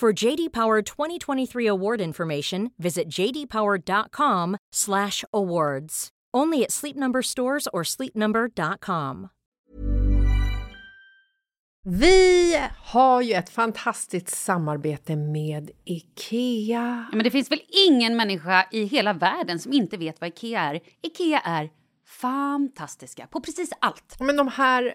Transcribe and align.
For 0.00 0.24
JD 0.24 0.52
Power 0.52 0.82
2023 0.82 1.68
award 1.68 2.00
information, 2.00 2.70
visit 2.76 3.08
jdpower.com/awards. 3.08 6.08
Only 6.36 6.64
at 6.64 6.72
Sleep 6.72 6.96
Number 6.96 7.22
stores 7.22 7.68
or 7.72 7.82
sleepnumber.com. 7.82 9.28
Vi 11.84 12.60
har 12.82 13.22
ju 13.22 13.32
ett 13.32 13.50
fantastiskt 13.50 14.28
samarbete 14.28 15.16
med 15.16 15.70
IKEA. 15.84 17.06
Ja, 17.10 17.16
men 17.16 17.24
det 17.24 17.30
finns 17.30 17.50
väl 17.50 17.60
ingen 17.88 18.16
människa 18.16 18.68
i 18.72 18.84
hela 18.84 19.12
världen 19.12 19.58
som 19.58 19.72
inte 19.72 19.96
vet 19.96 20.20
vad 20.20 20.28
Ikea 20.28 20.60
är. 20.60 20.80
Ikea 21.02 21.40
är 21.40 21.70
fantastiska 22.06 23.26
på 23.26 23.40
precis 23.40 23.70
allt. 23.80 24.16
Men 24.20 24.36
de 24.36 24.48
här, 24.48 24.94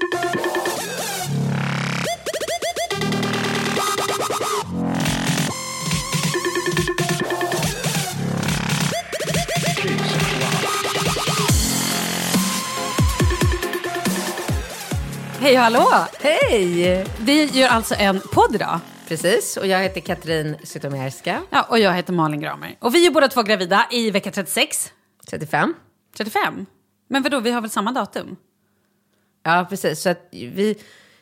Hej 15.41 15.57
och 15.57 15.63
hallå! 15.63 15.87
Hej! 16.19 17.05
Vi 17.19 17.45
gör 17.45 17.67
alltså 17.67 17.95
en 17.95 18.19
podd 18.33 18.55
idag. 18.55 18.79
Precis, 19.07 19.57
och 19.57 19.67
jag 19.67 19.79
heter 19.79 20.01
Katrin 20.01 20.57
Zytomierska, 20.63 21.41
Ja, 21.49 21.65
och 21.69 21.79
jag 21.79 21.93
heter 21.93 22.13
Malin 22.13 22.41
Gramer. 22.41 22.75
Och 22.79 22.95
vi 22.95 23.05
är 23.07 23.11
båda 23.11 23.27
två 23.27 23.43
gravida 23.43 23.87
i 23.91 24.11
vecka 24.11 24.31
36. 24.31 24.93
35. 25.29 25.73
35? 26.17 26.65
Men 27.09 27.23
vadå, 27.23 27.39
vi 27.39 27.51
har 27.51 27.61
väl 27.61 27.69
samma 27.69 27.91
datum? 27.91 28.35
Ja, 29.43 29.65
precis. 29.69 30.01
Så 30.01 30.09
att 30.09 30.27
vi, 30.31 30.77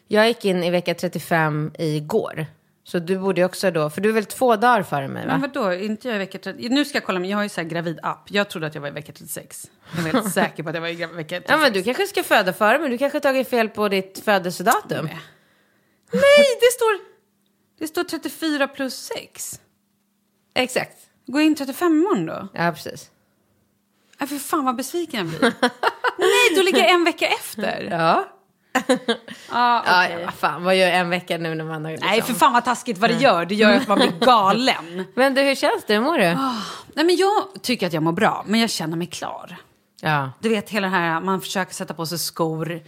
jag 0.08 0.28
gick 0.28 0.46
in 0.46 0.63
i 0.63 0.69
vecka 0.69 0.94
35 0.94 1.72
igår. 1.79 2.46
Så 2.90 3.00
du 3.00 3.18
borde 3.18 3.46
också 3.46 3.72
då, 3.72 3.90
för 3.90 4.02
du 4.02 4.10
är 4.10 4.14
väl 4.14 4.26
två 4.26 4.56
dagar 4.56 4.84
före 4.84 5.08
mig 5.08 5.26
va? 5.26 5.32
Men 5.32 5.42
vadå, 5.42 5.74
inte 5.74 6.08
jag 6.08 6.16
i 6.16 6.20
vecka 6.20 6.38
36? 6.38 6.74
Nu 6.74 6.86
ska 6.86 6.96
jag 6.98 7.04
kolla, 7.04 7.20
men 7.20 7.30
jag 7.30 7.38
har 7.38 7.44
ju 7.44 7.50
så 7.50 7.62
här 7.62 7.68
gravid-app. 7.68 8.32
Jag 8.32 8.50
trodde 8.50 8.68
att 8.68 8.76
jag 8.76 8.82
var 8.82 8.88
i 8.88 8.92
vecka 8.92 9.12
36. 9.12 9.72
Jag 9.96 10.08
är 10.08 10.14
helt 10.14 10.34
säker 10.34 10.64
på 10.64 10.70
att 10.70 10.76
jag 10.76 10.82
var 10.82 10.88
i 10.88 10.96
vecka 10.96 11.36
36. 11.36 11.46
Ja 11.50 11.58
men 11.58 11.74
du 11.74 11.84
kanske 11.84 12.08
ska 12.08 12.24
föda 12.24 12.54
före, 12.54 12.80
men 12.80 12.92
du 12.92 12.98
kanske 12.98 13.16
har 13.16 13.22
tagit 13.22 13.50
fel 13.50 13.70
på 13.70 13.90
ditt 13.90 14.22
födelsedatum. 14.26 15.06
Nej. 15.06 15.20
Nej, 16.12 16.58
det 16.62 16.72
står, 16.74 17.00
det 17.80 17.88
står 17.88 18.03
34 18.03 18.68
plus 18.68 18.96
6. 18.96 19.59
Exakt. 20.53 20.97
Jag 21.26 21.42
in 21.44 21.56
35 21.56 21.92
imorgon 21.92 22.26
då? 22.26 22.47
Ja, 22.53 22.72
precis. 22.72 23.12
Nej, 24.20 24.30
för 24.30 24.35
fan 24.35 24.66
vad 24.66 24.76
besviken 24.76 25.20
jag 25.20 25.28
blir. 25.28 25.53
Nej, 26.18 26.56
då 26.56 26.62
ligger 26.62 26.80
jag 26.80 26.92
en 26.92 27.03
vecka 27.03 27.28
efter. 27.28 27.82
Ja. 27.92 28.39
Ah, 29.50 29.80
okej. 29.80 30.22
ja, 30.26 30.32
fan, 30.32 30.64
vad 30.64 30.76
gör 30.76 30.88
en 30.88 31.10
vecka 31.10 31.38
nu 31.38 31.56
när 31.56 31.66
man 31.66 31.86
har 31.86 31.92
liksom... 31.92 32.10
Nej, 32.10 32.22
för 32.22 32.34
fan 32.34 32.54
vad 32.54 32.66
taskigt 32.66 32.98
vad 32.98 33.10
det 33.10 33.16
gör. 33.16 33.46
Det 33.46 33.56
gör 33.56 33.74
att 33.74 33.88
man 33.88 33.98
blir 33.98 34.12
galen. 34.26 35.06
Men 35.16 35.34
du, 35.34 35.42
hur 35.42 35.56
känns 35.56 35.84
det? 35.88 35.94
Hur 35.94 36.02
mår 36.02 36.18
du? 36.18 36.24
Nej, 36.94 37.06
men 37.06 37.16
jag 37.16 37.32
tycker 37.62 37.88
att 37.88 37.94
jag 37.94 38.04
mår 38.04 38.12
bra, 38.12 38.44
men 38.48 38.60
jag 38.60 38.70
känner 38.70 38.98
mig 38.98 39.08
klar. 39.08 39.56
Ja. 40.02 40.32
Du 40.40 40.50
vet 40.50 40.70
hela 40.70 40.88
det 40.88 40.94
här, 40.94 41.22
man 41.22 41.42
försöker 41.42 41.74
sätta 41.74 41.94
på 41.94 42.06
sig 42.06 42.20
skor, 42.20 42.82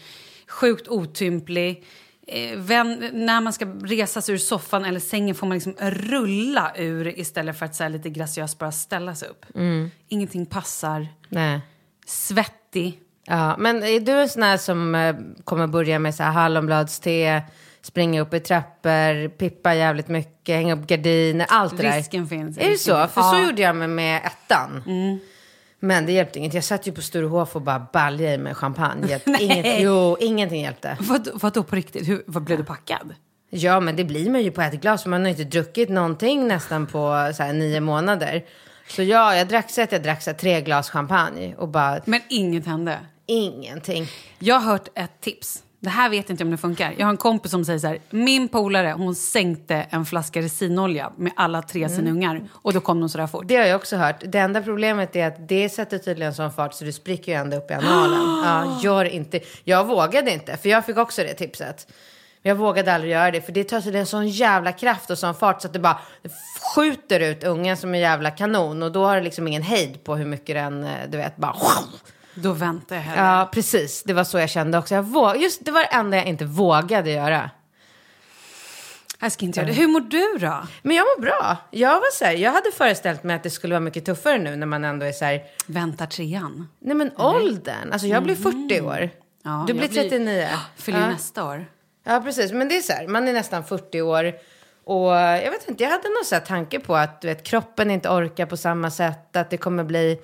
sjukt 0.47 0.87
otymplig. 0.87 1.83
Eh, 2.27 2.57
vän, 2.57 3.09
när 3.13 3.41
man 3.41 3.53
ska 3.53 3.65
resa 3.65 4.21
sig 4.21 4.35
ur 4.35 4.39
soffan 4.39 4.85
eller 4.85 4.99
sängen 4.99 5.35
får 5.35 5.47
man 5.47 5.57
liksom 5.57 5.75
rulla 5.79 6.71
ur 6.75 7.19
istället 7.19 7.59
för 7.59 7.65
att 7.65 7.75
så 7.75 7.83
här, 7.83 7.89
lite 7.89 8.09
graciöst 8.09 8.59
bara 8.59 8.71
ställa 8.71 9.15
sig 9.15 9.29
upp. 9.29 9.45
Ingenting 10.07 10.45
passar. 10.45 11.07
Nej. 11.29 11.59
Svettig. 12.05 12.99
Ja, 13.25 13.55
men 13.57 13.83
är 13.83 13.99
du 13.99 14.11
en 14.11 14.29
sån 14.29 14.43
här 14.43 14.57
som 14.57 14.95
eh, 14.95 15.15
kommer 15.43 15.67
börja 15.67 15.99
med 15.99 16.15
så 16.15 16.23
här 16.23 16.31
hallonbladste, 16.31 17.43
springa 17.81 18.21
upp 18.21 18.33
i 18.33 18.39
trappor, 18.39 19.27
pippa 19.29 19.75
jävligt 19.75 20.07
mycket, 20.07 20.55
hänga 20.55 20.75
upp 20.75 20.87
gardiner, 20.87 21.45
allt 21.49 21.77
det 21.77 21.83
där? 21.83 21.97
Risken 21.97 22.27
finns. 22.27 22.57
Är 22.57 22.69
det 22.69 22.77
så? 22.77 23.07
För. 23.07 23.21
Mm. 23.21 23.31
så 23.31 23.49
gjorde 23.49 23.61
jag 23.61 23.75
med, 23.75 23.89
med 23.89 24.21
ettan. 24.25 24.83
Men 25.83 26.05
det 26.05 26.11
hjälpte 26.11 26.39
inget. 26.39 26.53
Jag 26.53 26.63
satt 26.63 26.87
ju 26.87 26.91
på 26.91 27.01
Sturehof 27.01 27.55
och 27.55 27.61
bara 27.61 27.87
baljade 27.93 28.33
i 28.33 28.37
mig 28.37 28.53
champagne. 28.55 29.07
Hjälpte 29.07 29.37
inget, 29.39 29.81
jo, 29.81 30.17
ingenting 30.19 30.61
hjälpte. 30.61 30.97
Vad, 30.99 31.29
vadå 31.33 31.63
på 31.63 31.75
riktigt? 31.75 32.09
Hur, 32.09 32.23
vad 32.27 32.43
blev 32.43 32.57
du 32.57 32.63
packad? 32.63 33.13
Ja, 33.49 33.79
men 33.79 33.95
det 33.95 34.03
blir 34.03 34.29
man 34.29 34.41
ju 34.41 34.51
på 34.51 34.61
ett 34.61 34.81
glas. 34.81 35.03
För 35.03 35.09
man 35.09 35.21
har 35.21 35.29
inte 35.29 35.43
druckit 35.43 35.89
någonting 35.89 36.47
nästan 36.47 36.87
på 36.87 37.31
så 37.35 37.43
här, 37.43 37.53
nio 37.53 37.79
månader. 37.79 38.43
Så 38.95 39.03
ja, 39.03 39.35
jag 39.35 39.47
drack 39.47 39.69
så 39.69 39.81
att 39.81 39.91
jag 39.91 40.03
drack 40.03 40.21
så 40.23 40.33
tre 40.33 40.61
glas 40.61 40.89
champagne 40.89 41.55
och 41.57 41.67
bara 41.67 42.01
Men 42.05 42.21
inget 42.29 42.65
hände. 42.65 42.99
ingenting. 43.25 44.07
Jag 44.39 44.55
har 44.59 44.71
hört 44.71 44.87
ett 44.95 45.21
tips. 45.21 45.63
Det 45.79 45.89
här 45.89 46.09
vet 46.09 46.29
jag 46.29 46.33
inte 46.33 46.43
om 46.43 46.51
det 46.51 46.57
funkar. 46.57 46.93
Jag 46.97 47.05
har 47.05 47.11
en 47.11 47.17
kompis 47.17 47.51
som 47.51 47.65
säger 47.65 47.79
så 47.79 47.87
här. 47.87 47.99
Min 48.09 48.47
polare 48.47 48.91
hon 48.97 49.15
sänkte 49.15 49.75
en 49.89 50.05
flaska 50.05 50.41
resinolja 50.41 51.11
med 51.17 51.31
alla 51.35 51.61
tre 51.61 51.89
sina 51.89 52.11
ungar. 52.11 52.49
Och 52.51 52.73
då 52.73 52.79
kom 52.79 52.99
de 52.99 53.09
så 53.09 53.17
där 53.17 53.27
fort. 53.27 53.43
Det 53.47 53.55
har 53.55 53.65
jag 53.65 53.75
också 53.75 53.95
hört. 53.97 54.23
Det 54.25 54.37
enda 54.37 54.61
problemet 54.61 55.15
är 55.15 55.27
att 55.27 55.47
det 55.47 55.69
sätter 55.69 55.97
tydligen 55.97 56.33
sån 56.33 56.51
fart 56.51 56.73
så 56.73 56.85
du 56.85 56.91
spricker 56.91 57.31
ju 57.31 57.37
ända 57.37 57.57
upp 57.57 57.71
i 57.71 57.73
analen. 57.73 58.19
Ja, 58.45 58.79
gör 58.83 59.05
inte. 59.05 59.39
Jag 59.63 59.87
vågade 59.87 60.31
inte, 60.31 60.57
för 60.57 60.69
jag 60.69 60.85
fick 60.85 60.97
också 60.97 61.23
det 61.23 61.33
tipset. 61.33 61.87
Jag 62.43 62.55
vågade 62.55 62.93
aldrig 62.93 63.11
göra 63.11 63.31
det, 63.31 63.41
för 63.41 63.51
det 63.51 63.63
tar 63.63 63.81
tydligen 63.81 64.05
sån 64.05 64.27
jävla 64.27 64.71
kraft 64.71 65.09
och 65.09 65.17
sån 65.17 65.35
fart 65.35 65.61
så 65.61 65.67
att 65.67 65.73
det 65.73 65.79
bara 65.79 65.99
skjuter 66.75 67.19
ut 67.19 67.43
ungen 67.43 67.77
som 67.77 67.93
en 67.93 67.99
jävla 67.99 68.31
kanon. 68.31 68.83
Och 68.83 68.91
då 68.91 69.05
har 69.05 69.15
det 69.15 69.21
liksom 69.21 69.47
ingen 69.47 69.61
hejd 69.61 70.03
på 70.03 70.15
hur 70.15 70.25
mycket 70.25 70.55
den, 70.55 70.83
eh, 70.83 71.09
du 71.09 71.17
vet, 71.17 71.37
bara... 71.37 71.55
Då 72.35 72.51
väntar 72.53 72.95
jag 72.95 73.03
hellre. 73.03 73.23
Ja, 73.23 73.49
precis. 73.53 74.03
Det 74.03 74.13
var 74.13 74.23
så 74.23 74.39
jag 74.39 74.49
kände 74.49 74.77
också. 74.77 74.95
Jag 74.95 75.03
våg... 75.03 75.37
Just 75.37 75.65
det 75.65 75.71
var 75.71 75.79
det 75.79 75.85
enda 75.87 76.17
jag 76.17 76.25
inte 76.25 76.45
vågade 76.45 77.11
göra. 77.11 77.49
Jag 79.19 79.31
ska 79.31 79.45
inte 79.45 79.59
göra 79.59 79.67
det. 79.67 79.73
Hur 79.73 79.87
mår 79.87 79.99
du 79.99 80.37
då? 80.39 80.67
Men 80.81 80.95
jag 80.95 81.03
mår 81.03 81.21
bra. 81.21 81.57
Jag 81.71 81.93
var 81.99 82.11
så 82.13 82.25
här, 82.25 82.31
jag 82.31 82.51
hade 82.51 82.71
föreställt 82.71 83.23
mig 83.23 83.35
att 83.35 83.43
det 83.43 83.49
skulle 83.49 83.73
vara 83.73 83.79
mycket 83.79 84.05
tuffare 84.05 84.37
nu 84.37 84.55
när 84.55 84.65
man 84.67 84.83
ändå 84.85 85.05
är 85.05 85.11
så 85.11 85.25
här, 85.25 85.43
Väntar 85.65 86.05
trean? 86.05 86.67
nej 86.79 86.95
men 86.95 87.11
åldern. 87.17 87.91
Alltså 87.91 88.07
jag 88.07 88.23
blir 88.23 88.35
40 88.35 88.81
år. 88.81 88.97
Mm. 88.97 89.09
Ja, 89.43 89.63
du 89.67 89.73
blir 89.73 89.89
blir- 89.89 90.01
39. 90.01 90.47
Fyller 90.75 90.99
ja. 90.99 91.07
nästa 91.07 91.45
år. 91.45 91.65
Ja, 92.03 92.21
precis. 92.21 92.51
Men 92.51 92.69
det 92.69 92.77
är 92.77 92.81
så 92.81 92.93
här, 92.93 93.07
man 93.07 93.27
är 93.27 93.33
nästan 93.33 93.63
40 93.63 94.01
år. 94.01 94.33
Och 94.83 95.11
jag 95.11 95.51
vet 95.51 95.69
inte, 95.69 95.83
jag 95.83 95.91
hade 95.91 96.09
någon 96.09 96.25
så 96.25 96.39
tanke 96.39 96.79
på 96.79 96.95
att 96.95 97.21
du 97.21 97.27
vet, 97.27 97.43
kroppen 97.43 97.91
inte 97.91 98.09
orkar 98.09 98.45
på 98.45 98.57
samma 98.57 98.91
sätt. 98.91 99.35
Att 99.35 99.49
det 99.49 99.57
kommer 99.57 99.83
bli 99.83 100.19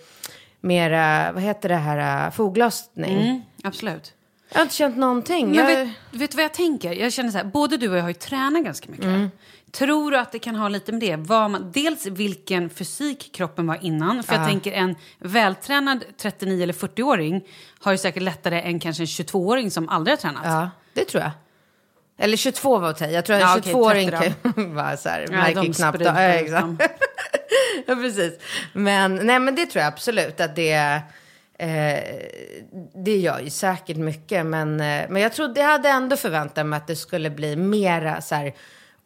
mera, 0.61 1.31
vad 1.31 1.43
heter 1.43 1.69
det 1.69 1.75
här, 1.75 2.31
foglossning. 2.31 3.21
Mm, 3.21 3.41
absolut. 3.63 4.13
Jag 4.49 4.57
har 4.57 4.63
inte 4.63 4.75
känt 4.75 4.97
någonting. 4.97 5.47
Men 5.47 5.55
jag... 5.55 5.65
vet, 5.85 5.95
vet 6.11 6.31
du 6.31 6.35
vad 6.35 6.43
jag 6.43 6.53
tänker? 6.53 6.93
Jag 6.93 7.13
känner 7.13 7.31
så 7.31 7.37
här, 7.37 7.45
både 7.45 7.77
du 7.77 7.89
och 7.89 7.97
jag 7.97 8.01
har 8.01 8.09
ju 8.09 8.13
tränat 8.13 8.63
ganska 8.63 8.91
mycket. 8.91 9.05
Mm. 9.05 9.29
Tror 9.71 10.11
du 10.11 10.17
att 10.17 10.31
det 10.31 10.39
kan 10.39 10.55
ha 10.55 10.69
lite 10.69 10.91
med 10.91 11.01
det? 11.01 11.15
Vad 11.15 11.51
man, 11.51 11.71
dels 11.71 12.05
vilken 12.05 12.69
fysik 12.69 13.31
kroppen 13.33 13.67
var 13.67 13.77
innan. 13.81 14.23
För 14.23 14.35
jag 14.35 14.47
tänker 14.47 14.71
en 14.71 14.95
vältränad 15.19 16.03
39 16.17 16.63
eller 16.63 16.73
40-åring 16.73 17.47
har 17.79 17.91
ju 17.91 17.97
säkert 17.97 18.23
lättare 18.23 18.61
än 18.61 18.79
kanske 18.79 19.03
en 19.03 19.07
22-åring 19.07 19.71
som 19.71 19.89
aldrig 19.89 20.11
har 20.11 20.21
tränat. 20.21 20.45
Ja, 20.45 20.69
det 20.93 21.05
tror 21.05 21.23
jag. 21.23 21.31
Eller 22.17 22.37
22 22.37 22.77
var 22.77 23.03
i. 23.03 23.13
Jag 23.13 23.25
tror 23.25 23.35
att 23.35 23.41
Ja, 23.41 23.53
en 23.53 23.59
okej, 23.59 23.73
22-åring 23.73 24.09
30 24.09 24.33
då. 24.43 24.53
kan 24.53 24.75
vara 24.75 24.97
så 24.97 25.09
här, 25.09 25.21
Ja, 25.21 25.31
märker 25.31 25.73
knappt. 25.73 26.01
Ja, 26.01 26.19
exakt. 26.19 26.67
ja, 27.85 27.95
precis. 27.95 28.39
Men, 28.73 29.15
nej, 29.15 29.39
men 29.39 29.55
det 29.55 29.65
tror 29.65 29.83
jag 29.83 29.93
absolut 29.93 30.41
att 30.41 30.55
det... 30.55 31.01
Eh, 31.59 31.99
det 32.95 33.17
gör 33.17 33.39
ju 33.39 33.49
säkert 33.49 33.97
mycket. 33.97 34.45
Men, 34.45 34.79
eh, 34.81 35.05
men 35.09 35.21
jag 35.21 35.33
trodde, 35.33 35.61
jag 35.61 35.67
hade 35.67 35.89
ändå 35.89 36.15
förväntat 36.17 36.65
mig 36.65 36.77
att 36.77 36.87
det 36.87 36.95
skulle 36.95 37.29
bli 37.29 37.55
mera 37.55 38.21
så 38.21 38.35
här 38.35 38.53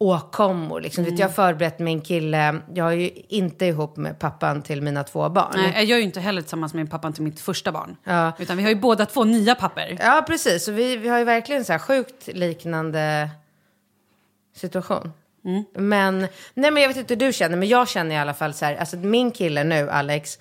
åkommor. 0.01 0.81
Liksom. 0.81 1.03
Vet, 1.03 1.19
jag 1.19 1.27
har 1.27 1.33
förberett 1.33 1.79
min 1.79 2.01
kille. 2.01 2.61
Jag 2.73 2.87
är 2.87 2.95
ju 2.95 3.11
inte 3.29 3.65
ihop 3.65 3.97
med 3.97 4.19
pappan 4.19 4.61
till 4.61 4.81
mina 4.81 5.03
två 5.03 5.29
barn. 5.29 5.53
Nej, 5.55 5.71
jag 5.73 5.95
är 5.95 5.97
ju 5.97 6.01
inte 6.01 6.19
heller 6.19 6.41
tillsammans 6.41 6.73
med 6.73 6.91
pappan 6.91 7.13
till 7.13 7.23
mitt 7.23 7.39
första 7.39 7.71
barn. 7.71 7.97
Ja. 8.03 8.31
Utan 8.39 8.57
vi 8.57 8.63
har 8.63 8.69
ju 8.69 8.75
båda 8.75 9.05
två 9.05 9.23
nya 9.23 9.55
papper. 9.55 9.97
Ja, 9.99 10.23
precis. 10.27 10.65
Så 10.65 10.71
vi, 10.71 10.97
vi 10.97 11.07
har 11.07 11.19
ju 11.19 11.23
verkligen 11.23 11.65
så 11.65 11.71
här 11.71 11.79
sjukt 11.79 12.27
liknande 12.27 13.29
situation. 14.55 15.11
Men, 15.73 16.19
nej 16.53 16.71
men 16.71 16.77
jag 16.81 16.87
vet 16.87 16.97
inte 16.97 17.13
hur 17.13 17.19
du 17.19 17.33
känner, 17.33 17.57
men 17.57 17.67
jag 17.67 17.89
känner 17.89 18.15
i 18.15 18.17
alla 18.17 18.33
fall 18.33 18.53
så 18.53 18.65
här, 18.65 18.75
alltså 18.75 18.97
min 18.97 19.31
kille 19.31 19.63
nu, 19.63 19.89
Alex, 19.89 20.39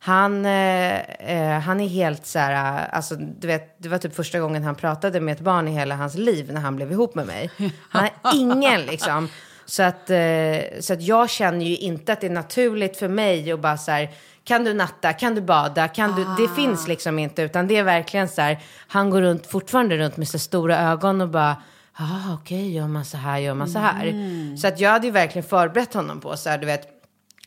han, 0.00 0.46
eh, 0.46 0.98
eh, 1.00 1.60
han 1.60 1.80
är 1.80 1.88
helt 1.88 2.26
så 2.26 2.38
här, 2.38 2.80
eh, 2.82 2.96
alltså 2.96 3.14
du 3.16 3.46
vet, 3.46 3.82
det 3.82 3.88
var 3.88 3.98
typ 3.98 4.14
första 4.14 4.40
gången 4.40 4.64
han 4.64 4.74
pratade 4.74 5.20
med 5.20 5.32
ett 5.32 5.40
barn 5.40 5.68
i 5.68 5.70
hela 5.70 5.94
hans 5.96 6.14
liv 6.14 6.52
när 6.52 6.60
han 6.60 6.76
blev 6.76 6.92
ihop 6.92 7.14
med 7.14 7.26
mig. 7.26 7.50
Han 7.90 8.08
har 8.22 8.34
ingen 8.34 8.82
liksom. 8.82 9.28
Så 9.66 9.82
att, 9.82 10.10
eh, 10.10 10.80
så 10.80 10.92
att 10.92 11.02
jag 11.02 11.30
känner 11.30 11.64
ju 11.64 11.76
inte 11.76 12.12
att 12.12 12.20
det 12.20 12.26
är 12.26 12.30
naturligt 12.30 12.96
för 12.96 13.08
mig 13.08 13.52
att 13.52 13.60
bara 13.60 13.78
så 13.78 13.90
här, 13.90 14.10
kan 14.44 14.64
du 14.64 14.74
natta, 14.74 15.12
kan 15.12 15.34
du 15.34 15.40
bada, 15.40 15.88
kan 15.88 16.14
du, 16.14 16.24
det 16.42 16.54
finns 16.54 16.88
liksom 16.88 17.18
inte, 17.18 17.42
utan 17.42 17.66
det 17.66 17.76
är 17.76 17.82
verkligen 17.82 18.28
så 18.28 18.42
här, 18.42 18.58
han 18.88 19.10
går 19.10 19.22
runt, 19.22 19.46
fortfarande 19.46 19.96
runt 19.96 20.16
med 20.16 20.28
så 20.28 20.38
stora 20.38 20.78
ögon 20.78 21.20
och 21.20 21.28
bara, 21.28 21.56
ah, 21.92 22.34
okej, 22.34 22.74
gör 22.74 22.88
man 22.88 23.04
så 23.04 23.16
här, 23.16 23.38
gör 23.38 23.54
man 23.54 23.68
så 23.68 23.78
här. 23.78 24.56
Så 24.56 24.68
att 24.68 24.80
jag 24.80 24.90
hade 24.90 25.06
ju 25.06 25.12
verkligen 25.12 25.48
förberett 25.48 25.94
honom 25.94 26.20
på 26.20 26.36
så 26.36 26.50
här, 26.50 26.58
du 26.58 26.66
vet, 26.66 26.97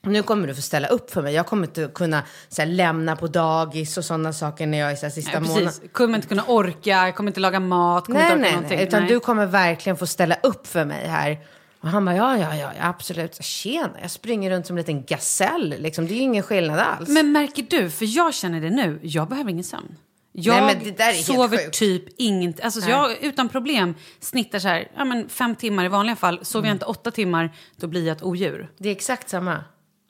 nu 0.03 0.23
kommer 0.23 0.47
du 0.47 0.55
få 0.55 0.61
ställa 0.61 0.87
upp 0.87 1.11
för 1.11 1.21
mig. 1.21 1.33
Jag 1.33 1.45
kommer 1.45 1.67
inte 1.67 1.91
kunna 1.95 2.23
så 2.49 2.61
här, 2.61 2.69
lämna 2.69 3.15
på 3.15 3.27
dagis 3.27 3.97
och 3.97 4.05
sådana 4.05 4.33
saker 4.33 4.67
när 4.67 4.77
jag 4.77 4.91
är 4.91 4.95
så 4.95 5.05
här, 5.05 5.11
sista 5.13 5.39
månaden. 5.39 5.65
precis. 5.65 5.91
Kommer 5.91 6.15
inte 6.15 6.27
kunna 6.27 6.43
orka, 6.47 6.89
jag 6.89 7.15
kommer 7.15 7.29
inte 7.29 7.39
laga 7.39 7.59
mat, 7.59 8.05
kommer 8.05 8.19
Nej, 8.19 8.25
inte 8.25 8.35
orka 8.35 8.41
nej, 8.43 8.51
någonting. 8.51 8.77
nej. 8.77 8.87
Utan 8.87 8.99
Nej. 8.99 9.09
du 9.09 9.19
kommer 9.19 9.45
verkligen 9.45 9.97
få 9.97 10.07
ställa 10.07 10.35
upp 10.43 10.67
för 10.67 10.85
mig 10.85 11.07
här. 11.07 11.39
Och 11.81 11.89
han 11.89 12.05
bara, 12.05 12.15
ja, 12.15 12.37
ja, 12.37 12.55
ja, 12.55 12.71
absolut. 12.79 13.43
Tjena, 13.43 13.89
jag 14.01 14.11
springer 14.11 14.51
runt 14.51 14.67
som 14.67 14.75
en 14.77 14.81
liten 14.81 15.03
gasell. 15.05 15.75
Liksom. 15.79 16.07
Det 16.07 16.13
är 16.13 16.15
ju 16.15 16.21
ingen 16.21 16.43
skillnad 16.43 16.79
alls. 16.79 17.09
Men 17.09 17.31
märker 17.31 17.65
du, 17.69 17.89
för 17.89 18.05
jag 18.17 18.33
känner 18.33 18.61
det 18.61 18.69
nu, 18.69 18.99
jag 19.03 19.27
behöver 19.29 19.51
ingen 19.51 19.63
sömn. 19.63 19.95
Jag 20.33 20.63
Nej, 20.63 20.75
men 20.75 20.83
det 20.83 20.97
där 20.97 21.09
är 21.09 21.13
helt 21.13 21.25
sover 21.25 21.57
typ 21.69 22.03
inget. 22.17 22.61
Alltså, 22.61 22.89
jag 22.89 23.23
utan 23.23 23.49
problem 23.49 23.95
snittar 24.19 24.59
så 24.59 24.67
här, 24.67 24.87
ja, 24.97 25.05
men 25.05 25.29
fem 25.29 25.55
timmar 25.55 25.85
i 25.85 25.87
vanliga 25.87 26.15
fall. 26.15 26.39
Sover 26.45 26.59
Mm. 26.59 26.67
jag 26.69 26.75
inte 26.75 26.85
åtta 26.85 27.11
timmar, 27.11 27.55
då 27.75 27.87
blir 27.87 28.07
jag 28.07 28.17
ett 28.17 28.23
odjur. 28.23 28.71
Det 28.77 28.89
är 28.89 28.91
exakt 28.93 29.29
samma. 29.29 29.63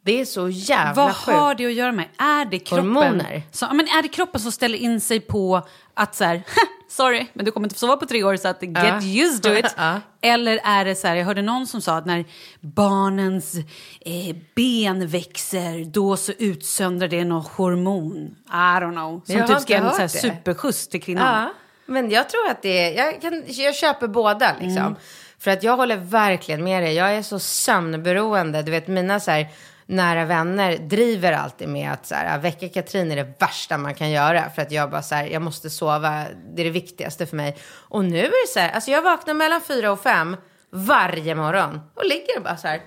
Det 0.04 0.22
är 0.22 0.26
så 0.26 0.50
jävla 0.50 1.06
Vad 1.06 1.16
sjukt. 1.16 1.38
har 1.38 1.56
det 1.56 1.66
att 1.66 1.74
göra 1.74 1.92
med? 1.92 2.06
Är 2.18 2.46
det 2.46 2.60
kroppen, 2.60 2.96
Hormoner. 2.96 3.42
Ja, 3.62 3.74
men 3.74 3.88
är 3.88 4.02
det 4.02 4.08
kroppen 4.08 4.42
som 4.42 4.52
ställer 4.52 4.78
in 4.78 5.02
sig 5.02 5.20
på 5.20 5.68
att 5.94 6.16
så 6.16 6.24
här, 6.24 6.44
sorry, 6.90 7.28
men 7.34 7.46
du 7.46 7.52
kommer 7.52 7.66
inte 7.66 7.76
få 7.76 7.80
sova 7.80 7.98
på 7.98 8.06
tre 8.06 8.24
år 8.24 8.36
så 8.38 8.48
att 8.48 8.64
get 8.64 8.78
Ja. 8.84 9.00
used 9.04 9.44
to 9.44 9.50
it. 9.50 9.66
Ja. 9.78 10.00
Eller 10.22 10.60
är 10.64 10.86
det 10.86 10.96
så 10.96 11.08
här, 11.08 11.16
jag 11.16 11.26
hörde 11.26 11.42
någon 11.42 11.68
som 11.68 11.82
sa 11.82 11.98
att 11.98 12.06
när 12.06 12.26
barnens 12.62 13.56
eh, 14.02 14.36
ben 14.56 15.08
växer 15.08 15.86
då 15.92 16.18
så 16.18 16.32
utsöndrar 16.38 17.08
det 17.08 17.24
någon 17.26 17.46
hormon. 17.56 18.36
I 18.48 18.52
don't 18.52 18.92
know. 18.92 19.22
Som 19.26 19.36
Jag 19.36 19.48
typ 19.48 19.60
ska 19.60 19.76
en 19.76 19.90
så 19.92 19.98
här 19.98 20.08
superskjuts 20.08 20.88
till 20.88 21.02
kvinnan. 21.04 21.44
Ja, 21.44 21.54
men 21.86 22.10
jag 22.10 22.30
tror 22.30 22.48
att 22.50 22.62
det 22.62 22.98
är, 22.98 23.06
jag, 23.06 23.22
kan, 23.22 23.44
jag 23.48 23.76
köper 23.76 24.08
båda 24.08 24.52
liksom. 24.60 24.78
Mm. 24.78 24.96
För 25.40 25.52
att 25.52 25.64
jag 25.64 25.78
håller 25.78 25.98
verkligen 25.98 26.64
med 26.64 26.84
dig. 26.84 26.94
Jag 26.94 27.12
är 27.16 27.22
så 27.22 27.40
sömnberoende. 27.40 28.62
Du 28.62 28.72
vet 28.72 28.88
mina 28.88 29.20
så 29.20 29.32
här 29.32 29.48
nära 29.92 30.26
vänner 30.26 30.78
driver 30.78 31.32
alltid 31.32 31.70
med 31.70 31.92
att 31.92 32.06
så 32.06 32.16
här, 32.16 32.40
väcka 32.40 32.70
Katrin 32.70 33.12
är 33.12 33.16
det 33.16 33.34
värsta 33.40 33.78
man 33.78 33.96
kan 33.96 34.12
göra. 34.12 34.50
För 34.50 34.62
att 34.62 34.72
jag 34.72 34.90
bara 34.92 35.02
så 35.02 35.16
här, 35.16 35.26
jag 35.26 35.42
måste 35.42 35.70
sova. 35.70 36.26
Det 36.56 36.62
är 36.62 36.66
det 36.66 36.70
viktigaste 36.70 37.26
för 37.26 37.36
mig. 37.36 37.58
Och 37.90 38.06
nu 38.06 38.20
är 38.20 38.24
det 38.24 38.48
så 38.54 38.60
här, 38.60 38.72
alltså 38.72 38.92
jag 38.92 39.02
vaknar 39.02 39.34
mellan 39.34 39.62
fyra 39.62 39.92
och 39.92 40.02
fem 40.02 40.38
varje 40.70 41.36
morgon. 41.36 41.80
Och 41.96 42.06
ligger 42.06 42.40
bara 42.40 42.58
så 42.58 42.68
här. 42.68 42.82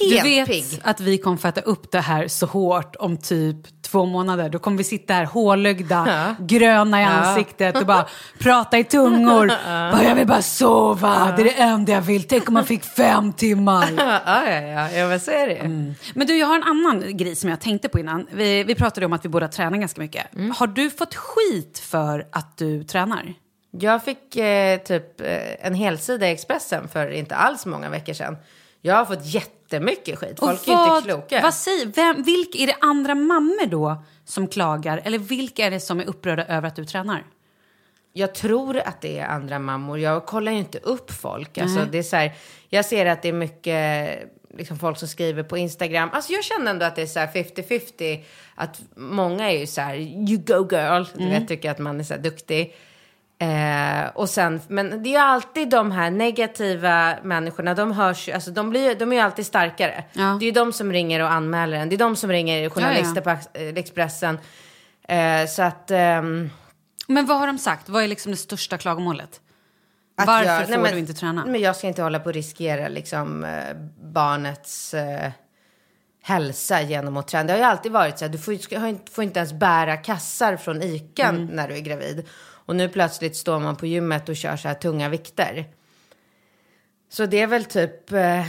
Du 0.00 0.06
Helt 0.06 0.26
vet 0.26 0.48
pigg. 0.48 0.80
att 0.84 1.00
vi 1.00 1.18
kommer 1.18 1.36
fatta 1.36 1.60
upp 1.60 1.92
det 1.92 2.00
här 2.00 2.28
så 2.28 2.46
hårt 2.46 2.96
om 2.96 3.16
typ 3.16 3.82
två 3.82 4.06
månader. 4.06 4.48
Då 4.48 4.58
kommer 4.58 4.78
vi 4.78 4.84
sitta 4.84 5.14
här 5.14 5.24
hålögda, 5.24 6.36
gröna 6.40 7.00
i 7.02 7.04
ansiktet 7.04 7.76
och 7.76 7.86
bara 7.86 8.06
prata 8.38 8.78
i 8.78 8.84
tungor. 8.84 9.46
bara, 9.92 10.04
jag 10.04 10.14
vill 10.14 10.26
bara 10.26 10.42
sova, 10.42 11.34
det 11.36 11.42
är 11.42 11.44
det 11.44 11.50
enda 11.62 11.92
jag 11.92 12.00
vill. 12.00 12.22
Tänk 12.22 12.48
om 12.48 12.54
man 12.54 12.64
fick 12.66 12.84
fem 12.84 13.32
timmar. 13.32 13.88
Ja, 13.96 14.20
ja, 14.26 14.60
ja, 14.60 14.90
ja, 14.90 15.08
vad 15.08 15.22
säger 15.22 15.46
det? 15.46 15.94
Men 16.14 16.26
du, 16.26 16.36
jag 16.38 16.46
har 16.46 16.54
en 16.56 16.62
annan 16.62 17.16
grej 17.16 17.36
som 17.36 17.50
jag 17.50 17.60
tänkte 17.60 17.88
på 17.88 17.98
innan. 17.98 18.26
Vi, 18.32 18.64
vi 18.64 18.74
pratade 18.74 19.06
om 19.06 19.12
att 19.12 19.24
vi 19.24 19.28
båda 19.28 19.48
tränar 19.48 19.78
ganska 19.78 20.00
mycket. 20.00 20.34
Mm. 20.34 20.50
Har 20.50 20.66
du 20.66 20.90
fått 20.90 21.14
skit 21.14 21.78
för 21.78 22.26
att 22.32 22.56
du 22.58 22.84
tränar? 22.84 23.34
Jag 23.70 24.04
fick 24.04 24.36
eh, 24.36 24.78
typ 24.78 25.20
eh, 25.20 25.66
en 25.66 25.74
helsida 25.74 26.28
i 26.28 26.32
Expressen 26.32 26.88
för 26.88 27.10
inte 27.10 27.36
alls 27.36 27.66
många 27.66 27.90
veckor 27.90 28.12
sedan. 28.12 28.36
Jag 28.86 28.94
har 28.94 29.04
fått 29.04 29.26
jättemycket 29.26 30.18
skit. 30.18 30.38
Folk 30.38 30.68
är 30.68 30.72
ju 30.72 30.96
inte 30.96 31.08
kloka. 31.08 31.40
Vad 31.42 31.54
säger, 31.54 31.86
vem, 31.86 32.22
vilka, 32.22 32.58
är 32.58 32.66
det 32.66 32.76
andra 32.80 33.14
mammor 33.14 33.66
då 33.66 34.02
som 34.24 34.48
klagar? 34.48 35.00
Eller 35.04 35.18
vilka 35.18 35.66
är 35.66 35.70
det 35.70 35.80
som 35.80 36.00
är 36.00 36.04
upprörda 36.04 36.44
över 36.44 36.68
att 36.68 36.76
du 36.76 36.84
tränar? 36.84 37.24
jag 38.16 38.34
tror 38.34 38.78
att 38.78 39.00
det 39.00 39.18
är 39.18 39.26
andra 39.26 39.58
mammor. 39.58 39.98
Jag 39.98 40.26
kollar 40.26 40.52
ju 40.52 40.58
inte 40.58 40.78
upp 40.78 41.10
folk. 41.10 41.58
Alltså, 41.58 41.84
det 41.92 41.98
är 41.98 42.02
så 42.02 42.16
här, 42.16 42.34
jag 42.68 42.84
ser 42.84 43.06
att 43.06 43.22
det 43.22 43.28
är 43.28 43.32
mycket 43.32 44.18
liksom, 44.58 44.78
folk 44.78 44.98
som 44.98 45.08
skriver 45.08 45.42
på 45.42 45.58
Instagram. 45.58 46.10
Alltså, 46.12 46.32
jag 46.32 46.44
känner 46.44 46.70
ändå 46.70 46.86
att 46.86 46.96
det 46.96 47.02
är 47.02 47.06
så 47.06 47.18
här 47.18 47.26
50-50. 47.26 48.24
Att 48.54 48.82
många 48.96 49.50
är 49.50 49.58
ju 49.58 49.66
så 49.66 49.80
här, 49.80 49.96
you 49.96 50.36
go 50.36 50.68
girl. 50.70 51.04
Du 51.14 51.28
vet, 51.28 51.48
tycker 51.48 51.70
att 51.70 51.78
man 51.78 52.00
är 52.00 52.04
så 52.04 52.14
här 52.14 52.20
duktig. 52.20 52.74
Eh, 53.38 54.06
och 54.14 54.28
sen, 54.30 54.60
men 54.68 55.02
det 55.02 55.08
är 55.08 55.10
ju 55.10 55.16
alltid 55.16 55.70
de 55.70 55.90
här 55.90 56.10
negativa 56.10 57.16
människorna, 57.22 57.74
de 57.74 57.92
hörs 57.92 58.28
ju- 58.28 58.32
alltså 58.32 58.50
de, 58.50 58.70
blir, 58.70 58.94
de 58.94 59.12
är 59.12 59.16
ju 59.16 59.22
alltid 59.22 59.46
starkare. 59.46 60.04
Ja. 60.12 60.36
Det 60.40 60.44
är 60.44 60.46
ju 60.46 60.52
de 60.52 60.72
som 60.72 60.92
ringer 60.92 61.22
och 61.22 61.30
anmäler 61.32 61.76
en. 61.76 61.88
Det 61.88 61.96
är 61.96 61.98
de 61.98 62.16
som 62.16 62.30
ringer 62.30 62.70
journalister 62.70 63.20
på 63.20 63.30
eh, 63.30 63.38
Expressen. 63.68 64.38
Eh, 65.08 65.46
så 65.48 65.62
att... 65.62 65.90
ehm, 65.90 66.50
Men 67.08 67.26
vad 67.26 67.38
har 67.38 67.46
de 67.46 67.58
sagt? 67.58 67.88
Vad 67.88 68.02
är 68.02 68.08
liksom 68.08 68.32
det 68.32 68.36
största 68.38 68.78
klagomålet? 68.78 69.40
Att 70.18 70.26
Varför 70.26 70.46
jag- 70.50 70.62
får 70.62 70.70
nej, 70.70 70.78
men- 70.80 70.92
du 70.92 70.98
inte 70.98 71.14
träna? 71.14 71.44
Men 71.46 71.60
jag 71.60 71.76
ska 71.76 71.86
inte 71.86 72.02
hålla 72.02 72.18
på 72.20 72.26
och 72.26 72.34
riskera 72.34 72.88
liksom, 72.88 73.44
eh, 73.44 73.76
barnets 74.12 74.94
eh, 74.94 75.30
hälsa 76.22 76.82
genom 76.82 77.16
att 77.16 77.28
träna. 77.28 77.44
Det 77.44 77.52
har 77.52 77.58
ju 77.58 77.64
alltid 77.64 77.92
varit 77.92 78.18
så 78.18 78.24
här, 78.24 78.32
du 78.32 78.38
får, 78.38 78.54
ska- 78.54 78.94
får 79.12 79.24
inte 79.24 79.38
ens 79.38 79.52
bära 79.52 79.96
kassar 79.96 80.56
från 80.56 80.82
ICA 80.82 81.28
Mm. 81.28 81.46
när 81.46 81.68
du 81.68 81.74
är 81.74 81.80
gravid. 81.80 82.28
Och 82.66 82.76
nu 82.76 82.88
plötsligt 82.88 83.36
står 83.36 83.60
man 83.60 83.76
på 83.76 83.86
gymmet 83.86 84.28
och 84.28 84.36
kör 84.36 84.56
så 84.56 84.68
här 84.68 84.74
tunga 84.74 85.08
vikter. 85.08 85.66
Så 87.08 87.26
det 87.26 87.40
är 87.40 87.46
väl 87.46 87.64
typ, 87.64 88.12
eh, 88.12 88.46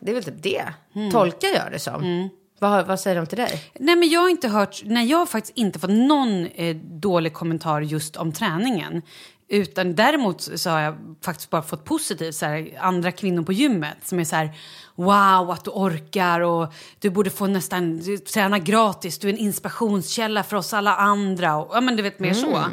det 0.00 0.10
är 0.10 0.14
väl 0.14 0.24
typ 0.24 0.42
det. 0.42 0.64
Mm. 0.94 1.10
Tolkar 1.10 1.48
jag 1.48 1.72
det 1.72 1.78
som. 1.78 2.28
Vad, 2.58 2.86
vad 2.86 3.00
säger 3.00 3.16
de 3.16 3.26
till 3.26 3.38
dig? 3.38 3.62
Nej, 3.74 3.96
men 3.96 4.08
jag 4.08 4.20
har 4.20 4.28
inte 4.28 4.48
hört, 4.48 4.82
nej, 4.84 5.06
jag 5.06 5.18
har 5.18 5.26
faktiskt 5.26 5.56
inte 5.56 5.78
fått 5.78 5.90
någon 5.90 6.46
eh, 6.46 6.76
dålig 6.76 7.32
kommentar 7.32 7.80
just 7.80 8.16
om 8.16 8.32
träningen. 8.32 9.02
Utan 9.48 9.94
däremot 9.94 10.40
så 10.40 10.70
har 10.70 10.80
jag 10.80 10.96
faktiskt 11.22 11.50
bara 11.50 11.62
fått 11.62 11.84
positivt, 11.84 12.34
så 12.34 12.46
här, 12.46 12.78
andra 12.80 13.12
kvinnor 13.12 13.42
på 13.42 13.52
gymmet 13.52 13.96
som 14.04 14.20
är 14.20 14.24
så 14.24 14.36
här, 14.36 14.50
wow 14.94 15.50
att 15.50 15.64
du 15.64 15.70
orkar 15.70 16.40
och 16.40 16.72
du 16.98 17.10
borde 17.10 17.30
få 17.30 17.46
nästan 17.46 18.02
träna 18.32 18.58
gratis, 18.58 19.18
du 19.18 19.28
är 19.28 19.32
en 19.32 19.38
inspirationskälla 19.38 20.42
för 20.42 20.56
oss 20.56 20.74
alla 20.74 20.96
andra 20.96 21.56
och 21.56 21.76
ja 21.76 21.80
men 21.80 21.96
du 21.96 22.02
vet 22.02 22.18
mer 22.18 22.34
så. 22.34 22.64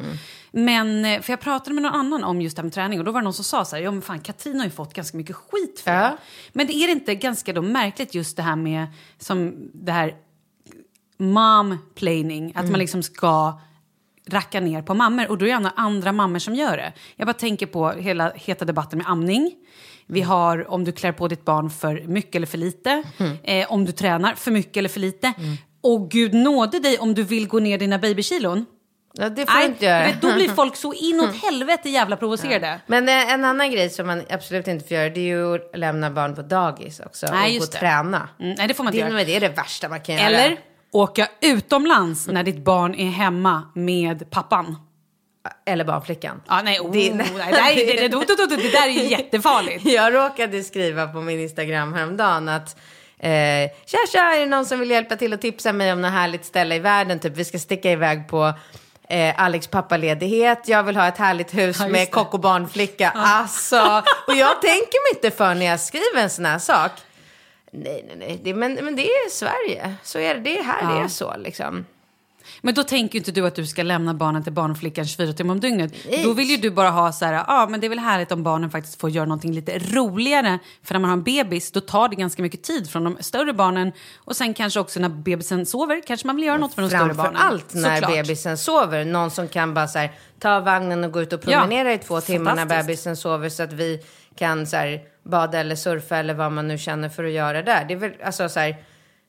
Men, 0.58 1.06
eh, 1.06 1.22
för 1.22 1.34
jag 1.34 1.40
pratade 1.40 1.74
med 1.74 1.84
någon 1.84 1.94
annan 1.94 2.24
om 2.24 2.42
just 2.42 2.56
det 2.56 2.60
här 2.62 2.64
med 2.64 2.74
träning 2.74 3.00
och 3.00 3.06
då 3.06 3.12
var 3.12 3.22
det 3.22 3.24
någon 3.24 3.34
som 3.34 3.44
sa 3.44 3.66
så 3.66 3.76
här, 3.76 3.84
ja 3.84 3.92
men 3.92 4.02
fan 4.02 4.20
Katrin 4.20 4.58
har 4.60 4.66
ju 4.66 4.72
fått 4.72 4.94
ganska 4.94 5.18
mycket 5.18 5.36
skit 5.36 5.80
för 5.84 5.92
Ja. 5.92 6.00
det. 6.02 6.18
Men 6.54 6.68
det 6.68 6.74
är 6.74 6.88
det 6.88 6.92
inte 6.94 7.16
ganska 7.16 7.54
då 7.54 7.62
märkligt 7.62 8.16
just 8.16 8.38
det 8.38 8.44
här 8.44 8.56
med, 8.56 8.88
som 9.18 9.70
det 9.74 9.92
här 9.92 10.16
mom 11.18 11.78
planing, 11.96 12.52
att 12.56 12.70
man 12.70 12.80
liksom 12.80 13.04
ska 13.04 13.60
racka 14.28 14.60
ner 14.60 14.82
på 14.82 14.94
mammor 14.94 15.30
och 15.30 15.38
då 15.38 15.46
är 15.46 15.48
det 15.48 15.52
gärna 15.54 15.74
andra 15.76 16.12
mammor 16.12 16.40
som 16.40 16.56
gör 16.56 16.78
det. 16.78 16.94
Jag 17.16 17.28
bara 17.28 17.34
tänker 17.34 17.66
på 17.66 17.90
hela 17.92 18.32
heta 18.36 18.66
debatten 18.66 18.98
med 18.98 19.10
amning. 19.10 19.52
Vi 20.08 20.22
har 20.22 20.72
om 20.72 20.84
du 20.84 20.92
klär 20.92 21.12
på 21.12 21.28
ditt 21.28 21.46
barn 21.46 21.70
för 21.70 22.04
mycket 22.08 22.36
eller 22.36 22.48
för 22.48 22.58
lite. 22.58 23.04
Eh, 23.44 23.72
om 23.72 23.86
du 23.86 23.92
tränar 23.92 24.34
för 24.36 24.52
mycket 24.52 24.78
eller 24.78 24.90
för 24.90 25.00
lite. 25.00 25.34
Och 25.82 26.12
gud 26.12 26.34
nåde 26.34 26.80
dig 26.80 26.98
om 27.00 27.14
du 27.14 27.24
vill 27.24 27.48
gå 27.48 27.60
ner 27.60 27.78
dina 27.78 28.00
babykilon. 28.00 28.66
Ja, 29.18 29.30
det 29.30 29.46
får 29.46 29.54
Nej, 29.54 29.64
du 29.68 29.74
inte 29.74 29.86
göra. 29.86 30.06
vet, 30.06 30.22
då 30.22 30.34
blir 30.34 30.50
folk 30.56 30.76
så 30.76 30.94
inåt 30.94 31.36
helvete 31.44 31.90
jävla 31.90 32.18
provocerade. 32.18 32.80
Men 32.88 33.10
eh, 33.10 33.34
en 33.34 33.46
annan 33.46 33.72
grej 33.72 33.90
som 33.90 34.08
man 34.08 34.24
absolut 34.30 34.68
inte 34.68 34.88
får 34.88 34.98
göra 34.98 35.10
det 35.10 35.20
är 35.20 35.24
ju 35.24 35.56
att 35.56 35.78
lämna 35.80 36.12
barn 36.12 36.36
på 36.36 36.42
dagis 36.42 37.00
också. 37.00 37.28
Nej, 37.32 37.56
och 37.56 37.60
gå 37.60 37.66
det. 37.66 37.78
träna. 37.78 38.30
Mm, 38.40 38.56
nej, 38.58 38.68
det 38.68 38.74
får 38.74 38.84
man 38.84 38.94
inte 38.94 39.06
det, 39.06 39.12
göra. 39.14 39.24
det 39.24 39.36
är 39.36 39.40
det 39.40 39.50
värsta 39.50 39.90
man 39.90 40.02
kan 40.02 40.16
göra. 40.16 40.26
Eller 40.28 40.58
åka 40.92 41.28
utomlands 41.42 42.28
när 42.28 42.44
ditt 42.44 42.58
barn 42.66 42.96
är 42.96 43.10
hemma 43.10 43.72
med 43.76 44.30
pappan. 44.32 44.76
Eller 45.66 45.86
barnflickan. 45.86 46.42
Ja, 46.48 46.62
nej, 46.64 46.80
oh, 46.80 46.92
Det- 46.92 47.14
nej, 47.14 47.28
nej, 47.52 47.76
det, 47.76 47.86
det, 47.86 48.08
det, 48.08 48.36
det, 48.38 48.48
det, 48.56 48.62
det 48.62 48.72
där 48.72 48.88
är 48.88 48.92
ju 48.92 49.04
jättefarligt. 49.10 49.86
Jag 49.86 50.14
råkade 50.14 50.64
skriva 50.64 51.08
på 51.08 51.22
min 51.22 51.40
Instagram 51.40 51.94
häromdagen 51.94 52.50
att 52.50 52.76
eh, 53.20 53.30
tja, 53.86 53.98
tja, 54.12 54.20
är 54.36 54.40
det 54.40 54.46
någon 54.46 54.66
som 54.66 54.80
vill 54.80 54.92
hjälpa 54.92 55.16
till 55.16 55.34
och 55.34 55.42
tipsa 55.42 55.74
mig 55.74 55.94
om 55.94 56.02
något 56.02 56.12
härligt 56.12 56.46
ställe 56.46 56.76
i 56.76 56.80
världen? 56.80 57.20
Typ 57.20 57.38
vi 57.38 57.46
ska 57.46 57.60
sticka 57.60 57.92
iväg 57.92 58.28
på 58.28 58.54
eh, 59.10 59.34
Alex 59.38 59.68
pappaledighet. 59.68 60.68
Jag 60.68 60.84
vill 60.84 60.96
ha 60.96 61.08
ett 61.08 61.18
härligt 61.18 61.54
hus 61.58 61.78
Ja, 61.80 61.88
med 61.88 62.12
kock 62.12 62.34
och 62.34 62.40
barnflicka. 62.40 63.12
Alltså, 63.16 64.04
och 64.28 64.36
jag 64.36 64.62
tänker 64.62 65.14
mig 65.14 65.16
inte 65.16 65.38
för 65.38 65.56
när 65.56 65.66
jag 65.66 65.80
skriver 65.80 66.22
en 66.22 66.30
sån 66.30 66.46
här 66.46 66.60
sak. 66.60 66.92
Nej, 67.72 68.06
nej, 68.08 68.16
nej. 68.18 68.40
Det, 68.44 68.54
men, 68.54 68.74
men 68.74 68.96
det 68.96 69.08
är 69.08 69.30
Sverige. 69.30 69.96
Så 70.04 70.20
är 70.20 70.36
det. 70.36 70.40
Det 70.40 70.58
är 70.58 70.64
här 70.64 70.96
det 70.96 71.04
är 71.04 71.08
så 71.08 71.38
liksom. 71.38 71.86
Men 72.62 72.74
då 72.74 72.84
tänker 72.84 73.14
ju 73.16 73.20
inte 73.20 73.32
du 73.32 73.48
att 73.48 73.56
du 73.56 73.66
ska 73.66 73.84
lämna 73.84 74.14
barnen 74.14 74.44
till 74.44 74.54
barnflickan 74.54 75.06
24 75.06 75.34
timmar 75.34 75.54
om 75.54 75.60
dygnet. 75.60 75.94
Nej. 76.10 76.24
Då 76.24 76.34
vill 76.34 76.50
ju 76.50 76.58
du 76.58 76.70
bara 76.72 76.90
ha 76.90 77.12
så 77.12 77.26
här, 77.26 77.34
ja 77.34 77.44
ah, 77.48 77.68
men 77.70 77.80
det 77.80 77.88
är 77.88 77.90
väl 77.90 78.00
härligt 78.00 78.32
om 78.32 78.44
barnen 78.44 78.72
faktiskt 78.72 79.02
får 79.02 79.10
göra 79.10 79.26
någonting 79.26 79.54
lite 79.54 79.80
roligare. 79.80 80.60
För 80.84 80.94
när 80.94 81.00
man 81.00 81.10
har 81.10 81.18
en 81.18 81.24
bebis 81.24 81.72
då 81.72 81.82
tar 81.82 82.10
det 82.10 82.16
ganska 82.16 82.42
mycket 82.42 82.64
tid 82.64 82.90
från 82.90 83.04
de 83.04 83.18
större 83.20 83.54
barnen. 83.54 83.92
Och 84.16 84.36
sen 84.36 84.54
kanske 84.54 84.80
också 84.80 85.00
när 85.00 85.10
bebisen 85.10 85.66
sover 85.66 86.02
kanske 86.08 86.28
man 86.28 86.36
vill 86.36 86.46
göra 86.46 86.58
något 86.58 86.74
för 86.74 86.82
de 86.82 86.90
större 86.90 87.14
barnen. 87.14 87.36
allt 87.36 87.74
när 87.74 87.96
Såklart. 87.96 88.12
bebisen 88.12 88.58
sover. 88.58 89.06
Någon 89.06 89.32
som 89.32 89.48
kan 89.48 89.74
bara 89.74 89.88
så 89.88 90.00
här, 90.00 90.12
ta 90.40 90.60
vagnen 90.60 91.04
och 91.04 91.12
gå 91.12 91.22
ut 91.22 91.34
och 91.34 91.42
promenera 91.42 91.90
Ja, 91.90 91.96
i 91.96 91.98
två 91.98 92.22
timmar 92.22 92.56
när 92.56 92.66
bebisen 92.66 93.18
sover 93.18 93.50
så 93.50 93.64
att 93.64 93.74
vi 93.74 94.00
kan 94.36 94.68
så 94.68 94.78
här, 94.78 95.02
bada 95.24 95.60
eller 95.60 95.76
surfa 95.76 96.18
eller 96.18 96.34
vad 96.34 96.52
man 96.52 96.68
nu 96.68 96.78
känner 96.78 97.10
för 97.10 97.24
att 97.24 97.32
göra 97.32 97.62
där. 97.62 97.86
Det 97.86 97.94
är 97.94 97.98
väl, 97.98 98.12
alltså, 98.24 98.50
så 98.50 98.60
här, 98.60 98.76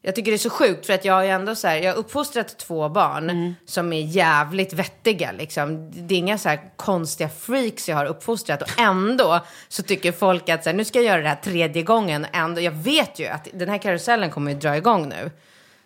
jag 0.06 0.14
tycker 0.14 0.30
det 0.30 0.36
är 0.36 0.38
så 0.38 0.50
sjukt 0.50 0.86
för 0.86 0.92
att 0.92 1.04
jag 1.04 1.14
har 1.14 1.22
ju 1.22 1.28
ändå 1.28 1.54
så 1.54 1.68
här, 1.68 1.76
jag 1.76 1.92
har 1.92 1.98
uppfostrat 1.98 2.58
två 2.58 2.88
barn 2.88 3.30
Mm. 3.30 3.54
som 3.66 3.92
är 3.92 4.00
jävligt 4.00 4.72
vettiga 4.72 5.32
liksom. 5.32 5.90
Det 6.06 6.14
är 6.14 6.18
inga 6.18 6.38
så 6.38 6.48
här 6.48 6.60
konstiga 6.76 7.28
freaks 7.28 7.88
jag 7.88 7.96
har 7.96 8.06
uppfostrat 8.06 8.62
och 8.62 8.80
ändå 8.80 9.40
så 9.68 9.82
tycker 9.82 10.12
folk 10.12 10.48
att 10.48 10.64
så 10.64 10.70
här, 10.70 10.76
nu 10.76 10.84
ska 10.84 10.98
jag 10.98 11.06
göra 11.06 11.22
det 11.22 11.28
här 11.28 11.36
tredje 11.36 11.82
gången. 11.82 12.26
Ändå, 12.32 12.60
jag 12.60 12.72
vet 12.72 13.18
ju 13.18 13.26
att 13.26 13.48
den 13.52 13.68
här 13.68 13.78
karusellen 13.78 14.30
kommer 14.30 14.52
ju 14.52 14.58
dra 14.58 14.76
igång 14.76 15.08
nu. 15.08 15.30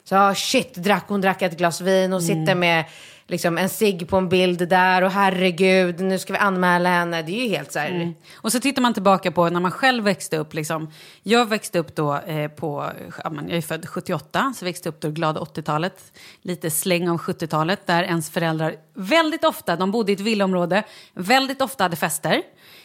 Så 0.04 0.16
ah, 0.16 0.34
shit, 0.34 0.74
drack, 0.74 1.04
hon 1.08 1.20
drack 1.20 1.42
ett 1.42 1.56
glas 1.58 1.80
vin 1.80 2.12
och 2.12 2.22
sitter 2.22 2.54
med 2.54 2.84
liksom, 3.30 3.58
en 3.58 3.68
cigg 3.68 4.08
på 4.08 4.16
en 4.16 4.28
bild 4.28 4.68
där 4.68 5.02
och 5.02 5.10
herregud, 5.10 6.00
nu 6.00 6.18
ska 6.18 6.32
vi 6.32 6.38
anmäla 6.38 6.88
henne. 6.88 7.22
Det 7.22 7.32
är 7.32 7.42
ju 7.42 7.48
helt 7.48 7.72
så 7.72 7.78
här. 7.78 7.90
Mm. 7.90 8.14
Och 8.34 8.52
så 8.52 8.60
tittar 8.60 8.82
man 8.82 8.94
tillbaka 8.94 9.30
på 9.30 9.48
när 9.48 9.60
man 9.60 9.70
själv 9.70 10.04
växte 10.04 10.36
upp. 10.36 10.54
Liksom. 10.54 10.90
Jag 11.22 11.46
växte 11.46 11.78
upp 11.78 11.96
då 11.96 12.16
eh, 12.16 12.50
på, 12.50 12.90
ja, 13.24 13.30
men 13.30 13.48
jag 13.48 13.58
är 13.58 13.62
född 13.62 13.88
78, 13.88 14.54
så 14.56 14.64
växte 14.64 14.88
upp 14.88 15.00
då 15.00 15.10
glada 15.10 15.40
80-talet. 15.40 16.12
Lite 16.42 16.70
släng 16.70 17.08
av 17.08 17.18
70-talet 17.18 17.86
där 17.86 18.02
ens 18.02 18.30
föräldrar 18.30 18.74
väldigt 18.94 19.44
ofta, 19.44 19.76
de 19.76 19.90
bodde 19.90 20.12
i 20.12 20.14
ett 20.14 20.20
villaområde, 20.20 20.82
väldigt 21.14 21.62
ofta 21.62 21.84
hade 21.84 21.96
fester. 21.96 22.42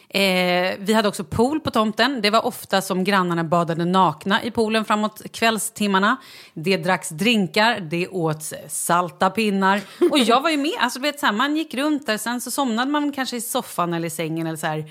Eh, 0.08 0.74
vi 0.78 0.92
hade 0.92 1.08
också 1.08 1.24
pool 1.24 1.60
på 1.60 1.70
tomten. 1.70 2.20
Det 2.22 2.30
var 2.30 2.46
ofta 2.46 2.82
som 2.82 3.04
grannarna 3.04 3.44
badade 3.44 3.84
nakna 3.84 4.42
i 4.42 4.50
poolen 4.50 4.84
framåt 4.84 5.22
kvällstimmarna. 5.32 6.16
Det 6.54 6.76
dracks 6.76 7.08
drinkar, 7.08 7.80
det 7.80 8.08
åts 8.08 8.54
salta 8.68 9.30
pinnar. 9.30 9.80
Och 10.10 10.18
jag 10.18 10.40
var 10.40 10.50
ju 10.50 10.56
med. 10.56 10.72
Alltså, 10.78 11.00
vet, 11.00 11.20
så 11.20 11.26
här, 11.26 11.32
man 11.32 11.56
gick 11.56 11.74
runt 11.74 12.06
där, 12.06 12.18
sen 12.18 12.40
så 12.40 12.50
somnade 12.50 12.90
man 12.90 13.12
kanske 13.12 13.36
i 13.36 13.40
soffan 13.40 13.94
eller 13.94 14.06
i 14.06 14.10
sängen. 14.10 14.46
Eller 14.46 14.58
så 14.58 14.66
här. 14.66 14.84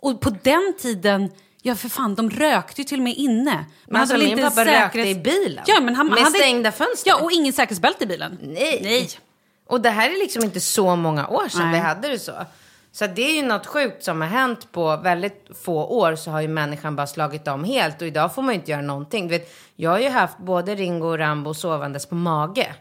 Och 0.00 0.20
på 0.20 0.30
den 0.42 0.74
tiden, 0.78 1.30
ja 1.62 1.74
för 1.74 1.88
fan, 1.88 2.14
de 2.14 2.30
rökte 2.30 2.80
ju 2.80 2.84
till 2.84 2.98
och 2.98 3.04
med 3.04 3.14
inne. 3.16 3.54
Man 3.54 3.66
Men 3.86 4.00
alltså, 4.00 4.16
min 4.16 4.28
inte 4.28 4.42
pappa 4.42 4.64
rökte 4.64 5.00
i 5.08 5.14
bilen. 5.14 5.64
Ja, 5.66 5.80
men 5.80 5.94
han, 5.94 6.06
Med 6.06 6.18
hade... 6.18 6.38
stängda 6.38 6.72
fönster. 6.72 7.10
Ja, 7.10 7.16
och 7.16 7.32
ingen 7.32 7.52
säkerhetsbälte 7.52 8.04
i 8.04 8.06
bilen. 8.06 8.38
Nej. 8.42 8.80
Nej. 8.82 9.10
Och 9.66 9.80
det 9.80 9.90
här 9.90 10.10
är 10.10 10.18
liksom 10.18 10.44
inte 10.44 10.60
så 10.60 10.96
många 10.96 11.28
år 11.28 11.48
sedan 11.48 11.70
Nej. 11.70 11.80
vi 11.80 11.86
hade 11.86 12.08
det 12.08 12.18
så. 12.18 12.32
Så 12.98 13.06
det 13.06 13.22
är 13.22 13.42
ju 13.42 13.48
något 13.48 13.66
sjukt 13.66 14.04
som 14.04 14.20
har 14.20 14.28
hänt 14.28 14.72
på 14.72 14.96
väldigt 14.96 15.50
få 15.64 15.84
år 15.84 16.16
så 16.16 16.30
har 16.30 16.40
ju 16.40 16.48
människan 16.48 16.96
bara 16.96 17.06
slagit 17.06 17.48
om 17.48 17.64
helt 17.64 18.02
och 18.02 18.08
idag 18.08 18.34
får 18.34 18.42
man 18.42 18.54
ju 18.54 18.60
inte 18.60 18.70
göra 18.70 18.82
någonting. 18.82 19.28
Du 19.28 19.38
vet, 19.38 19.52
jag 19.76 19.90
har 19.90 19.98
ju 19.98 20.08
haft 20.08 20.38
både 20.38 20.74
Ringo 20.74 21.06
och 21.06 21.18
Rambo 21.18 21.54
sovandes 21.54 22.06
på 22.06 22.14
mage. 22.14 22.74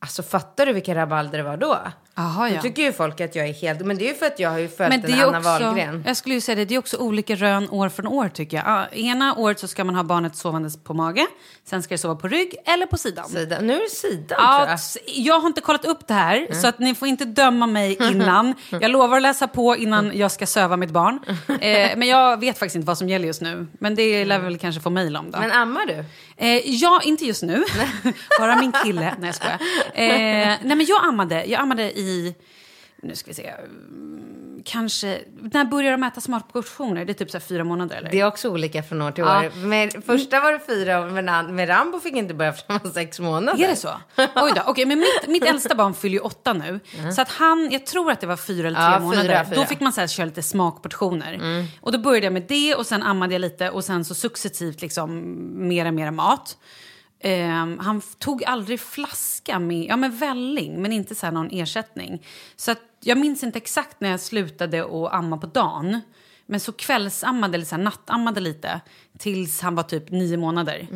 Alltså 0.00 0.22
fattar 0.22 0.66
du 0.66 0.72
vilka 0.72 0.94
rabalder 0.94 1.38
det 1.38 1.44
var 1.44 1.56
då? 1.56 1.78
Jaha, 2.14 2.48
Då 2.48 2.54
ja. 2.54 2.62
tycker 2.62 2.82
ju 2.82 2.92
folk 2.92 3.20
att 3.20 3.34
jag 3.36 3.48
är 3.48 3.52
helt... 3.52 3.80
Men 3.86 3.98
det 3.98 4.04
är 4.04 4.08
ju 4.08 4.14
för 4.14 4.26
att 4.26 4.38
jag 4.38 4.50
har 4.50 4.58
ju 4.58 4.68
följt 4.68 5.04
en 5.04 5.20
Anna 5.20 5.40
Wahlgren. 5.40 6.04
jag 6.06 6.16
skulle 6.16 6.34
ju 6.34 6.40
säga 6.40 6.56
det, 6.56 6.64
det 6.64 6.74
är 6.74 6.78
också 6.78 6.96
olika 6.96 7.34
rön 7.34 7.68
år 7.70 7.88
från 7.88 8.06
år 8.06 8.28
tycker 8.28 8.56
jag. 8.56 8.86
Ena 8.92 9.34
året 9.36 9.58
så 9.60 9.68
ska 9.68 9.84
man 9.84 9.94
ha 9.94 10.02
barnet 10.04 10.36
sovandes 10.36 10.76
på 10.84 10.94
mage, 10.94 11.26
sen 11.64 11.82
ska 11.82 11.94
det 11.94 11.98
sova 11.98 12.14
på 12.14 12.28
rygg 12.28 12.54
eller 12.64 12.86
på 12.86 12.96
sidan. 12.96 13.28
Sida. 13.28 13.58
Nu 13.60 13.74
är 13.74 13.82
det 13.82 13.90
sidan 13.90 14.26
tror 14.28 14.40
Ja, 14.40 14.64
jag. 14.66 14.74
s- 14.74 14.98
jag 15.06 15.40
har 15.40 15.46
inte 15.46 15.60
kollat 15.60 15.84
upp 15.84 16.06
det 16.08 16.14
här, 16.14 16.48
så 16.60 16.66
att 16.68 16.78
ni 16.78 16.94
får 16.94 17.08
inte 17.08 17.24
döma 17.24 17.66
mig 17.66 17.96
innan. 18.10 18.54
Jag 18.70 18.90
lovar 18.90 19.16
att 19.16 19.22
läsa 19.22 19.48
på 19.48 19.76
innan 19.76 20.10
jag 20.14 20.30
ska 20.32 20.46
söva 20.46 20.76
mitt 20.76 20.90
barn. 20.90 21.18
Eh, 21.62 21.90
men 21.96 22.08
jag 22.08 22.40
vet 22.40 22.58
faktiskt 22.58 22.76
inte 22.76 22.86
vad 22.86 22.98
som 22.98 23.08
gäller 23.08 23.26
just 23.26 23.40
nu. 23.40 23.66
Men 23.78 23.94
det 23.94 24.24
lär 24.24 24.38
vi 24.38 24.44
väl 24.44 24.58
kanske 24.58 24.80
få 24.80 24.90
mejl 24.90 25.16
om 25.16 25.30
då. 25.30 25.38
Men 25.38 25.52
ammar 25.52 25.86
du? 25.86 26.04
Eh, 26.36 26.56
ja, 26.70 27.00
inte 27.04 27.24
just 27.24 27.42
nu. 27.42 27.64
Bara 28.38 28.56
min 28.56 28.72
kille. 28.84 29.14
Nej, 29.18 29.26
jag 29.28 29.34
skojar. 29.34 29.58
Eh, 29.94 30.08
nej, 30.62 30.76
men 30.76 30.84
jag 30.86 31.04
ammade. 31.04 31.44
Jag 31.44 31.60
ammade 31.60 31.98
i, 31.98 32.01
nu 33.02 33.14
ska 33.16 33.30
vi 33.30 33.34
se, 33.34 33.46
mm, 33.46 34.62
kanske... 34.64 35.20
När 35.52 35.64
börjar 35.64 35.92
de 35.92 36.02
äta 36.02 36.20
smakportioner? 36.20 37.04
Det 37.04 37.12
är 37.12 37.14
typ 37.14 37.30
så 37.30 37.38
här 37.38 37.42
fyra 37.44 37.64
månader 37.64 37.96
eller? 37.96 38.10
Det 38.10 38.20
är 38.20 38.26
också 38.26 38.48
olika 38.50 38.82
från 38.82 39.02
år 39.02 39.10
till 39.10 39.24
Ja. 39.24 39.38
år. 39.46 39.66
Med, 39.66 40.04
första 40.06 40.40
var 40.40 40.52
det 40.52 40.60
fyra, 40.66 41.06
men 41.06 41.54
med 41.54 41.68
Rambo 41.68 42.00
fick 42.00 42.14
inte 42.16 42.34
börja 42.34 42.52
förrän 42.52 42.64
han 42.68 42.80
var 42.84 42.90
sex 42.90 43.20
månader. 43.20 43.64
Är 43.64 43.68
det 43.68 43.76
så? 43.76 43.88
Oj 44.16 44.52
då. 44.56 44.62
Okej, 44.66 44.86
men 44.86 44.98
mitt, 44.98 45.28
mitt 45.28 45.44
äldsta 45.44 45.74
barn 45.74 45.94
fyller 45.94 46.14
ju 46.14 46.20
åtta 46.20 46.52
nu. 46.52 46.80
Så 47.14 47.22
att 47.22 47.28
han, 47.30 47.68
jag 47.72 47.86
tror 47.86 48.10
att 48.10 48.20
det 48.20 48.26
var 48.26 48.36
fyra 48.36 48.66
eller 48.68 48.76
tre 48.80 48.84
Ja, 48.92 48.98
månader. 49.00 49.22
fyra. 49.22 49.40
Mm. 49.40 49.54
Då 49.54 49.64
fick 49.64 49.80
man 49.80 49.92
så 49.92 50.00
här, 50.00 50.08
köra 50.08 50.26
lite 50.26 50.42
smakportioner. 50.42 51.64
Och 51.80 51.92
då 51.92 51.98
började 51.98 52.26
jag 52.26 52.32
med 52.32 52.44
det 52.48 52.74
och 52.74 52.86
sen 52.86 53.02
ammade 53.02 53.34
jag 53.34 53.40
lite 53.40 53.70
och 53.70 53.84
sen 53.84 54.04
så 54.04 54.14
successivt 54.14 54.82
liksom 54.82 55.22
mera, 55.68 55.92
mera 55.92 56.10
mat. 56.10 56.56
Ehm, 57.22 57.78
han 57.78 58.00
tog 58.18 58.44
aldrig 58.44 58.80
flaska 58.80 59.58
med, 59.58 59.84
ja 59.84 59.96
med 59.96 60.18
välling, 60.18 60.82
men 60.82 60.92
inte 60.92 61.14
så 61.14 61.30
någon 61.30 61.48
ersättning. 61.50 62.26
Så 62.56 62.70
att 62.70 62.80
jag 63.00 63.18
minns 63.18 63.42
inte 63.42 63.58
exakt 63.58 64.00
när 64.00 64.10
jag 64.10 64.20
slutade 64.20 64.84
att 64.84 65.12
amma 65.12 65.36
på 65.36 65.46
dagen. 65.46 66.00
Men 66.46 66.60
så 66.60 66.72
kvällsammade 66.72 67.54
eller 67.54 67.64
så 67.64 67.76
här 67.76 67.82
nattammade 67.82 68.40
lite 68.40 68.80
tills 69.18 69.60
han 69.60 69.74
var 69.74 69.82
typ 69.82 70.10
nio 70.10 70.36
månader. 70.36 70.88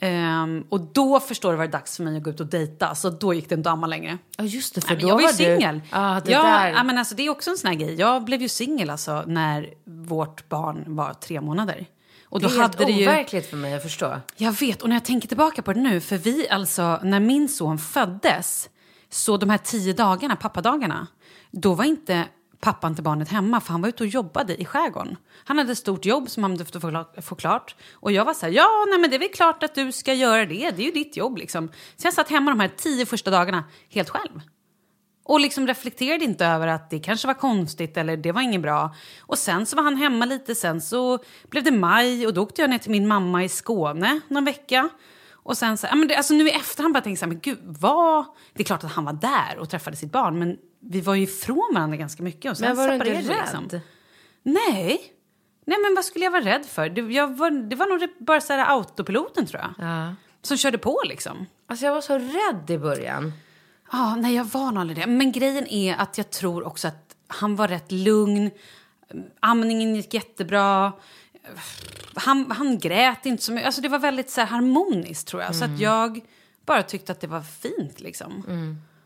Ehm, 0.00 0.64
och 0.68 0.80
då 0.80 1.20
förstår 1.20 1.50
du 1.50 1.56
var 1.56 1.64
det 1.64 1.72
dags 1.72 1.96
för 1.96 2.04
mig 2.04 2.16
att 2.16 2.22
gå 2.22 2.30
ut 2.30 2.40
och 2.40 2.46
dejta. 2.46 2.94
Så 2.94 3.10
då 3.10 3.34
gick 3.34 3.48
det 3.48 3.54
inte 3.54 3.70
att 3.70 3.72
amma 3.72 3.86
längre. 3.86 4.18
Ja, 4.38 4.44
just 4.44 4.74
det, 4.74 4.80
för 4.80 4.88
Nej, 4.88 4.96
men 4.96 5.02
då 5.02 5.08
jag 5.08 5.14
var 5.14 5.22
ju 5.22 5.26
du- 5.28 5.60
singel. 5.60 5.80
Ja, 5.90 6.20
det 6.24 6.30
ja, 6.32 6.82
men 6.82 6.98
alltså, 6.98 7.14
det 7.14 7.26
är 7.26 7.30
också 7.30 7.50
en 7.50 7.56
sån 7.56 7.68
här 7.68 7.74
grej. 7.74 7.94
Jag 7.94 8.24
blev 8.24 8.42
ju 8.42 8.48
singel 8.48 8.90
alltså, 8.90 9.24
när 9.26 9.68
vårt 9.84 10.48
barn 10.48 10.84
var 10.86 11.14
tre 11.14 11.40
månader. 11.40 11.86
Och 12.30 12.40
Det 12.40 12.46
då 12.46 12.54
är 12.54 12.58
helt 12.58 12.74
hade 12.74 12.92
det 12.92 12.98
ju... 12.98 13.08
overkligt 13.08 13.46
för 13.46 13.56
mig 13.56 13.74
att 13.74 13.82
förstå. 13.82 14.20
Jag 14.36 14.52
vet, 14.52 14.82
och 14.82 14.88
när 14.88 14.96
jag 14.96 15.04
tänker 15.04 15.28
tillbaka 15.28 15.62
på 15.62 15.72
det 15.72 15.80
nu, 15.80 16.00
för 16.00 16.18
vi 16.18 16.48
alltså, 16.48 17.00
när 17.02 17.20
min 17.20 17.48
son 17.48 17.78
föddes, 17.78 18.70
så 19.08 19.36
de 19.36 19.50
här 19.50 19.58
tio 19.58 19.92
dagarna, 19.92 20.36
pappadagarna, 20.36 21.06
då 21.50 21.74
var 21.74 21.84
inte 21.84 22.24
pappan 22.60 22.94
till 22.94 23.04
barnet 23.04 23.28
hemma 23.28 23.60
för 23.60 23.72
han 23.72 23.82
var 23.82 23.88
ute 23.88 24.02
och 24.02 24.08
jobbade 24.08 24.62
i 24.62 24.64
skärgården. 24.64 25.16
Han 25.44 25.58
hade 25.58 25.72
ett 25.72 25.78
stort 25.78 26.04
jobb 26.04 26.30
som 26.30 26.42
han 26.42 26.56
behövde 26.56 27.22
få 27.22 27.34
klart. 27.34 27.76
Och 27.92 28.12
jag 28.12 28.24
var 28.24 28.34
så 28.34 28.46
här, 28.46 28.52
ja 28.52 28.68
nej 28.88 28.98
men 28.98 29.10
det 29.10 29.16
är 29.16 29.20
väl 29.20 29.28
klart 29.28 29.62
att 29.62 29.74
du 29.74 29.92
ska 29.92 30.14
göra 30.14 30.46
det, 30.46 30.70
det 30.70 30.82
är 30.82 30.86
ju 30.86 30.90
ditt 30.90 31.16
jobb 31.16 31.36
liksom. 31.38 31.68
Så 31.96 32.06
jag 32.06 32.14
satt 32.14 32.28
hemma 32.28 32.50
de 32.50 32.60
här 32.60 32.70
tio 32.76 33.06
första 33.06 33.30
dagarna 33.30 33.64
helt 33.90 34.10
själv. 34.10 34.40
Och 35.30 35.40
liksom 35.40 35.66
reflekterade 35.66 36.24
inte 36.24 36.46
över 36.46 36.66
att 36.66 36.90
det 36.90 36.98
kanske 36.98 37.26
var 37.26 37.34
konstigt 37.34 37.96
eller 37.96 38.16
det 38.16 38.32
var 38.32 38.42
inget 38.42 38.62
bra. 38.62 38.94
Och 39.20 39.38
sen 39.38 39.66
så 39.66 39.76
var 39.76 39.82
han 39.82 39.96
hemma 39.96 40.24
lite, 40.24 40.54
sen 40.54 40.80
så 40.80 41.18
blev 41.50 41.64
det 41.64 41.70
maj 41.70 42.26
och 42.26 42.34
då 42.34 42.42
åkte 42.42 42.60
jag 42.60 42.70
ner 42.70 42.78
till 42.78 42.90
min 42.90 43.08
mamma 43.08 43.44
i 43.44 43.48
Skåne 43.48 44.20
någon 44.28 44.44
vecka. 44.44 44.88
Och 45.32 45.56
sen 45.56 45.78
så, 45.78 45.86
ja 45.86 45.94
men 45.94 46.08
det, 46.08 46.16
alltså 46.16 46.34
nu 46.34 46.48
i 46.48 46.50
efterhand 46.50 46.94
bara 46.94 47.02
jag 47.04 47.18
så 47.18 47.24
här, 47.24 47.32
men 47.32 47.40
gud 47.40 47.58
vad... 47.62 48.24
Det 48.52 48.62
är 48.62 48.64
klart 48.64 48.84
att 48.84 48.92
han 48.92 49.04
var 49.04 49.12
där 49.12 49.58
och 49.58 49.70
träffade 49.70 49.96
sitt 49.96 50.12
barn 50.12 50.38
men 50.38 50.56
vi 50.80 51.00
var 51.00 51.14
ju 51.14 51.22
ifrån 51.22 51.70
varandra 51.74 51.96
ganska 51.96 52.22
mycket 52.22 52.50
och 52.50 52.56
sen 52.56 52.68
Men 52.68 52.76
var 52.76 52.88
du 52.88 52.94
inte 52.94 53.10
rädd? 53.10 53.24
liksom. 53.26 53.80
Nej. 54.42 55.00
Nej 55.64 55.78
men 55.82 55.94
vad 55.94 56.04
skulle 56.04 56.24
jag 56.24 56.32
vara 56.32 56.44
rädd 56.44 56.66
för? 56.66 56.88
Det, 56.88 57.00
jag 57.00 57.36
var, 57.36 57.50
det 57.50 57.76
var 57.76 57.86
nog 57.86 58.08
bara 58.18 58.40
så 58.40 58.52
här 58.52 58.76
autopiloten 58.76 59.46
tror 59.46 59.62
jag. 59.62 59.88
Ja. 59.88 60.14
Som 60.42 60.56
körde 60.56 60.78
på 60.78 61.02
liksom. 61.04 61.46
Alltså 61.66 61.84
jag 61.86 61.94
var 61.94 62.00
så 62.00 62.18
rädd 62.18 62.70
i 62.70 62.78
början. 62.78 63.32
Ja, 63.92 64.16
nej 64.16 64.34
jag 64.34 64.44
var 64.44 64.72
nog 64.72 64.80
aldrig 64.80 64.98
det. 64.98 65.06
Men 65.06 65.32
grejen 65.32 65.66
är 65.66 65.96
att 65.96 66.18
jag 66.18 66.30
tror 66.30 66.66
också 66.66 66.88
att 66.88 67.16
han 67.26 67.56
var 67.56 67.68
rätt 67.68 67.92
lugn. 67.92 68.50
Amningen 69.40 69.96
gick 69.96 70.14
jättebra. 70.14 70.92
Han, 72.14 72.50
han 72.50 72.78
grät 72.78 73.26
inte 73.26 73.42
så 73.42 73.52
mycket. 73.52 73.66
Alltså 73.66 73.80
det 73.80 73.88
var 73.88 73.98
väldigt 73.98 74.30
så 74.30 74.40
här, 74.40 74.48
harmoniskt 74.48 75.28
tror 75.28 75.42
jag. 75.42 75.54
Så 75.54 75.64
att 75.64 75.80
jag 75.80 76.20
bara 76.66 76.82
tyckte 76.82 77.12
att 77.12 77.20
det 77.20 77.26
var 77.26 77.42
fint 77.42 78.00
liksom. 78.00 78.44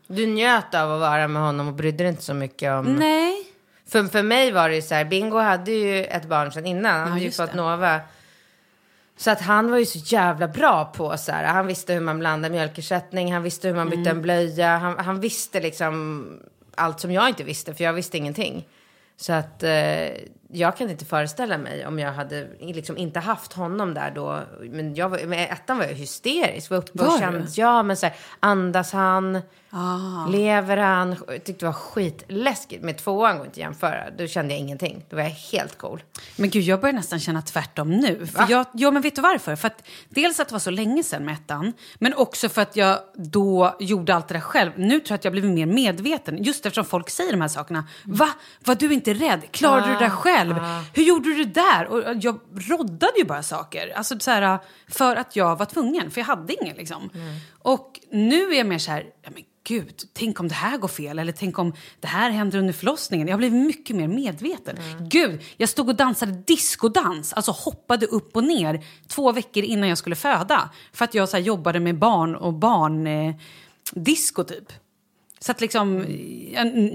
Du 0.07 0.27
njöt 0.27 0.73
av 0.73 0.93
att 0.93 0.99
vara 0.99 1.27
med 1.27 1.41
honom 1.41 1.67
och 1.67 1.73
brydde 1.73 1.97
dig 1.97 2.07
inte 2.07 2.23
så 2.23 2.33
mycket 2.33 2.71
om... 2.71 2.85
Nej. 2.85 3.33
För, 3.87 4.03
för 4.03 4.23
mig 4.23 4.51
var 4.51 4.69
det 4.69 4.75
ju 4.75 4.81
så 4.81 4.95
här, 4.95 5.05
Bingo 5.05 5.37
hade 5.37 5.71
ju 5.71 6.05
ett 6.05 6.25
barn 6.25 6.51
sedan 6.51 6.65
innan. 6.65 6.99
Han 6.99 7.11
hade 7.11 7.21
ju 7.21 7.31
fått 7.31 7.51
det. 7.51 7.57
Nova. 7.57 7.99
Så 9.17 9.31
att 9.31 9.41
han 9.41 9.71
var 9.71 9.77
ju 9.77 9.85
så 9.85 9.99
jävla 9.99 10.47
bra 10.47 10.85
på 10.85 11.17
så 11.17 11.31
här. 11.31 11.43
Han 11.43 11.67
visste 11.67 11.93
hur 11.93 12.01
man 12.01 12.19
blandar 12.19 12.49
mjölkersättning, 12.49 13.33
han 13.33 13.43
visste 13.43 13.67
hur 13.67 13.75
man 13.75 13.89
bytte 13.89 13.99
Mm. 14.09 14.17
en 14.17 14.21
blöja. 14.21 14.77
Han, 14.77 14.99
han 14.99 15.19
visste 15.19 15.59
liksom 15.61 16.27
allt 16.75 16.99
som 16.99 17.11
jag 17.11 17.29
inte 17.29 17.43
visste, 17.43 17.73
för 17.73 17.83
jag 17.83 17.93
visste 17.93 18.17
ingenting. 18.17 18.67
Så 19.17 19.33
att 19.33 19.63
eh, 19.63 20.07
jag 20.55 20.77
kan 20.77 20.89
inte 20.89 21.05
föreställa 21.05 21.57
mig 21.57 21.85
om 21.85 21.99
jag 21.99 22.13
hade 22.13 22.47
liksom 22.59 22.97
inte 22.97 23.19
haft 23.19 23.53
honom 23.53 23.93
där 23.93 24.11
då. 24.11 24.41
Men 24.61 24.95
jag 24.95 25.09
var, 25.09 25.25
med 25.25 25.51
ettan 25.51 25.77
var 25.77 25.85
jag 25.85 25.93
hysterisk. 25.93 26.69
Var 26.69 26.77
uppe 26.77 26.91
Var 26.93 27.07
och 27.07 27.19
kände, 27.19 27.47
ja 27.55 27.83
men 27.83 27.97
så 27.97 28.05
här, 28.05 28.15
andas 28.39 28.93
han? 28.93 29.41
Ah. 29.77 30.27
Lever 30.27 30.77
han? 30.77 31.15
Jag 31.27 31.43
tyckte 31.43 31.53
det 31.53 31.65
var 31.65 31.73
skitläskigt. 31.73 32.83
Med 32.83 32.97
tvåan 32.97 33.37
går 33.37 33.45
inte 33.45 33.53
att 33.53 33.57
jämföra. 33.57 34.11
Då 34.17 34.27
kände 34.27 34.53
jag 34.53 34.59
ingenting. 34.59 35.05
Då 35.09 35.15
var 35.15 35.23
jag 35.23 35.29
helt 35.29 35.77
cool. 35.77 36.03
Men 36.35 36.49
gud, 36.49 36.63
jag 36.63 36.81
börjar 36.81 36.93
nästan 36.93 37.19
känna 37.19 37.41
tvärtom 37.41 37.91
nu. 37.91 38.25
För 38.25 38.45
jag, 38.49 38.65
ja, 38.73 38.91
men 38.91 39.01
vet 39.01 39.15
du 39.15 39.21
varför? 39.21 39.55
För 39.55 39.67
att 39.67 39.87
dels 40.09 40.39
att 40.39 40.47
det 40.47 40.53
var 40.53 40.59
så 40.59 40.69
länge 40.69 41.03
sedan 41.03 41.25
med 41.25 41.33
ettan, 41.33 41.73
men 41.95 42.13
också 42.13 42.49
för 42.49 42.61
att 42.61 42.75
jag 42.75 42.99
då 43.15 43.75
gjorde 43.79 44.15
allt 44.15 44.27
det 44.27 44.33
där 44.33 44.41
själv. 44.41 44.71
Nu 44.75 44.99
tror 44.99 45.11
jag 45.11 45.15
att 45.15 45.23
jag 45.23 45.31
blivit 45.31 45.51
mer 45.51 45.65
medveten, 45.65 46.43
just 46.43 46.65
eftersom 46.65 46.85
folk 46.85 47.09
säger 47.09 47.31
de 47.31 47.41
här 47.41 47.47
sakerna. 47.47 47.87
Va? 48.03 48.29
Var 48.65 48.75
du 48.75 48.93
inte 48.93 49.13
rädd? 49.13 49.41
Klarade 49.51 49.87
du 49.87 49.93
det 49.93 49.99
där 49.99 50.09
själv? 50.09 50.44
Hur 50.93 51.03
gjorde 51.03 51.29
du 51.29 51.43
det 51.43 51.61
där? 51.61 51.85
Och 51.87 52.03
jag 52.21 52.39
roddade 52.69 53.17
ju 53.17 53.25
bara 53.25 53.43
saker. 53.43 53.93
Alltså 53.95 54.19
så 54.19 54.31
här, 54.31 54.59
för 54.87 55.15
att 55.15 55.35
jag 55.35 55.55
var 55.55 55.65
tvungen, 55.65 56.11
för 56.11 56.21
jag 56.21 56.25
hade 56.25 56.63
ingen 56.63 56.77
liksom. 56.77 57.09
Och 57.59 57.99
nu 58.11 58.51
är 58.53 58.57
jag 58.57 58.67
mer 58.67 58.77
så 58.77 58.91
här, 58.91 59.05
ja, 59.21 59.29
men 59.33 59.43
gud, 59.67 60.01
tänk 60.13 60.39
om 60.39 60.47
det 60.47 60.55
här 60.55 60.77
går 60.77 60.87
fel 60.87 61.19
eller 61.19 61.31
tänk 61.31 61.59
om 61.59 61.73
det 61.99 62.07
här 62.07 62.29
händer 62.29 62.59
under 62.59 62.73
förlossningen. 62.73 63.27
Jag 63.27 63.37
blivit 63.37 63.67
mycket 63.67 63.95
mer 63.95 64.07
medveten. 64.07 64.77
Gud, 64.99 65.41
jag 65.57 65.69
stod 65.69 65.89
och 65.89 65.95
dansade 65.95 66.31
diskodans, 66.31 67.33
alltså 67.33 67.51
hoppade 67.51 68.05
upp 68.05 68.35
och 68.35 68.43
ner 68.43 68.85
två 69.07 69.31
veckor 69.31 69.63
innan 69.63 69.89
jag 69.89 69.97
skulle 69.97 70.15
föda. 70.15 70.69
För 70.93 71.05
att 71.05 71.13
jag 71.13 71.29
så 71.29 71.37
här, 71.37 71.43
jobbade 71.43 71.79
med 71.79 71.97
barn 71.99 72.35
och 72.35 72.53
barn 72.53 73.07
eh, 73.07 73.35
disco 73.91 74.43
typ. 74.43 74.73
Så 75.39 75.51
att 75.51 75.61
liksom, 75.61 75.97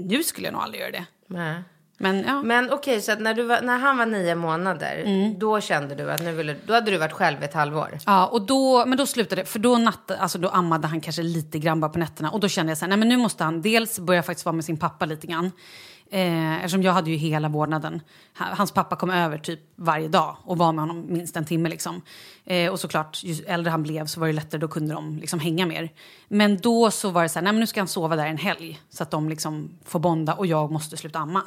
nu 0.01 0.23
skulle 0.23 0.47
jag 0.47 0.53
nog 0.53 0.61
aldrig 0.61 0.81
göra 0.81 0.91
det. 0.91 1.05
Nej. 1.27 1.63
Men 2.01 2.23
ja. 2.27 2.41
Men 2.41 2.71
okej, 2.73 3.01
så 3.01 3.11
att 3.11 3.19
när, 3.19 3.33
du 3.33 3.43
var, 3.43 3.61
när 3.61 3.77
han 3.77 3.97
var 3.97 4.05
nio 4.05 4.35
månader, 4.35 5.03
Mm. 5.05 5.39
då 5.39 5.61
kände 5.61 5.95
du 5.95 6.11
att 6.11 6.21
nu 6.23 6.31
ville, 6.31 6.55
då 6.65 6.73
hade 6.73 6.91
du 6.91 6.97
varit 6.97 7.11
själv 7.11 7.43
ett 7.43 7.53
halvår. 7.53 7.97
Ja, 8.05 8.25
och 8.27 8.41
då, 8.41 8.85
men 8.85 8.97
då 8.97 9.05
slutade 9.05 9.41
det, 9.41 9.45
för 9.45 9.59
då, 9.59 9.77
natt, 9.77 10.11
alltså 10.11 10.37
då 10.37 10.49
ammade 10.49 10.87
han 10.87 11.01
kanske 11.01 11.21
lite 11.23 11.59
grann 11.59 11.79
bara 11.79 11.89
på 11.91 11.99
nätterna. 11.99 12.29
Och 12.31 12.39
då 12.39 12.47
kände 12.47 12.71
jag 12.71 12.77
så 12.77 12.85
här, 12.85 12.89
nej 12.89 12.97
men 12.97 13.09
nu 13.09 13.17
måste 13.17 13.43
han 13.43 13.61
dels 13.61 13.99
börja 13.99 14.23
faktiskt 14.23 14.45
vara 14.45 14.53
med 14.55 14.65
sin 14.65 14.77
pappa 14.77 15.05
lite 15.05 15.27
grann. 15.27 15.51
Eh, 16.13 16.55
eftersom 16.55 16.83
jag 16.83 16.93
hade 16.93 17.09
ju 17.11 17.15
hela 17.15 17.49
vårdnaden. 17.49 18.01
Ha- 18.39 18.55
Hans 18.55 18.71
pappa 18.71 18.95
kom 18.95 19.09
över 19.09 19.37
typ 19.37 19.59
varje 19.75 20.07
dag 20.07 20.37
och 20.43 20.57
var 20.57 20.71
med 20.71 20.81
honom 20.83 21.05
minst 21.13 21.35
en 21.37 21.45
timme. 21.45 21.69
Liksom. 21.69 22.01
Eh, 22.45 22.71
och 22.71 22.79
såklart, 22.79 23.23
ju 23.23 23.43
äldre 23.45 23.71
han 23.71 23.83
blev 23.83 24.05
så 24.05 24.19
var 24.19 24.27
det 24.27 24.33
lättare, 24.33 24.61
då 24.61 24.67
kunde 24.67 24.93
de 24.93 25.17
liksom 25.19 25.39
hänga 25.39 25.65
mer. 25.65 25.89
Men 26.27 26.57
då 26.57 26.91
så 26.91 27.09
var 27.09 27.23
det 27.23 27.29
så 27.29 27.39
här, 27.39 27.43
nej 27.43 27.53
men 27.53 27.59
nu 27.59 27.67
ska 27.67 27.79
han 27.81 27.87
sova 27.87 28.15
där 28.15 28.25
en 28.27 28.37
helg. 28.37 28.81
Så 28.89 29.03
att 29.03 29.11
de 29.11 29.29
liksom 29.29 29.69
får 29.85 29.99
bonda 29.99 30.33
och 30.33 30.45
jag 30.47 30.71
måste 30.71 30.97
sluta 30.97 31.19
amma. 31.19 31.41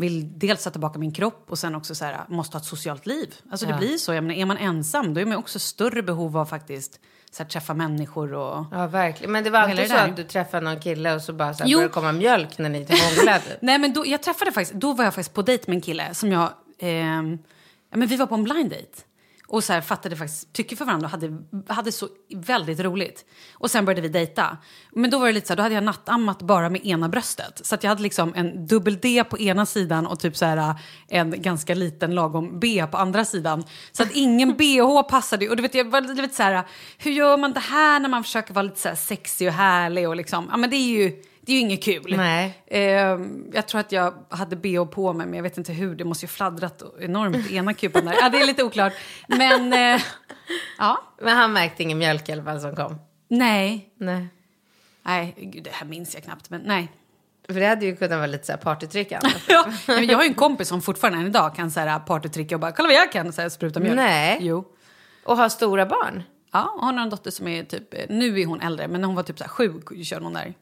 Vill 0.00 0.38
dels 0.38 0.64
ta 0.64 0.70
tillbaka 0.70 0.98
min 0.98 1.12
kropp 1.12 1.44
och 1.48 1.58
sen 1.58 1.74
också 1.74 1.94
så 1.94 2.04
här, 2.04 2.20
måste 2.28 2.56
ha 2.56 2.60
ett 2.60 2.66
socialt 2.66 3.06
liv. 3.06 3.34
Alltså 3.50 3.66
det 3.66 3.72
blir 3.78 3.96
så, 3.98 4.12
jag 4.14 4.24
menar, 4.24 4.40
är 4.40 4.46
man 4.46 4.56
ensam 4.56 5.14
då 5.14 5.20
är 5.20 5.26
man 5.26 5.36
också 5.36 5.58
större 5.58 6.02
behov 6.02 6.36
av 6.36 6.46
faktiskt 6.46 7.00
så 7.30 7.42
här, 7.42 7.50
träffa 7.50 7.74
människor 7.74 8.32
och... 8.34 8.64
Ja, 8.72 8.86
verkligen. 8.86 9.32
Men 9.32 9.44
det 9.44 9.50
var 9.50 9.58
alltid 9.58 9.88
så 9.90 9.96
att 9.96 10.16
du 10.16 10.24
träffade 10.24 10.64
någon 10.64 10.80
kille 10.80 11.14
och 11.14 11.22
så 11.22 11.32
bara 11.32 11.54
så 11.54 11.64
här, 11.64 11.74
började 11.74 11.92
komma 11.92 12.12
mjölk 12.12 12.58
när 12.58 12.68
ni 12.68 12.78
hånglade. 12.78 13.42
Nej 13.60 13.78
men 13.78 13.92
då, 13.92 14.06
jag 14.06 14.22
träffade 14.22 14.52
faktiskt, 14.52 14.80
då 14.80 14.92
var 14.92 15.04
jag 15.04 15.14
faktiskt 15.14 15.34
på 15.34 15.42
dejt 15.42 15.64
med 15.66 15.74
en 15.74 15.80
kille 15.80 16.14
som 16.14 16.32
jag, 16.32 16.50
ehm, 16.78 17.38
ja 17.90 17.96
men 17.96 18.08
vi 18.08 18.16
var 18.16 18.26
på 18.26 18.34
en 18.34 18.44
blind 18.44 18.70
date. 18.70 19.02
Och 19.50 19.64
så 19.64 19.72
här 19.72 19.80
fattade 19.80 20.16
faktiskt 20.16 20.52
tycke 20.52 20.76
för 20.76 20.84
varandra 20.84 21.06
och 21.06 21.10
hade, 21.10 21.38
hade 21.66 21.92
så 21.92 22.08
väldigt 22.34 22.80
roligt. 22.80 23.24
Och 23.54 23.70
sen 23.70 23.84
började 23.84 24.00
vi 24.00 24.08
dejta. 24.08 24.56
Men 24.92 25.10
då 25.10 25.18
var 25.18 25.26
det 25.26 25.32
lite 25.32 25.46
så 25.46 25.52
här, 25.52 25.56
då 25.56 25.62
hade 25.62 25.74
jag 25.74 25.84
nattammat 25.84 26.42
bara 26.42 26.70
med 26.70 26.86
ena 26.86 27.08
bröstet. 27.08 27.60
Så 27.66 27.74
att 27.74 27.82
jag 27.82 27.88
hade 27.88 28.02
liksom 28.02 28.32
en 28.36 28.66
dubbel 28.66 28.98
D 29.00 29.24
på 29.24 29.38
ena 29.38 29.66
sidan 29.66 30.06
och 30.06 30.20
typ 30.20 30.36
så 30.36 30.44
här 30.44 30.74
en 31.08 31.42
ganska 31.42 31.74
liten 31.74 32.14
lagom 32.14 32.60
B 32.60 32.86
på 32.90 32.96
andra 32.96 33.24
sidan. 33.24 33.64
Så 33.92 34.02
att 34.02 34.10
ingen 34.12 34.56
bh 34.56 35.02
passade. 35.08 35.48
Och 35.48 35.56
du 35.56 35.62
vet, 35.62 35.74
jag 35.74 35.90
var 35.90 36.00
lite 36.00 36.34
så 36.34 36.42
här, 36.42 36.64
hur 36.98 37.10
gör 37.10 37.36
man 37.36 37.52
det 37.52 37.60
här 37.60 38.00
när 38.00 38.08
man 38.08 38.24
försöker 38.24 38.54
vara 38.54 38.62
lite 38.62 38.80
så 38.80 38.88
här 38.88 38.96
sexig 38.96 39.48
och 39.48 39.54
härlig 39.54 40.08
och 40.08 40.16
liksom, 40.16 40.48
ja 40.50 40.56
men 40.56 40.70
det 40.70 40.76
är 40.76 40.88
ju, 40.88 41.22
det 41.48 41.52
är 41.52 41.54
ju 41.54 41.60
inget 41.60 41.82
kul. 41.82 42.16
Nej. 42.16 42.62
Eh, 42.66 43.18
jag 43.52 43.68
tror 43.68 43.80
att 43.80 43.92
jag 43.92 44.14
hade 44.28 44.56
bh 44.56 44.84
på 44.84 45.12
mig, 45.12 45.26
men 45.26 45.34
jag 45.34 45.42
vet 45.42 45.58
inte 45.58 45.72
hur. 45.72 45.94
Det 45.94 46.04
måste 46.04 46.24
ju 46.24 46.28
fladdrat 46.28 46.82
enormt 47.00 47.50
i 47.50 47.56
ena 47.56 47.74
kupan 47.74 48.04
där. 48.04 48.14
Ja, 48.20 48.28
det 48.28 48.40
är 48.40 48.46
lite 48.46 48.64
oklart. 48.64 48.92
Men, 49.26 49.72
eh, 49.72 50.02
ja. 50.78 51.02
Men 51.20 51.36
han 51.36 51.52
märkte 51.52 51.82
ingen 51.82 51.98
mjölk 51.98 52.28
i 52.28 52.32
alla 52.32 52.44
fall 52.44 52.60
som 52.60 52.76
kom. 52.76 52.98
Nej. 53.28 53.94
Nej. 53.96 54.28
Nej, 55.02 55.34
gud, 55.36 55.64
det 55.64 55.70
här 55.72 55.86
minns 55.86 56.14
jag 56.14 56.24
knappt. 56.24 56.50
Men 56.50 56.60
nej. 56.60 56.92
För 57.48 57.60
det 57.60 57.66
hade 57.66 57.84
ju 57.86 57.96
kunnat 57.96 58.18
vara 58.18 58.26
lite 58.26 58.46
så 58.46 58.52
här 58.52 58.58
partytrickande. 58.58 59.30
Ja, 59.48 59.72
men 59.86 60.06
jag 60.06 60.16
har 60.16 60.24
ju 60.24 60.28
en 60.28 60.34
kompis 60.34 60.68
som 60.68 60.82
fortfarande 60.82 61.18
än 61.18 61.26
idag 61.26 61.54
kan 61.54 61.70
så 61.70 61.80
här, 61.80 61.98
partytricka 61.98 62.56
och 62.56 62.60
bara 62.60 62.72
kolla 62.72 62.88
vad 62.88 62.96
jag 62.96 63.12
kan 63.12 63.32
så 63.32 63.42
här, 63.42 63.48
spruta 63.48 63.80
mjölk. 63.80 63.96
Nej. 63.96 64.38
Jo. 64.40 64.64
Och 65.24 65.36
ha 65.36 65.50
stora 65.50 65.86
barn. 65.86 66.22
Ja, 66.52 66.74
hon 66.80 66.94
har 66.94 67.02
en 67.02 67.10
dotter 67.10 67.30
som 67.30 67.48
är 67.48 67.64
typ, 67.64 67.94
nu 68.08 68.40
är 68.40 68.46
hon 68.46 68.60
äldre, 68.60 68.88
men 68.88 69.00
när 69.00 69.06
hon 69.06 69.16
var 69.16 69.22
typ 69.22 69.38
så 69.38 69.44
här 69.44 69.48
sju 69.48 69.72
körde 70.04 70.24
hon 70.24 70.32
där. 70.32 70.54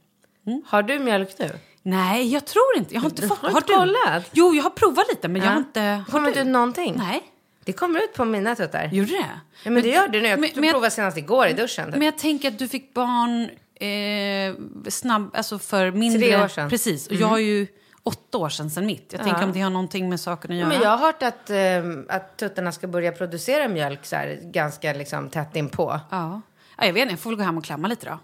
Har 0.66 0.82
du 0.82 0.98
mjölk 0.98 1.38
nu? 1.38 1.50
Nej, 1.82 2.32
jag 2.32 2.44
tror 2.46 2.76
inte. 2.76 2.94
Jag 2.94 3.00
har 3.00 3.08
inte 3.08 3.22
Du 3.22 3.28
fått... 3.28 3.38
har 3.38 3.48
inte 3.50 3.72
kollat? 3.72 4.28
Jo, 4.32 4.54
jag 4.54 4.62
har 4.62 4.70
provat 4.70 5.08
lite, 5.08 5.28
men 5.28 5.42
jag 5.42 5.50
har 5.50 5.56
inte... 5.58 5.80
Har 5.80 6.04
Kommer 6.04 6.30
du? 6.32 6.40
ut 6.40 6.46
någonting? 6.46 6.94
Nej. 6.98 7.22
Det 7.64 7.72
kommer 7.72 8.00
ut 8.04 8.14
på 8.14 8.24
mina 8.24 8.54
tuttar. 8.54 8.88
Gjorde 8.92 9.10
det? 9.10 9.26
Ja, 9.64 9.70
men 9.70 9.82
det 9.82 9.88
gör 9.88 10.08
det 10.08 10.20
nu. 10.22 10.28
Jag 10.28 10.40
men- 10.40 10.50
men 10.54 10.64
jag- 10.64 10.72
provade 10.72 10.90
senast 10.90 11.16
igår 11.16 11.46
i 11.46 11.52
duschen. 11.52 11.86
Typ. 11.86 11.94
Men 11.96 12.02
jag 12.06 12.18
tänker 12.18 12.48
att 12.48 12.58
du 12.58 12.68
fick 12.68 12.94
barn 12.94 13.50
eh, 13.74 14.88
snabb, 14.90 15.30
alltså 15.36 15.58
för 15.58 15.90
mindre... 15.90 16.20
Tre 16.20 16.42
år 16.44 16.48
sedan. 16.48 16.62
Mm. 16.62 16.70
Precis. 16.70 17.06
Och 17.06 17.14
jag 17.14 17.26
har 17.26 17.38
ju 17.38 17.66
åtta 18.02 18.38
år 18.38 18.48
sedan, 18.48 18.70
sen 18.70 18.86
mitt. 18.86 19.12
Jag 19.12 19.22
tänker 19.22 19.44
om 19.44 19.52
det 19.52 19.60
har 19.60 19.70
någonting 19.70 20.08
med 20.08 20.20
saken 20.20 20.50
att 20.50 20.56
göra. 20.56 20.68
Men 20.68 20.80
jag 20.82 20.88
har 20.90 20.98
hört 20.98 21.22
att, 21.22 21.50
ehm, 21.50 22.06
att 22.08 22.36
tuttarna 22.36 22.72
ska 22.72 22.86
börja 22.86 23.12
producera 23.12 23.68
mjölk 23.68 24.06
så 24.06 24.16
här, 24.16 24.38
ganska 24.42 24.92
liksom, 24.92 25.30
tätt 25.30 25.56
inpå. 25.56 26.00
Ja. 26.10 26.40
ja. 26.78 26.86
Jag 26.86 26.92
vet 26.92 27.02
inte, 27.02 27.12
jag 27.12 27.20
får 27.20 27.30
väl 27.30 27.36
gå 27.38 27.44
hem 27.44 27.58
och 27.58 27.64
klamma 27.64 27.88
lite 27.88 28.06
då. 28.06 28.18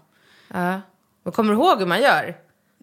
Ja. 0.47 0.81
Men 1.23 1.33
kommer 1.33 1.53
du 1.53 1.59
ihåg 1.59 1.79
hur 1.79 1.85
man 1.85 2.01
gör? 2.01 2.35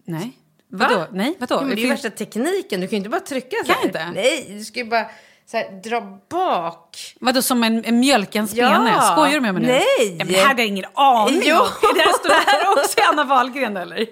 Nej. 0.05 0.33
Va? 0.73 0.87
Vadå? 0.91 1.07
Nej, 1.13 1.37
vadå? 1.39 1.61
Men 1.61 1.69
det 1.69 1.75
är 1.83 1.85
ju 1.85 1.89
värsta 1.89 2.11
tekniken. 2.11 2.81
Du 2.81 2.87
kan 2.87 2.91
ju 2.91 2.97
inte 2.97 3.09
bara 3.11 3.21
trycka 3.21 3.57
så 3.61 3.73
Kan 3.73 3.75
här. 3.75 3.83
jag 3.83 3.89
inte? 3.89 4.21
Nej, 4.21 4.47
du 4.59 4.65
ska 4.65 4.79
ju 4.79 4.85
bara 4.85 5.07
så 5.47 5.57
här, 5.57 5.81
dra 5.85 6.19
bak. 6.31 7.15
Vadå, 7.21 7.43
som 7.43 7.65
en, 7.65 7.85
en 7.85 8.01
mjölkens 8.01 8.55
Ja. 8.55 8.69
spene? 8.75 9.01
Skojar 9.13 9.35
du 9.35 9.41
med 9.41 9.55
mig 9.55 9.63
nu? 9.63 9.69
Nej. 9.69 10.17
Ja, 10.19 10.25
men 10.25 10.27
det 10.35 10.41
hade 10.41 10.63
jag 10.63 10.69
ingen 10.69 10.85
aning 10.95 11.43
Jo. 11.45 11.57
om. 11.57 11.67
Det 11.95 12.33
här 12.33 12.47
här 12.47 12.73
också 12.73 13.01
Anna 13.13 13.25
Wahlgren, 13.25 13.77
eller? 13.77 14.07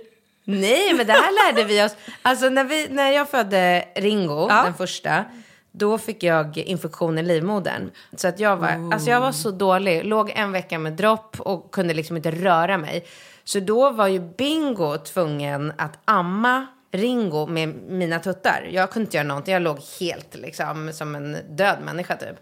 Nej, 0.44 0.94
men 0.94 1.06
det 1.06 1.12
här 1.12 1.52
lärde 1.52 1.64
vi 1.68 1.84
oss. 1.84 1.96
Alltså 2.22 2.48
när, 2.48 2.64
vi, 2.64 2.86
när 2.90 3.10
jag 3.10 3.28
födde 3.28 3.84
Ringo, 3.96 4.46
Ja. 4.50 4.62
den 4.62 4.74
första, 4.74 5.24
då 5.72 5.98
fick 5.98 6.22
jag 6.22 6.58
infektion 6.58 7.18
i 7.18 7.22
livmodern. 7.22 7.90
Så 8.16 8.28
att 8.28 8.40
jag 8.40 8.56
var, 8.56 8.90
alltså 8.92 9.10
jag 9.10 9.20
var 9.20 9.32
så 9.32 9.50
dålig. 9.50 10.04
Låg 10.04 10.30
en 10.34 10.52
vecka 10.52 10.78
med 10.78 10.92
dropp 10.92 11.40
och 11.40 11.70
kunde 11.70 11.94
liksom 11.94 12.16
inte 12.16 12.30
röra 12.30 12.78
mig. 12.78 13.06
Så 13.48 13.60
då 13.60 13.90
var 13.90 14.06
ju 14.06 14.20
Bingo 14.20 14.98
tvungen 14.98 15.72
att 15.78 15.98
amma 16.04 16.66
Ringo 16.92 17.46
med 17.46 17.68
mina 17.68 18.18
tuttar. 18.18 18.68
Jag 18.70 18.90
kunde 18.90 19.04
inte 19.06 19.16
göra 19.16 19.26
någonting. 19.26 19.54
Jag 19.54 19.62
låg 19.62 19.78
helt 20.00 20.34
liksom 20.34 20.92
som 20.92 21.14
en 21.14 21.36
död 21.56 21.78
människa 21.84 22.16
typ. 22.16 22.36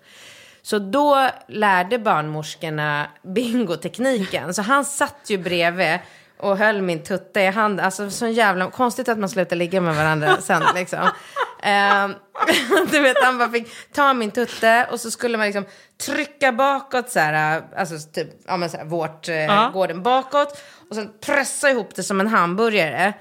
Så 0.63 0.79
då 0.79 1.29
lärde 1.49 1.99
barnmorskorna 1.99 3.07
bingotekniken. 3.23 4.55
Så 4.55 4.63
han 4.63 4.85
satt 4.85 5.21
ju 5.27 5.39
bredvid 5.39 5.99
och 6.39 6.59
höll 6.59 6.83
min 6.83 7.03
tutta 7.03 7.43
i 7.43 7.47
handen. 7.47 7.85
Alltså 7.85 8.11
så 8.11 8.27
jävla 8.27 8.71
konstigt 8.71 9.09
att 9.09 9.19
man 9.19 9.29
slutar 9.29 9.57
ligga 9.57 9.81
med 9.81 9.97
varandra 9.97 10.37
sen 10.41 10.63
liksom. 10.75 11.11
Ehm, 11.63 12.15
du 12.91 13.01
vet, 13.01 13.17
han 13.25 13.39
bara 13.39 13.49
fick 13.49 13.93
ta 13.93 14.15
min 14.15 14.31
tutte 14.31 14.87
och 14.91 15.01
så 15.01 15.11
skulle 15.11 15.39
man 15.39 15.47
liksom 15.47 15.65
trycka 16.07 16.53
bakåt 16.53 17.11
så 17.11 17.19
här, 17.19 17.63
alltså 17.77 18.11
typ, 18.13 18.29
ja 18.47 18.57
men 18.57 18.71
så 18.71 18.77
här, 18.77 18.85
vårt, 18.85 19.29
eh, 19.29 19.71
gården 19.73 20.03
bakåt. 20.03 20.63
Och 20.91 20.97
sen 20.97 21.11
pressa 21.21 21.71
ihop 21.71 21.95
det 21.95 22.03
som 22.03 22.21
en 22.21 22.27
hamburgare. 22.27 23.13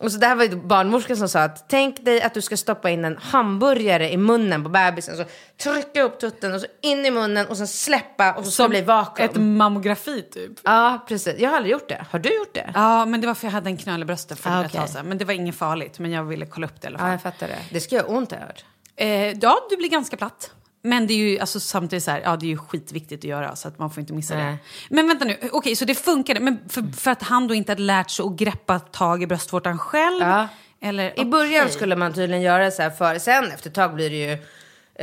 Och 0.00 0.12
så 0.12 0.18
det 0.18 0.26
här 0.26 0.34
var 0.34 0.44
ju 0.44 0.56
barnmorskan 0.56 1.16
som 1.16 1.28
sa 1.28 1.40
att 1.40 1.68
tänk 1.68 2.04
dig 2.04 2.22
att 2.22 2.34
du 2.34 2.42
ska 2.42 2.56
stoppa 2.56 2.90
in 2.90 3.04
en 3.04 3.16
hamburgare 3.16 4.12
i 4.12 4.16
munnen 4.16 4.62
på 4.64 4.68
bebisen. 4.70 5.16
Så 5.16 5.24
trycka 5.62 6.02
upp 6.02 6.20
tutten 6.20 6.54
och 6.54 6.60
så 6.60 6.66
in 6.80 7.06
i 7.06 7.10
munnen 7.10 7.46
och 7.46 7.56
sen 7.56 7.66
släppa 7.68 8.32
och 8.32 8.44
så 8.44 8.50
ska 8.50 8.62
det 8.62 8.68
bli 8.68 8.82
vakuum. 8.82 9.28
ett 9.30 9.36
mammografi, 9.36 10.22
typ. 10.22 10.52
Ja, 10.62 11.04
precis. 11.08 11.34
Jag 11.38 11.50
har 11.50 11.56
aldrig 11.56 11.72
gjort 11.72 11.88
det. 11.88 12.06
Har 12.10 12.18
du 12.18 12.36
gjort 12.36 12.54
det? 12.54 12.70
Ja, 12.74 13.06
men 13.06 13.20
det 13.20 13.26
var 13.26 13.34
för 13.34 13.46
jag 13.46 13.52
hade 13.52 13.70
en 13.70 13.76
knöl 13.76 14.02
i 14.02 14.04
bröstet 14.04 14.38
för 14.38 14.50
Ah, 14.50 14.64
ett 14.64 14.72
tag 14.72 14.88
sedan. 14.88 15.06
Men 15.06 15.18
det 15.18 15.24
var 15.24 15.34
inget 15.34 15.56
farligt, 15.56 15.98
men 15.98 16.10
jag 16.10 16.24
ville 16.24 16.46
kolla 16.46 16.66
upp 16.66 16.80
det 16.80 16.86
i 16.86 16.88
alla 16.88 16.98
Ja, 16.98 17.02
fall. 17.02 17.10
jag 17.10 17.22
fattar 17.22 17.48
det. 17.48 17.58
Det 17.70 17.80
ska 17.80 17.94
göra 17.94 18.06
ont 18.06 18.30
har 18.32 18.38
jag 18.38 18.46
hört. 18.46 18.64
Eh, 18.96 19.38
ja, 19.42 19.56
du 19.70 19.76
blir 19.76 19.88
ganska 19.88 20.16
platt. 20.16 20.50
Men 20.82 21.06
det 21.06 21.14
är 21.14 21.18
ju 21.18 21.38
alltså, 21.38 21.60
samtidigt 21.60 22.04
så 22.04 22.10
här, 22.10 22.20
ja, 22.24 22.36
det 22.36 22.46
är 22.46 22.48
ju 22.48 22.58
skitviktigt 22.58 23.24
att 23.24 23.28
göra 23.28 23.56
så 23.56 23.68
att 23.68 23.78
man 23.78 23.90
får 23.90 24.00
inte 24.00 24.12
missa 24.12 24.34
Nej. 24.34 24.44
det. 24.44 24.94
Men 24.94 25.08
vänta 25.08 25.24
nu, 25.24 25.36
okej 25.52 25.76
så 25.76 25.84
det 25.84 25.94
funkade, 25.94 26.40
men 26.40 26.58
för, 26.68 26.96
för 26.96 27.10
att 27.10 27.22
han 27.22 27.48
då 27.48 27.54
inte 27.54 27.72
hade 27.72 27.82
lärt 27.82 28.10
sig 28.10 28.24
att 28.24 28.32
greppa 28.32 28.78
tag 28.78 29.22
i 29.22 29.26
bröstvårtan 29.26 29.78
själv? 29.78 30.20
Ja. 30.22 30.48
Eller, 30.82 31.20
I 31.20 31.24
början 31.24 31.68
skulle 31.68 31.96
man 31.96 32.12
tydligen 32.12 32.42
göra 32.42 32.70
så 32.70 32.82
här 32.82 32.90
för 32.90 33.18
sen 33.18 33.50
efter 33.52 33.68
ett 33.70 33.74
tag 33.74 33.94
blir 33.94 34.10
det 34.10 34.16
ju 34.16 34.32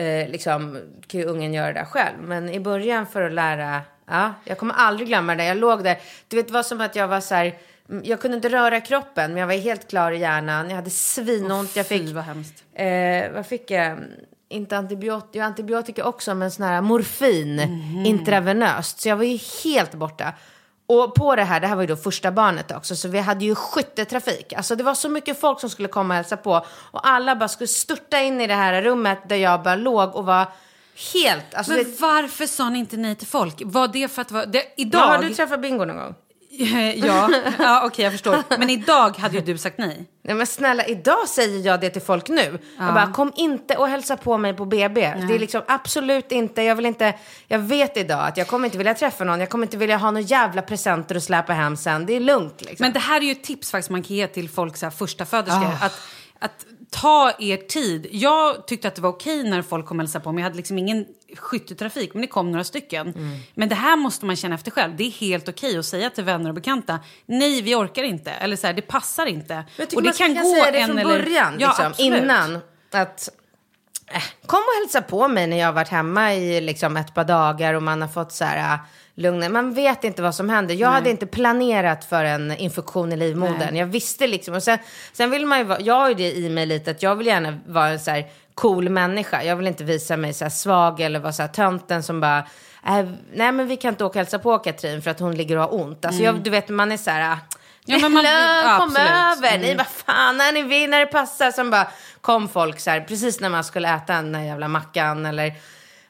eh, 0.04 0.30
liksom 0.30 0.80
kan 1.08 1.20
ju 1.20 1.26
ungen 1.26 1.54
göra 1.54 1.68
det 1.68 1.74
där 1.74 1.86
själv. 1.86 2.18
Men 2.22 2.50
i 2.50 2.60
början 2.60 3.08
för 3.08 3.22
att 3.22 3.34
lära, 3.34 3.82
ja, 4.08 4.34
jag 4.44 4.58
kommer 4.58 4.74
aldrig 4.74 5.08
glömma 5.08 5.36
det. 5.36 5.46
Jag 5.46 5.58
låg 5.58 5.84
där, 5.84 5.98
du 6.28 6.36
vet 6.38 6.48
det 6.48 6.54
var 6.54 6.64
som 6.64 6.82
att 6.82 6.96
jag 6.96 7.08
var 7.08 7.22
så 7.22 7.36
här, 7.36 7.58
mm, 7.90 8.04
jag 8.06 8.22
kunde 8.22 8.36
inte 8.38 8.50
röra 8.50 8.82
kroppen 8.82 9.32
men 9.32 9.40
jag 9.40 9.48
var 9.48 9.54
helt 9.54 9.88
klar 9.90 10.12
i 10.12 10.20
hjärnan. 10.20 10.70
Jag 10.70 10.76
hade 10.76 10.90
svinont, 10.90 11.76
jag 11.76 11.88
Fy 11.88 12.00
fick, 12.00 12.16
vad 12.16 12.24
hemskt. 12.24 12.64
eh, 12.74 13.32
vad 13.34 13.46
fick 13.46 13.72
jag? 13.72 13.98
Inte 14.50 14.78
antibiotika, 14.78 15.46
antibiotika 15.46 16.06
också 16.06 16.36
men 16.36 16.52
sån 16.52 16.66
här 16.66 16.82
morfin 16.82 17.56
Mhm. 17.56 18.06
intravenöst. 18.06 19.00
Så 19.02 19.10
jag 19.10 19.16
var 19.18 19.24
ju 19.24 19.40
helt 19.64 19.94
borta. 19.94 20.34
Och 20.90 21.16
på 21.16 21.36
det 21.36 21.44
här, 21.44 21.60
det 21.60 21.68
här 21.68 21.76
var 21.76 21.84
ju 21.84 21.88
då 21.88 21.96
första 21.96 22.32
barnet 22.32 22.72
också, 22.72 22.96
så 22.96 23.08
vi 23.08 23.20
hade 23.20 23.46
ju 23.46 23.56
skyttetrafik. 23.56 24.54
Alltså 24.54 24.76
det 24.76 24.84
var 24.84 24.94
så 24.96 25.10
mycket 25.10 25.40
folk 25.42 25.60
som 25.60 25.70
skulle 25.70 25.88
komma 25.88 26.14
och 26.14 26.16
hälsa 26.16 26.38
på. 26.38 26.66
Och 26.92 27.08
alla 27.08 27.36
bara 27.36 27.48
skulle 27.50 27.68
störta 27.68 28.22
in 28.22 28.42
i 28.42 28.48
det 28.48 28.54
här 28.54 28.82
rummet 28.82 29.20
där 29.30 29.36
jag 29.36 29.64
bara 29.64 29.76
låg 29.76 30.16
och 30.16 30.26
var 30.26 30.46
helt... 31.14 31.54
Alltså 31.54 31.72
Men 31.74 31.84
det, 31.84 32.02
varför 32.02 32.46
sa 32.46 32.70
ni 32.70 32.80
inte 32.80 32.98
nej 32.98 33.16
till 33.16 33.28
folk? 33.28 33.62
Var 33.66 33.88
det 33.88 34.08
för 34.08 34.22
att 34.22 34.32
var... 34.32 34.46
Det, 34.46 34.64
idag... 34.78 35.02
ja, 35.02 35.06
har 35.06 35.24
du 35.24 35.30
träffat 35.34 35.62
Bingo 35.62 35.86
någon 35.86 35.98
gång? 35.98 36.16
ja, 36.96 37.30
ja 37.60 37.82
okej 37.86 38.04
jag 38.04 38.12
förstår. 38.12 38.44
Men 38.60 38.70
idag 38.70 39.18
hade 39.18 39.36
ju 39.36 39.42
du 39.42 39.58
sagt 39.58 39.78
nej. 39.78 40.10
Nej 40.22 40.36
men 40.36 40.48
snälla, 40.48 40.86
idag 40.86 41.28
säger 41.28 41.66
jag 41.66 41.82
det 41.82 41.90
till 41.90 42.02
folk 42.02 42.30
nu. 42.30 42.60
Jag 42.78 42.94
bara, 42.94 43.12
kom 43.12 43.32
inte 43.36 43.76
och 43.76 43.88
hälsa 43.88 44.18
på 44.18 44.38
mig 44.38 44.54
på 44.54 44.66
BB. 44.66 45.14
Det 45.28 45.36
är 45.36 45.40
liksom 45.40 45.62
absolut 45.68 46.32
inte, 46.32 46.62
jag 46.62 46.76
vill 46.76 46.86
inte, 46.86 47.14
jag 47.48 47.60
vet 47.60 47.98
idag 47.98 48.28
att 48.28 48.38
jag 48.38 48.48
kommer 48.48 48.66
inte 48.66 48.78
vilja 48.78 48.94
träffa 48.94 49.24
någon, 49.24 49.40
jag 49.40 49.50
kommer 49.50 49.66
inte 49.66 49.78
vilja 49.78 49.98
ha 49.98 50.12
några 50.12 50.28
jävla 50.28 50.62
presenter 50.62 51.16
att 51.16 51.24
släpa 51.24 51.54
hem 51.54 51.78
sen. 51.78 52.06
Det 52.06 52.14
är 52.14 52.20
lugnt 52.20 52.62
liksom. 52.62 52.84
Men 52.84 52.94
det 52.94 53.00
här 53.00 53.22
är 53.22 53.26
ju 53.26 53.32
ett 53.32 53.44
tips 53.44 53.72
faktiskt 53.72 53.90
man 53.90 54.04
kan 54.04 54.16
ge 54.16 54.28
till 54.28 54.50
folk, 54.50 54.78
så 54.78 54.86
här, 54.86 54.92
första 54.92 55.26
föderskor. 55.26 55.72
Att, 55.82 56.02
att 56.40 56.66
ta 56.90 57.32
er 57.40 57.58
tid. 57.58 58.08
Jag 58.12 58.68
tyckte 58.68 58.88
att 58.88 58.96
det 58.96 59.02
var 59.02 59.10
okej 59.10 59.50
när 59.50 59.62
folk 59.62 59.86
kom 59.86 59.98
och 59.98 60.04
hälsade 60.04 60.24
på 60.24 60.32
mig. 60.32 60.42
Jag 60.42 60.46
hade 60.46 60.58
liksom 60.58 60.78
ingen 60.78 61.06
skyttetrafik, 61.36 62.14
men 62.14 62.22
det 62.22 62.28
kom 62.28 62.52
några 62.52 62.64
stycken. 62.64 63.14
Men 63.54 63.70
det 63.70 63.76
här 63.76 63.96
måste 63.96 64.26
man 64.26 64.36
känna 64.36 64.56
efter 64.56 64.72
själv. 64.72 64.96
Det 64.96 65.04
är 65.04 65.12
helt 65.12 65.50
okej 65.50 65.78
att 65.78 65.86
säga 65.86 66.10
till 66.10 66.24
vänner 66.24 66.50
och 66.50 66.56
bekanta, 66.56 67.00
nej 67.26 67.62
vi 67.62 67.76
orkar 67.76 68.04
inte. 68.04 68.32
Eller 68.32 68.56
så 68.56 68.68
här, 68.68 68.74
det 68.74 68.82
passar 68.82 69.26
inte. 69.26 69.66
Och 69.96 70.04
det 70.04 70.18
kan 70.18 70.36
kan 70.36 70.44
gå 70.44 70.54
säga 70.54 70.72
det 70.72 70.86
från 70.86 70.98
eller... 70.98 71.20
början, 71.20 71.56
ja, 71.60 71.76
liksom, 71.88 72.06
innan. 72.06 72.60
Att, 72.92 73.30
äh, 74.08 74.24
kom 74.46 74.60
och 74.60 74.84
hälsa 74.84 75.02
på 75.02 75.28
mig 75.28 75.48
när 75.48 75.58
jag 75.58 75.66
har 75.66 75.74
varit 75.74 75.90
hemma 75.90 76.34
i 76.34 76.62
liksom, 76.62 76.98
ett 76.98 77.14
par 77.14 77.24
dagar 77.24 77.74
och 77.74 77.84
man 77.84 78.02
har 78.02 78.10
fått 78.10 78.32
så 78.32 78.46
här 78.46 78.80
äh, 79.18 79.22
lugna. 79.22 79.50
Man 79.50 79.74
vet 79.74 80.04
inte 80.04 80.22
vad 80.22 80.36
som 80.36 80.50
händer. 80.50 80.76
Jag 80.76 80.90
hade 80.90 81.10
inte 81.10 81.26
planerat 81.28 82.06
för 82.06 82.24
en 82.26 82.52
infektion 82.58 83.14
i 83.14 83.18
livmodern. 83.18 83.76
Jag 83.76 83.86
visste 83.86 84.28
liksom. 84.28 84.54
Och 84.56 84.64
sen, 84.64 84.78
sen 85.14 85.30
vill 85.32 85.46
man 85.46 85.58
ju 85.58 85.64
vara, 85.64 85.80
jag 85.82 85.94
har 85.96 86.10
ju 86.10 86.16
det 86.16 86.32
i 86.36 86.50
mig 86.50 86.66
lite 86.66 86.92
att 86.92 87.04
jag 87.04 87.16
vill 87.16 87.28
gärna 87.28 87.60
vara 87.68 87.88
en 87.88 88.00
så 88.00 88.12
här 88.12 88.26
cool 88.56 88.90
människa. 88.90 89.44
Jag 89.44 89.56
vill 89.56 89.68
inte 89.68 89.84
visa 89.84 90.18
mig 90.18 90.34
så 90.34 90.46
här 90.46 90.50
svag 90.50 91.00
eller 91.00 91.20
vara 91.20 91.34
så 91.34 91.42
här 91.42 91.50
tönten 91.50 92.04
som 92.04 92.20
bara 92.20 92.38
äh, 92.88 93.06
nej 93.34 93.52
men 93.52 93.68
vi 93.68 93.78
kan 93.78 93.90
inte 93.90 94.06
åka 94.06 94.12
och 94.12 94.16
hälsa 94.16 94.40
på 94.40 94.58
Katrin 94.60 95.02
för 95.02 95.12
att 95.12 95.20
hon 95.20 95.36
ligger 95.36 95.56
och 95.58 95.64
har 95.64 95.74
ont. 95.82 96.06
Alltså 96.06 96.24
jag, 96.24 96.44
du 96.44 96.50
vet 96.50 96.70
man 96.70 96.92
är 96.92 96.98
så 96.98 97.10
här, 97.12 97.32
äh, 97.32 97.38
Ja, 97.90 97.98
men 98.02 98.12
man- 98.14 98.24
ja, 98.26 98.76
kom 98.80 98.90
absolut. 98.90 99.10
över, 99.10 99.50
Mm. 99.50 99.62
nej 99.62 99.76
vad 99.76 99.88
fan, 99.88 100.38
när 100.38 100.52
ni 100.52 100.62
vill, 100.64 100.90
när 100.90 101.00
det 101.00 101.06
passar. 101.06 101.52
Sen 101.52 101.70
bara 101.70 101.88
kom 102.22 102.50
folk 102.50 102.80
så 102.80 102.90
här, 102.90 103.02
precis 103.02 103.40
när 103.40 103.50
man 103.50 103.64
skulle 103.64 103.96
äta 103.96 104.14
den 104.14 104.32
där 104.32 104.42
jävla 104.42 104.68
mackan 104.68 105.26
eller 105.26 105.54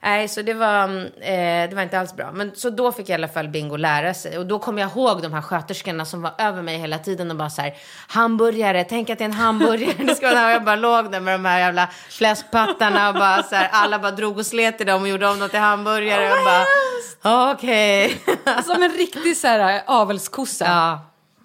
Nej, 0.01 0.27
så 0.27 0.41
det 0.41 0.53
var, 0.53 0.83
mm, 0.83 1.05
eh, 1.05 1.69
det 1.69 1.75
var 1.75 1.83
inte 1.83 1.99
alls 1.99 2.15
bra. 2.15 2.31
Men 2.31 2.55
så 2.55 2.69
då 2.69 2.91
fick 2.91 3.09
i 3.09 3.13
alla 3.13 3.27
fall 3.27 3.47
Bingo 3.47 3.75
lära 3.75 4.13
sig. 4.13 4.37
Och 4.37 4.45
då 4.45 4.59
kommer 4.59 4.81
jag 4.81 4.91
ihåg 4.91 5.21
de 5.21 5.33
här 5.33 5.41
sköterskorna 5.41 6.05
som 6.05 6.21
var 6.21 6.33
över 6.37 6.61
mig 6.61 6.77
hela 6.77 6.99
tiden 6.99 7.31
och 7.31 7.37
bara 7.37 7.49
så 7.49 7.61
här, 7.61 7.75
hamburgare, 8.07 8.83
tänk 8.83 9.09
att 9.09 9.17
det 9.17 9.23
är 9.23 9.29
en 9.29 9.33
hamburgare. 9.33 9.93
det 10.03 10.15
ska 10.15 10.33
vara, 10.33 10.51
jag 10.51 10.63
bara 10.63 10.75
låg 10.75 11.11
där 11.11 11.19
med 11.19 11.33
de 11.33 11.45
här 11.45 11.59
jävla 11.59 11.89
fläskpattarna 12.09 13.09
och 13.09 13.15
bara 13.15 13.43
så 13.43 13.55
här, 13.55 13.69
alla 13.71 13.99
bara 13.99 14.11
drog 14.11 14.37
och 14.37 14.45
slet 14.45 14.81
i 14.81 14.83
dem 14.83 15.01
och 15.01 15.07
gjorde 15.07 15.27
om 15.27 15.39
dem 15.39 15.49
till 15.49 15.59
hamburgare. 15.59 16.31
och 16.31 16.45
bara, 16.45 17.51
okej. 17.51 18.21
Som 18.65 18.83
en 18.83 18.91
riktig 18.91 19.37
så 19.37 19.47
här, 19.47 19.81
avelskossa. 19.85 20.65
ja, 20.65 21.01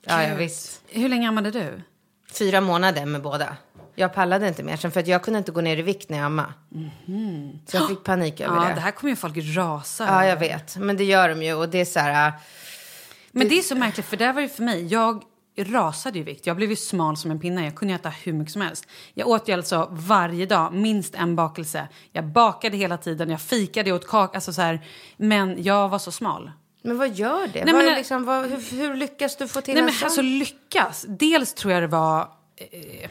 ja, 0.07 0.23
ja, 0.23 0.35
visst. 0.35 0.81
Hur 0.89 1.09
länge 1.09 1.29
ammade 1.29 1.51
du? 1.51 1.83
Fyra 2.33 2.61
månader 2.61 3.07
med 3.07 3.23
båda. 3.23 3.57
Jag 3.95 4.15
pallade 4.15 4.49
inte 4.49 4.63
mer 4.63 4.77
sen 4.77 4.91
för 4.91 5.01
att 5.01 5.07
jag 5.07 5.23
kunde 5.23 5.39
inte 5.39 5.53
gå 5.53 5.61
ner 5.61 5.77
i 5.77 5.83
vikt 5.83 6.09
när 6.11 6.19
jag 6.19 6.27
ammade. 6.27 6.53
Så 7.67 7.77
jag 7.77 7.89
fick 7.89 8.05
panik 8.05 8.41
över 8.41 8.57
Ja, 8.57 8.63
det. 8.69 8.75
det 8.75 8.81
här 8.81 8.91
kommer 8.91 9.11
ju 9.11 9.17
folk 9.17 9.35
rasa 9.57 10.05
Ja, 10.07 10.27
jag 10.27 10.37
vet. 10.37 10.77
Men 10.77 10.97
det 10.97 11.05
gör 11.05 11.29
de 11.29 11.43
ju 11.43 11.55
och 11.55 11.69
det 11.69 11.81
är 11.81 11.85
så 11.85 12.01
här... 12.01 12.29
äh, 12.29 12.35
Men 13.33 13.49
det 13.49 13.59
är 13.59 13.63
så 13.63 13.75
märkligt, 13.75 14.07
för 14.07 14.17
det 14.17 14.33
var 14.33 14.41
ju 14.41 14.49
för 14.49 14.63
mig. 14.63 14.87
Jag 14.87 15.23
rasade 15.59 16.19
i 16.19 16.23
vikt. 16.23 16.47
Jag 16.47 16.57
blev 16.57 16.71
ju 16.71 16.77
smal 16.77 17.17
som 17.17 17.31
en 17.31 17.41
pinne. 17.41 17.65
Jag 17.65 17.75
kunde 17.75 17.95
äta 17.95 18.09
hur 18.09 18.33
mycket 18.33 18.53
som 18.53 18.63
helst. 18.63 18.87
Jag 19.15 19.29
åt 19.29 19.49
ju 19.49 19.53
alltså 19.53 19.89
varje 19.91 20.47
dag 20.47 20.73
minst 20.75 21.15
en 21.15 21.37
bakelse. 21.37 21.89
Jag 22.13 22.25
bakade 22.27 22.77
hela 22.77 22.97
tiden, 22.99 23.31
jag 23.31 23.41
fikade, 23.41 23.89
jag 23.89 23.97
åt 23.97 24.09
kaka. 24.09 24.37
Alltså 24.37 24.53
så 24.53 24.63
här. 24.63 24.81
Men 25.17 25.63
jag 25.63 25.89
var 25.89 25.99
så 25.99 26.13
smal. 26.13 26.51
Men 26.83 26.99
vad 26.99 27.11
gör 27.15 27.47
det? 27.53 27.65
Nej, 27.65 27.75
vad 27.75 27.85
men- 27.85 27.95
liksom, 27.95 28.25
vad, 28.25 28.47
hur, 28.51 28.77
hur 28.77 28.95
lyckas 28.97 29.37
du 29.37 29.49
få 29.49 29.61
till 29.61 29.75
Nej 29.75 29.79
en 29.81 29.85
men 29.85 29.95
sån? 29.95 30.07
alltså 30.07 30.23
lyckas. 30.23 31.05
Dels 31.09 31.55
tror 31.55 31.73
jag 31.73 31.83
det 31.83 31.87
var... 31.87 32.21
Eh, 32.57 33.11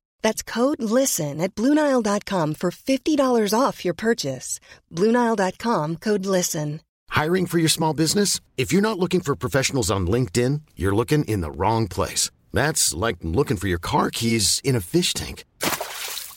That's 0.21 0.43
code 0.43 0.81
LISTEN 0.81 1.41
at 1.41 1.55
Bluenile.com 1.55 2.55
for 2.55 2.71
$50 2.71 3.59
off 3.59 3.83
your 3.85 3.93
purchase. 3.93 4.59
Bluenile.com 4.91 5.97
code 5.97 6.25
LISTEN. 6.25 6.81
Hiring 7.09 7.45
for 7.45 7.57
your 7.59 7.69
small 7.69 7.93
business? 7.93 8.39
If 8.55 8.71
you're 8.71 8.81
not 8.81 8.97
looking 8.97 9.19
for 9.19 9.35
professionals 9.35 9.91
on 9.91 10.07
LinkedIn, 10.07 10.61
you're 10.77 10.95
looking 10.95 11.25
in 11.25 11.41
the 11.41 11.51
wrong 11.51 11.89
place. 11.89 12.31
That's 12.53 12.93
like 12.93 13.17
looking 13.21 13.57
for 13.57 13.67
your 13.67 13.79
car 13.79 14.09
keys 14.09 14.61
in 14.63 14.77
a 14.77 14.81
fish 14.81 15.13
tank. 15.13 15.43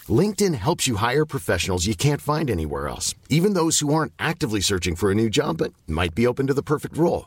LinkedIn 0.08 0.54
helps 0.54 0.86
you 0.86 0.96
hire 0.96 1.24
professionals 1.24 1.86
you 1.86 1.94
can't 1.94 2.20
find 2.20 2.50
anywhere 2.50 2.88
else, 2.88 3.14
even 3.30 3.54
those 3.54 3.78
who 3.78 3.94
aren't 3.94 4.12
actively 4.18 4.60
searching 4.60 4.96
for 4.96 5.10
a 5.10 5.14
new 5.14 5.30
job 5.30 5.58
but 5.58 5.72
might 5.86 6.14
be 6.14 6.26
open 6.26 6.48
to 6.48 6.54
the 6.54 6.62
perfect 6.62 6.98
role. 6.98 7.26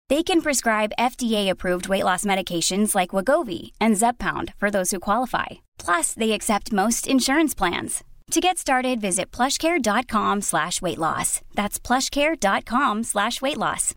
They 0.11 0.23
can 0.23 0.41
prescribe 0.41 0.97
FDA-approved 0.99 1.87
weight 1.87 2.03
loss 2.03 2.25
medications 2.25 2.95
like 2.95 3.15
Wagovi 3.15 3.71
and 3.79 3.97
Zepbound 3.97 4.53
for 4.59 4.69
those 4.69 4.91
who 4.91 4.99
qualify. 4.99 5.61
Plus, 5.85 6.13
they 6.13 6.33
accept 6.33 6.73
most 6.73 7.07
insurance 7.07 7.55
plans. 7.57 8.03
To 8.31 8.41
get 8.41 8.57
started, 8.57 8.99
visit 8.99 9.31
plushcare.com 9.31 10.41
slash 10.41 10.81
weight 10.81 10.97
loss. 10.97 11.39
That's 11.55 11.79
plushcare.com 11.79 13.03
slash 13.03 13.41
weight 13.41 13.57
loss. 13.57 13.95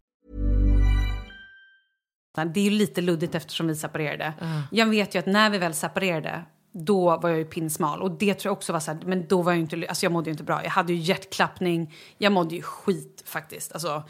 Det 2.55 2.61
är 2.61 2.65
ju 2.65 2.71
lite 2.71 3.01
luddigt 3.01 3.35
eftersom 3.35 3.67
vi 3.67 3.75
separerade. 3.75 4.33
Jag 4.71 4.87
vet 4.87 5.15
ju 5.15 5.19
att 5.19 5.27
när 5.27 5.51
vi 5.51 5.59
väl 5.59 5.75
separerade 5.75 6.45
då 6.77 7.17
var 7.17 7.31
jag 7.31 7.39
ju 7.39 7.45
pinsmal 7.45 8.03
och 8.03 8.11
det 8.11 8.35
tror 8.35 8.51
jag 8.51 8.57
också 8.57 8.73
var 8.73 8.81
så 8.81 8.91
här, 8.91 9.01
men 9.05 9.27
då 9.27 9.43
var 9.43 9.53
jag 9.53 9.61
inte, 9.61 9.85
alltså 9.89 10.07
jag 10.07 10.13
mådde 10.13 10.31
ju 10.31 10.33
inte 10.33 10.45
bra. 10.45 10.63
Jag 10.63 10.71
hade 10.71 10.93
ju 10.93 10.99
hjärtklappning, 10.99 11.95
jag 12.19 12.33
mådde 12.33 12.55
ju 12.55 12.63
skit 12.63 13.23
faktiskt. 13.27 13.73
Alltså, 13.73 14.03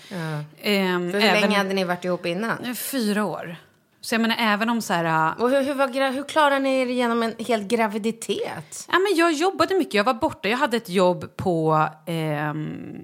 ehm, 0.62 1.12
För 1.12 1.20
hur 1.20 1.40
länge 1.40 1.56
hade 1.56 1.74
ni 1.74 1.84
varit 1.84 2.04
ihop 2.04 2.26
innan? 2.26 2.74
Fyra 2.74 3.24
år. 3.24 3.56
Så 4.00 4.14
jag 4.14 4.20
menar 4.20 4.36
även 4.38 4.70
om 4.70 4.82
så 4.82 4.92
här... 4.92 5.34
Och 5.38 5.50
hur, 5.50 5.62
hur, 5.62 5.74
var, 5.74 6.12
hur 6.12 6.22
klarar 6.22 6.60
ni 6.60 6.80
er 6.80 6.86
igenom 6.86 7.22
en 7.22 7.34
hel 7.38 7.64
graviditet? 7.64 8.86
Ja, 8.92 8.98
men 8.98 9.16
jag 9.16 9.32
jobbade 9.32 9.74
mycket, 9.74 9.94
jag 9.94 10.04
var 10.04 10.14
borta. 10.14 10.48
Jag 10.48 10.58
hade 10.58 10.76
ett 10.76 10.88
jobb 10.88 11.36
på 11.36 11.88
ehm, 12.06 13.02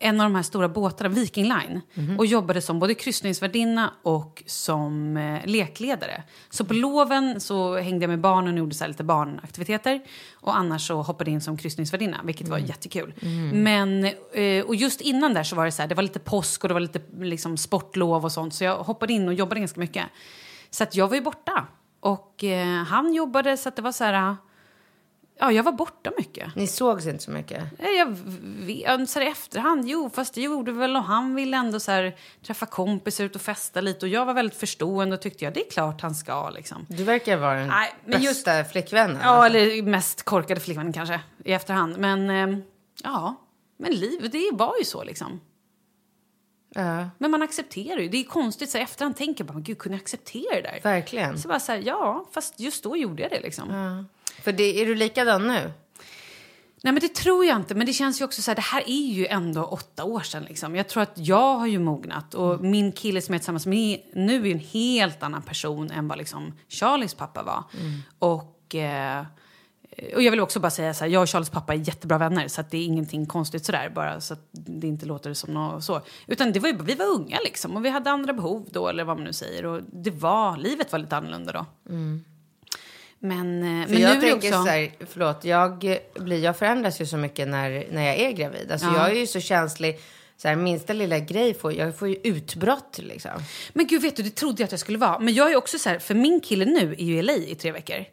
en 0.00 0.20
av 0.20 0.24
de 0.24 0.34
här 0.34 0.42
stora 0.42 0.68
båtarna, 0.68 1.08
Viking 1.08 1.44
Line. 1.44 1.80
Och 2.18 2.26
jobbade 2.26 2.60
som 2.60 2.78
både 2.78 2.94
kryssningsvärdinna 2.94 3.92
och 4.02 4.42
som 4.46 5.16
eh, 5.16 5.46
lekledare. 5.46 6.22
Så 6.50 6.64
på 6.64 6.74
loven 6.74 7.40
så 7.40 7.76
hängde 7.78 8.02
jag 8.02 8.10
med 8.10 8.20
barnen 8.20 8.52
och 8.54 8.58
gjorde 8.58 8.74
så 8.74 8.86
lite 8.86 9.04
barnaktiviteter. 9.04 10.00
Och 10.34 10.56
annars 10.56 10.86
så 10.86 11.02
hoppade 11.02 11.30
jag 11.30 11.34
in 11.34 11.40
som 11.40 11.56
kryssningsvärdinna, 11.56 12.20
vilket 12.24 12.48
var 12.48 12.58
jättekul. 12.58 13.14
Men, 13.52 14.04
eh, 14.34 14.64
och 14.66 14.74
just 14.74 15.00
innan 15.00 15.34
där 15.34 15.42
så 15.42 15.56
var 15.56 15.64
det 15.64 15.72
så 15.72 15.82
här, 15.82 15.88
det 15.88 15.94
var 15.94 16.02
lite 16.02 16.18
påsk 16.18 16.64
och 16.64 16.68
det 16.68 16.74
var 16.74 16.80
lite 16.80 17.00
liksom, 17.18 17.56
sportlov 17.56 18.24
och 18.24 18.32
sånt. 18.32 18.54
Så 18.54 18.64
jag 18.64 18.76
hoppade 18.76 19.12
in 19.12 19.28
och 19.28 19.34
jobbade 19.34 19.60
ganska 19.60 19.80
mycket. 19.80 20.06
Så 20.70 20.82
att 20.82 20.94
jag 20.96 21.08
var 21.08 21.14
ju 21.14 21.22
borta. 21.22 21.66
Och 22.00 22.44
eh, 22.44 22.84
han 22.84 23.14
jobbade 23.14 23.56
så 23.56 23.68
att 23.68 23.76
det 23.76 23.82
var 23.82 23.92
så 23.92 24.04
här... 24.04 24.36
Ja, 25.40 25.52
jag 25.52 25.62
var 25.62 25.72
borta 25.72 26.12
mycket. 26.18 26.56
Ni 26.56 26.66
sågs 26.66 27.06
inte 27.06 27.24
så 27.24 27.30
mycket? 27.30 27.64
Jag 27.78 28.06
vet, 28.66 29.10
så 29.10 29.18
här 29.18 29.26
i 29.26 29.30
efterhand, 29.30 29.88
jo, 29.88 30.10
fast 30.14 30.34
det 30.34 30.40
gjorde 30.40 30.72
väl 30.72 30.96
och 30.96 31.02
han 31.02 31.34
ville 31.34 31.56
ändå 31.56 31.80
så 31.80 31.90
här, 31.90 32.16
träffa 32.42 32.66
kompisar 32.66 33.24
ut 33.24 33.34
och 33.34 33.40
festa 33.40 33.80
lite 33.80 34.06
och 34.06 34.10
jag 34.10 34.26
var 34.26 34.34
väldigt 34.34 34.56
förstående 34.56 35.16
och 35.16 35.22
tyckte 35.22 35.44
jag 35.44 35.54
det 35.54 35.66
är 35.66 35.70
klart 35.70 36.00
han 36.00 36.14
ska 36.14 36.50
liksom. 36.50 36.86
Du 36.88 37.04
verkar 37.04 37.36
vara 37.36 37.54
den 37.54 37.68
Nej, 37.68 37.94
men 38.04 38.20
bästa 38.20 38.64
flickvännen. 38.64 39.18
Ja, 39.22 39.46
eller 39.46 39.82
mest 39.82 40.22
korkade 40.22 40.60
flickvän 40.60 40.92
kanske 40.92 41.20
i 41.44 41.52
efterhand. 41.52 41.98
Men 41.98 42.30
eh, 42.30 42.58
ja, 43.04 43.34
men 43.76 43.92
livet 43.92 44.32
det 44.32 44.50
var 44.52 44.74
ju 44.78 44.84
så 44.84 45.04
liksom. 45.04 45.40
Ja, 46.74 47.08
Men 47.18 47.30
man 47.30 47.42
accepterar 47.42 48.00
ju. 48.00 48.08
Det 48.08 48.16
är 48.16 48.24
konstigt 48.24 48.70
så 48.70 48.78
här, 48.78 48.84
efterhand 48.84 49.16
tänker 49.16 49.44
man, 49.44 49.62
gud 49.62 49.78
kunde 49.78 49.96
jag 49.96 50.02
acceptera 50.02 50.54
det 50.54 50.62
där? 50.62 50.80
verkligen. 50.82 51.38
Så 51.38 51.48
bara 51.48 51.60
så 51.60 51.72
här, 51.72 51.82
ja, 51.84 52.24
fast 52.32 52.60
just 52.60 52.84
då 52.84 52.96
gjorde 52.96 53.22
jag 53.22 53.30
det 53.30 53.40
liksom. 53.40 53.68
För 54.42 54.52
det, 54.52 54.82
är 54.82 54.86
du 54.86 54.94
likadan 54.94 55.48
nu? 55.48 55.72
Nej 56.82 56.92
men 56.92 57.00
det 57.00 57.14
tror 57.14 57.44
jag 57.44 57.56
inte. 57.56 57.74
Men 57.74 57.86
det 57.86 57.92
känns 57.92 58.20
ju 58.20 58.24
också 58.24 58.42
så 58.42 58.50
här, 58.50 58.56
det 58.56 58.62
här 58.62 58.82
är 58.86 59.12
ju 59.12 59.26
ändå 59.26 59.64
åtta 59.64 60.04
år 60.04 60.20
sedan 60.20 60.42
liksom. 60.42 60.76
Jag 60.76 60.88
tror 60.88 61.02
att 61.02 61.12
jag 61.14 61.58
har 61.58 61.66
ju 61.66 61.78
mognat 61.78 62.34
och 62.34 62.60
min 62.64 62.92
kille 62.92 63.22
som 63.22 63.32
jag 63.32 63.36
är 63.36 63.40
tillsammans 63.40 63.66
med 63.66 64.00
nu 64.12 64.48
är 64.48 64.52
en 64.52 64.58
helt 64.58 65.22
annan 65.22 65.42
person 65.42 65.90
än 65.90 66.08
vad 66.08 66.18
liksom 66.18 66.52
Charlies 66.68 67.14
pappa 67.14 67.42
var. 67.42 67.64
Och, 68.18 68.74
eh, 68.74 69.24
och 70.14 70.22
jag 70.22 70.30
vill 70.30 70.40
också 70.40 70.60
bara 70.60 70.70
säga 70.70 70.94
så 70.94 71.04
här, 71.04 71.10
jag 71.10 71.22
och 71.22 71.28
Charlies 71.30 71.50
pappa 71.50 71.74
är 71.74 71.78
jättebra 71.78 72.18
vänner 72.18 72.48
så 72.48 72.60
att 72.60 72.70
det 72.70 72.78
är 72.78 72.84
ingenting 72.84 73.26
konstigt 73.26 73.64
sådär 73.64 73.92
bara 73.94 74.20
så 74.20 74.32
att 74.34 74.48
det 74.52 74.86
inte 74.86 75.06
låter 75.06 75.34
som 75.34 75.54
något 75.54 75.84
så. 75.84 76.00
Utan 76.26 76.52
det 76.52 76.60
var 76.60 76.68
ju, 76.68 76.78
vi 76.82 76.94
var 76.94 77.06
unga 77.06 77.38
liksom 77.44 77.76
och 77.76 77.84
vi 77.84 77.88
hade 77.88 78.10
andra 78.10 78.32
behov 78.32 78.68
då 78.70 78.88
eller 78.88 79.04
vad 79.04 79.16
man 79.16 79.24
nu 79.24 79.32
säger 79.32 79.66
och 79.66 79.82
det 79.92 80.10
var, 80.10 80.56
livet 80.56 80.92
var 80.92 80.98
lite 80.98 81.16
annorlunda 81.16 81.52
då. 81.52 81.66
Men, 83.20 83.62
eh, 83.80 83.86
För 83.86 83.92
men 83.92 84.02
jag 84.02 84.14
nu 84.14 84.20
tänker 84.20 84.36
också... 84.48 84.62
så 84.62 84.68
här, 84.68 84.90
förlåt, 85.10 85.44
jag, 85.44 85.98
blir, 86.14 86.44
jag 86.44 86.56
förändras 86.58 87.00
ju 87.00 87.06
så 87.06 87.16
mycket 87.16 87.48
när, 87.48 87.86
när 87.92 88.06
jag 88.06 88.16
är 88.16 88.30
gravid. 88.32 88.72
Alltså 88.72 88.86
Ja. 88.86 88.96
jag 88.96 89.10
är 89.10 89.20
ju 89.20 89.26
så 89.26 89.40
känslig, 89.40 90.00
så 90.36 90.48
här, 90.48 90.56
minsta 90.56 90.92
lilla 90.92 91.18
grej 91.18 91.54
får, 91.54 91.72
jag 91.72 91.98
får 91.98 92.08
ju 92.08 92.16
utbrott 92.24 92.98
liksom. 93.02 93.30
Men 93.72 93.86
gud, 93.86 94.02
vet 94.02 94.16
du, 94.16 94.22
det 94.22 94.30
trodde 94.30 94.62
jag 94.62 94.66
att 94.66 94.72
jag 94.72 94.80
skulle 94.80 94.98
vara. 94.98 95.18
Men 95.18 95.34
jag 95.34 95.52
är 95.52 95.56
också 95.56 95.78
så 95.78 95.88
här, 95.88 95.98
för 95.98 96.14
min 96.14 96.40
kille 96.40 96.64
nu 96.64 96.92
är 96.98 97.04
ju 97.04 97.18
i 97.18 97.22
LA 97.22 97.32
i 97.32 97.54
tre 97.54 97.72
veckor. 97.72 98.04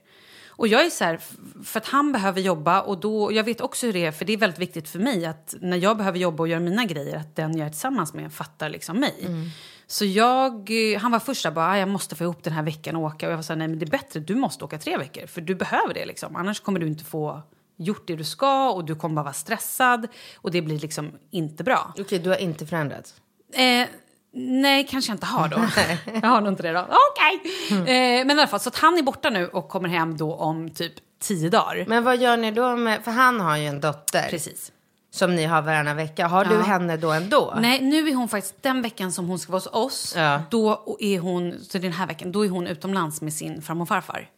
Och 0.58 0.68
jag 0.68 0.86
är 0.86 0.90
så 0.90 1.04
här, 1.04 1.20
för 1.66 1.80
att 1.80 1.86
han 1.88 2.12
behöver 2.12 2.42
jobba 2.42 2.82
och 2.82 3.00
då, 3.00 3.32
jag 3.34 3.44
vet 3.44 3.62
också 3.62 3.86
hur 3.86 3.94
det 3.94 4.06
är, 4.06 4.12
för 4.12 4.26
det 4.26 4.34
är 4.34 4.38
väldigt 4.38 4.60
viktigt 4.60 4.90
för 4.90 5.00
mig 5.00 5.26
att 5.26 5.56
när 5.62 5.78
jag 5.78 5.98
behöver 5.98 6.20
jobba 6.20 6.44
och 6.44 6.48
göra 6.48 6.60
mina 6.60 6.86
grejer, 6.86 7.18
att 7.18 7.36
den 7.36 7.58
jag 7.58 7.66
är 7.66 7.70
tillsammans 7.70 8.14
med 8.14 8.34
fattar 8.34 8.70
liksom 8.70 9.00
mig. 9.00 9.14
Så 9.88 10.06
jag, 10.06 10.54
eh, 10.94 11.00
han 11.00 11.12
var 11.12 11.20
först 11.20 11.44
där 11.44 11.52
bara, 11.52 11.66
"Ah, 11.68 11.78
jag 11.78 11.90
måste 11.90 12.16
få 12.16 12.24
ihop 12.24 12.44
den 12.44 12.54
här 12.54 12.64
veckan 12.64 12.96
och 12.96 13.02
åka. 13.02 13.26
Och 13.26 13.32
jag 13.32 13.38
var 13.38 13.44
så 13.44 13.54
här, 13.54 13.58
nej 13.58 13.68
men 13.68 13.80
det 13.80 13.86
är 13.86 13.90
bättre, 13.90 14.20
du 14.20 14.36
måste 14.36 14.66
åka 14.66 14.78
tre 14.78 14.98
veckor. 14.98 15.28
För 15.28 15.42
du 15.42 15.56
behöver 15.56 15.94
det 15.94 16.06
liksom, 16.06 16.36
annars 16.36 16.60
kommer 16.60 16.80
du 16.80 16.88
inte 16.88 17.04
få 17.04 17.42
gjort 17.78 18.08
det 18.08 18.16
du 18.16 18.24
ska 18.24 18.70
och 18.72 18.86
du 18.86 18.96
kommer 18.96 19.16
bara 19.16 19.24
vara 19.24 19.34
stressad 19.34 20.08
och 20.36 20.52
det 20.52 20.62
blir 20.62 20.80
liksom 20.80 21.12
inte 21.32 21.64
bra. 21.64 21.94
Okej, 22.00 22.20
du 22.20 22.30
har 22.30 22.38
inte 22.38 22.66
förändrats? 22.66 23.14
Eh, 23.54 23.88
nej, 24.34 24.88
kanske 24.90 25.12
jag 25.12 25.16
inte 25.16 25.26
har 25.26 25.48
då. 25.48 25.58
jag 26.22 26.30
har 26.30 26.42
nog 26.42 26.54
inte 26.54 26.64
det 26.64 26.72
då. 26.72 26.88
Okej! 27.12 27.52
Eh, 27.72 28.26
men 28.26 28.30
i 28.30 28.34
alla 28.40 28.48
fall, 28.48 28.60
så 28.60 28.70
att 28.70 28.78
han 28.78 28.98
är 28.98 29.02
borta 29.04 29.30
nu 29.30 29.48
och 29.48 29.70
kommer 29.70 29.90
hem 29.90 30.18
då 30.18 30.36
om 30.36 30.70
typ 30.70 30.94
tio 31.22 31.50
dagar. 31.50 31.86
Men 31.88 32.04
vad 32.04 32.18
gör 32.18 32.38
ni 32.38 32.52
då 32.52 32.76
med, 32.76 33.04
för 33.04 33.12
han 33.12 33.40
har 33.40 33.58
ju 33.58 33.66
en 33.66 33.82
dotter 33.82 34.30
Precis. 34.30 34.72
Som 35.16 35.36
ni 35.36 35.46
har 35.46 35.62
varannan 35.62 35.96
vecka. 35.98 36.28
Har 36.28 36.46
du 36.46 36.54
Ja. 36.56 36.62
henne 36.62 36.98
då 36.98 37.12
ändå? 37.12 37.54
Nej, 37.60 37.82
nu 37.82 38.10
är 38.10 38.16
hon 38.16 38.30
faktiskt, 38.30 38.56
den 38.62 38.82
veckan 38.82 39.12
som 39.12 39.28
hon 39.28 39.40
ska 39.40 39.52
vara 39.52 39.58
hos 39.60 39.68
oss, 39.72 40.14
Ja. 40.18 40.42
då 40.50 40.98
är 41.00 41.20
hon, 41.20 41.56
så 41.62 41.78
den 41.78 41.92
här 41.94 42.08
veckan, 42.08 42.32
då 42.32 42.46
är 42.46 42.50
hon 42.50 42.68
utomlands 42.68 43.22
med 43.22 43.34
sin 43.34 43.62
farmor 43.62 43.82
och 43.82 43.88
farfar. 43.88 44.30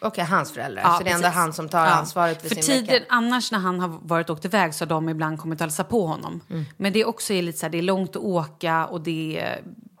Okej, 0.00 0.24
hans 0.24 0.52
föräldrar. 0.52 0.82
Ja, 0.82 0.98
så 0.98 1.04
det 1.04 1.10
är 1.10 1.14
ändå 1.14 1.28
han 1.28 1.52
som 1.52 1.68
tar 1.68 1.84
Ja. 1.84 1.90
ansvaret 1.90 2.42
för, 2.42 2.48
för 2.48 2.54
sin 2.54 2.64
tiden, 2.64 2.86
vecka. 2.86 3.04
Annars 3.08 3.52
när 3.52 3.58
han 3.58 3.80
har 3.80 3.88
varit 4.02 4.30
åkt 4.30 4.44
iväg 4.44 4.74
så 4.74 4.84
har 4.84 4.88
de 4.88 5.08
ibland 5.08 5.38
kommit 5.40 5.60
och 5.60 5.64
hälsat 5.64 5.88
på 5.88 6.06
honom. 6.06 6.40
Mm. 6.50 6.64
Men 6.76 6.92
det 6.92 7.00
är 7.00 7.08
också 7.08 7.32
lite 7.32 7.58
så 7.58 7.66
här, 7.66 7.70
det 7.70 7.78
är 7.78 7.82
långt 7.82 8.10
att 8.10 8.22
åka 8.22 8.86
och 8.86 9.00
det 9.00 9.48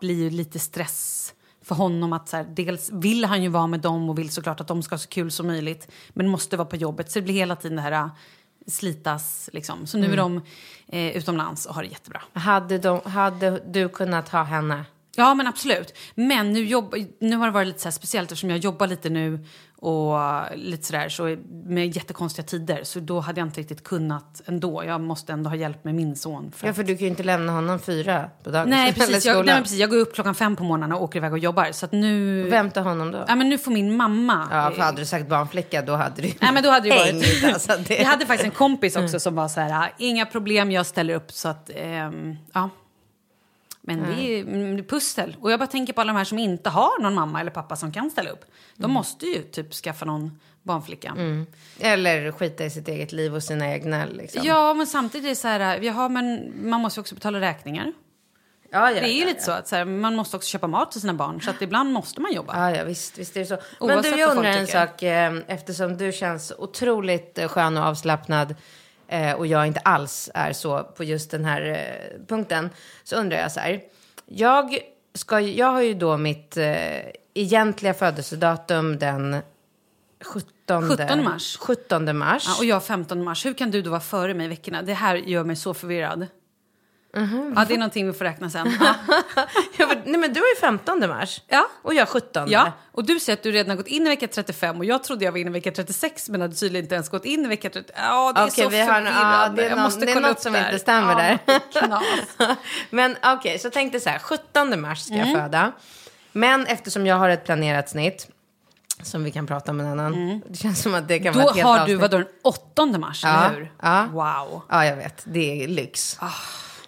blir 0.00 0.14
ju 0.14 0.30
lite 0.30 0.58
stress 0.58 1.32
för 1.64 1.74
honom. 1.74 2.12
att 2.12 2.28
så 2.28 2.36
här, 2.36 2.44
Dels 2.44 2.90
vill 2.92 3.24
han 3.24 3.42
ju 3.42 3.48
vara 3.48 3.66
med 3.66 3.80
dem 3.80 4.10
och 4.10 4.18
vill 4.18 4.30
såklart 4.30 4.60
att 4.60 4.68
de 4.68 4.82
ska 4.82 4.92
ha 4.94 4.98
så 4.98 5.08
kul 5.08 5.30
som 5.30 5.46
möjligt. 5.46 5.88
Men 6.10 6.28
måste 6.28 6.56
vara 6.56 6.68
på 6.68 6.76
jobbet. 6.76 7.10
Så 7.10 7.18
det 7.18 7.22
blir 7.22 7.34
hela 7.34 7.56
tiden 7.56 7.76
det 7.76 7.82
här 7.82 8.10
slitas 8.66 9.50
liksom. 9.52 9.86
Så 9.86 9.98
nu 9.98 10.06
Mm. 10.06 10.12
är 10.12 10.22
de 10.22 10.42
eh, 10.88 11.16
utomlands 11.16 11.66
och 11.66 11.74
har 11.74 11.82
det 11.82 11.88
jättebra. 11.88 12.22
Hade, 12.32 12.78
de, 12.78 13.00
hade 13.04 13.62
du 13.66 13.88
kunnat 13.88 14.28
ha 14.28 14.42
henne? 14.42 14.84
Ja, 15.16 15.34
men 15.34 15.46
absolut. 15.46 15.94
Men 16.14 16.52
nu, 16.52 16.64
jobb, 16.64 16.94
nu 17.20 17.36
har 17.36 17.46
det 17.46 17.52
varit 17.52 17.66
lite 17.68 17.80
så 17.80 17.92
speciellt 17.92 18.32
eftersom 18.32 18.50
jag 18.50 18.58
jobbar 18.58 18.86
lite 18.86 19.10
nu 19.10 19.44
och 19.78 20.18
lite 20.54 20.84
sådär 20.84 21.08
så 21.08 21.36
med 21.66 21.96
jättekonstiga 21.96 22.46
tider. 22.46 22.80
Så 22.82 23.00
då 23.00 23.20
hade 23.20 23.40
jag 23.40 23.46
inte 23.48 23.60
riktigt 23.60 23.84
kunnat 23.84 24.42
ändå. 24.46 24.84
Jag 24.84 25.00
måste 25.00 25.32
ändå 25.32 25.50
ha 25.50 25.56
hjälp 25.56 25.84
med 25.84 25.94
min 25.94 26.16
son. 26.16 26.52
Ja, 26.62 26.72
för 26.72 26.82
du 26.82 26.96
kan 26.96 27.04
ju 27.04 27.10
inte 27.10 27.22
lämna 27.22 27.52
honom 27.52 27.78
fyra 27.78 28.30
på 28.44 28.50
dagen. 28.50 28.70
Nej, 28.70 28.92
precis. 28.92 29.26
Jag, 29.26 29.46
nej, 29.46 29.62
precis. 29.62 29.78
Jag 29.78 29.90
går 29.90 29.96
upp 29.98 30.14
klockan 30.14 30.34
fem 30.34 30.56
på 30.56 30.64
morgonen 30.64 30.92
och 30.92 31.02
åker 31.02 31.18
iväg 31.18 31.32
och 31.32 31.38
jobbar. 31.38 31.72
Så 31.72 31.86
nu... 31.92 32.42
Vem 32.50 32.70
tar 32.70 32.82
honom 32.82 33.10
då? 33.12 33.24
Ja, 33.28 33.34
men 33.34 33.48
nu 33.48 33.58
får 33.58 33.70
min 33.70 33.96
mamma... 33.96 34.48
Ja, 34.50 34.70
för 34.74 34.82
hade 34.82 34.98
du 35.00 35.06
sagt 35.06 35.28
barnflicka 35.28 35.82
då 35.82 35.94
hade 35.94 36.22
du 36.22 36.32
Nej, 36.40 36.52
men 36.52 36.62
då 36.62 36.70
hade 36.70 36.88
det 36.88 36.96
varit... 36.96 37.54
alltså, 37.54 37.72
det- 37.88 37.96
Jag 37.98 38.04
hade 38.04 38.26
faktiskt 38.26 38.44
en 38.44 38.50
kompis 38.58 38.96
också 38.96 39.20
som 39.20 39.34
var 39.34 39.48
så 39.48 39.60
här, 39.60 39.70
"Ah, 39.84 39.88
inga 39.98 40.26
problem, 40.26 40.70
jag 40.70 40.86
ställer 40.86 41.14
upp. 41.14 41.32
Så 41.32 41.48
att, 41.48 41.70
ehm, 41.74 42.36
ja. 42.52 42.70
Men 43.88 44.02
det 44.16 44.22
är 44.22 44.40
mm, 44.42 44.76
det 44.76 44.82
är 44.82 44.84
pussel. 44.84 45.36
Och 45.40 45.52
jag 45.52 45.58
bara 45.60 45.66
tänker 45.66 45.92
på 45.92 46.00
alla 46.00 46.12
de 46.12 46.16
här 46.18 46.24
som 46.24 46.38
inte 46.38 46.70
har 46.70 47.02
någon 47.02 47.14
mamma 47.14 47.40
eller 47.40 47.50
pappa 47.50 47.76
som 47.76 47.92
kan 47.92 48.10
ställa 48.10 48.30
upp. 48.30 48.44
De 48.76 48.90
måste 48.90 49.26
ju 49.26 49.42
typ 49.42 49.72
skaffa 49.74 50.04
någon 50.04 50.40
barnflicka. 50.62 51.16
Eller 51.80 52.32
skita 52.32 52.64
i 52.64 52.70
sitt 52.70 52.88
eget 52.88 53.12
liv 53.12 53.34
och 53.34 53.42
sina 53.42 53.72
egna 53.72 54.04
liksom. 54.06 54.40
Ja, 54.44 54.74
men 54.74 54.86
samtidigt 54.86 55.24
är 55.24 55.28
det 55.28 55.36
så 55.36 55.48
här, 55.48 55.80
jaha, 55.80 56.08
men 56.08 56.52
man 56.70 56.80
måste 56.80 56.98
ju 56.98 57.02
också 57.02 57.14
betala 57.14 57.40
räkningar. 57.40 57.92
ja, 58.70 58.90
ja, 58.90 59.00
Det 59.00 59.08
är 59.08 59.12
ju 59.14 59.20
ja, 59.20 59.26
lite 59.26 59.42
så 59.42 59.52
att 59.52 59.68
så 59.68 59.76
här, 59.76 59.84
man 59.84 60.16
måste 60.16 60.36
också 60.36 60.48
köpa 60.48 60.66
mat 60.66 60.92
till 60.92 61.00
sina 61.00 61.14
barn. 61.14 61.40
Så 61.40 61.50
att 61.50 61.62
ibland 61.62 61.92
måste 61.92 62.20
man 62.20 62.32
jobba. 62.32 62.70
Ja, 62.70 62.76
ja 62.76 62.84
visst, 62.84 63.18
visst 63.18 63.36
är 63.36 63.40
det 63.40 63.46
så. 63.46 63.58
Men 63.80 63.90
Oavsett 63.96 64.14
du, 64.14 64.20
jag 64.20 64.30
undrar 64.36 64.50
en 64.50 64.66
tycker. 64.66 64.86
sak. 64.86 65.02
eh, 65.02 65.34
Eftersom 65.46 65.96
du 65.96 66.12
känns 66.12 66.52
otroligt 66.58 67.38
skön 67.48 67.76
och 67.76 67.84
avslappnad 67.84 68.54
eh, 69.08 69.32
och 69.32 69.46
jag 69.46 69.66
inte 69.66 69.80
alls 69.80 70.30
är 70.34 70.52
så 70.52 70.84
på 70.84 71.04
just 71.04 71.30
den 71.30 71.44
här 71.44 71.62
eh, 71.62 72.26
punkten. 72.26 72.70
Så 73.04 73.16
undrar 73.16 73.38
jag 73.38 73.52
så 73.52 73.60
här. 73.60 73.82
Jag, 74.26 74.78
ska, 75.14 75.40
jag 75.40 75.66
har 75.66 75.82
ju 75.82 75.94
då 75.94 76.16
mitt 76.16 76.56
eh, 76.56 76.76
egentliga 77.34 77.94
födelsedatum 77.94 78.98
den 78.98 79.36
17, 80.24 80.88
17 80.88 81.24
mars. 81.24 81.56
17 81.56 82.18
mars. 82.18 82.44
Ja, 82.46 82.56
och 82.58 82.64
jag 82.64 82.84
15 82.84 83.24
mars. 83.24 83.46
Hur 83.46 83.54
kan 83.54 83.70
du 83.70 83.82
då 83.82 83.90
vara 83.90 84.00
före 84.00 84.34
mig 84.34 84.46
i 84.46 84.48
veckorna? 84.48 84.82
Det 84.82 84.94
här 84.94 85.14
gör 85.16 85.44
mig 85.44 85.56
så 85.56 85.74
förvirrad. 85.74 86.26
Ja, 87.56 87.64
det 87.68 87.74
är 87.74 87.78
någonting 87.78 88.06
vi 88.06 88.12
får 88.12 88.24
räkna 88.24 88.50
sen. 88.50 88.78
Ja. 89.76 89.86
Men- 89.86 89.98
Nej 90.04 90.20
men 90.20 90.32
du 90.32 90.40
är 90.40 90.54
ju 90.54 90.60
15 90.60 91.08
mars. 91.08 91.40
Ja. 91.48 91.66
Och 91.82 91.94
jag 91.94 92.08
17. 92.08 92.50
ja, 92.50 92.72
och 92.92 93.04
du 93.04 93.20
säger 93.20 93.36
att 93.36 93.42
du 93.42 93.52
redan 93.52 93.70
har 93.70 93.76
gått 93.76 93.86
in 93.86 94.06
i 94.06 94.08
vecka 94.08 94.28
35 94.28 94.76
och 94.78 94.84
jag 94.84 95.04
trodde 95.04 95.24
jag 95.24 95.32
var 95.32 95.38
inne 95.38 95.50
i 95.50 95.52
vecka 95.52 95.70
36 95.72 96.28
men 96.28 96.40
hade 96.40 96.54
tydligen 96.54 96.84
inte 96.84 96.94
ens 96.94 97.08
gått 97.08 97.24
in 97.24 97.44
i 97.44 97.48
vecka 97.48 97.70
30. 97.70 97.92
Ja, 97.96 98.32
det 98.32 98.40
är 98.40 98.44
Okej, 98.44 98.64
så 98.64 98.68
vi 98.70 98.78
har- 98.80 98.86
förvirrande. 98.86 99.10
ja, 99.20 99.48
det 99.56 99.62
är 99.64 99.68
jag 99.68 99.76
någon- 99.76 99.84
måste 99.84 100.06
det 100.06 100.12
är 100.12 100.20
något 100.20 100.40
som 100.40 100.52
där. 100.52 100.66
inte 100.66 100.78
stämmer 100.78 101.14
där. 101.14 101.38
Knas. 101.72 102.02
Men 102.90 103.16
okej, 103.24 103.58
så 103.58 103.70
tänkte 103.70 104.00
så 104.00 104.10
här, 104.10 104.18
17 104.18 104.80
mars 104.80 105.00
ska 105.04 105.14
Mm. 105.14 105.28
jag 105.30 105.38
föda. 105.42 105.72
Men 106.32 106.66
eftersom 106.66 107.06
jag 107.06 107.16
har 107.16 107.28
ett 107.28 107.44
planerat 107.44 107.88
snitt, 107.88 108.28
som 109.02 109.24
vi 109.24 109.30
kan 109.30 109.46
prata 109.46 109.70
om 109.70 109.80
en 109.80 109.86
annan. 109.86 110.40
Det 110.48 110.56
känns 110.56 110.82
som 110.82 110.94
att 110.94 111.08
det 111.08 111.18
kan 111.18 111.32
vara 111.34 111.42
Mm. 111.42 111.44
Då 111.44 111.50
ett 111.50 111.56
helt 111.66 111.78
har 111.80 111.86
du 111.86 111.94
vadå 111.94 112.18
den 112.18 112.26
8 112.44 112.86
mars, 112.98 113.20
Ja, 113.24 113.44
eller 113.46 113.56
hur? 113.58 113.72
ja. 113.82 114.06
Wow. 114.12 114.62
Ja, 114.68 114.84
jag 114.86 114.96
vet. 114.96 115.22
Det 115.24 115.64
är 115.64 115.68
lyx. 115.68 116.16
Ah. 116.20 116.30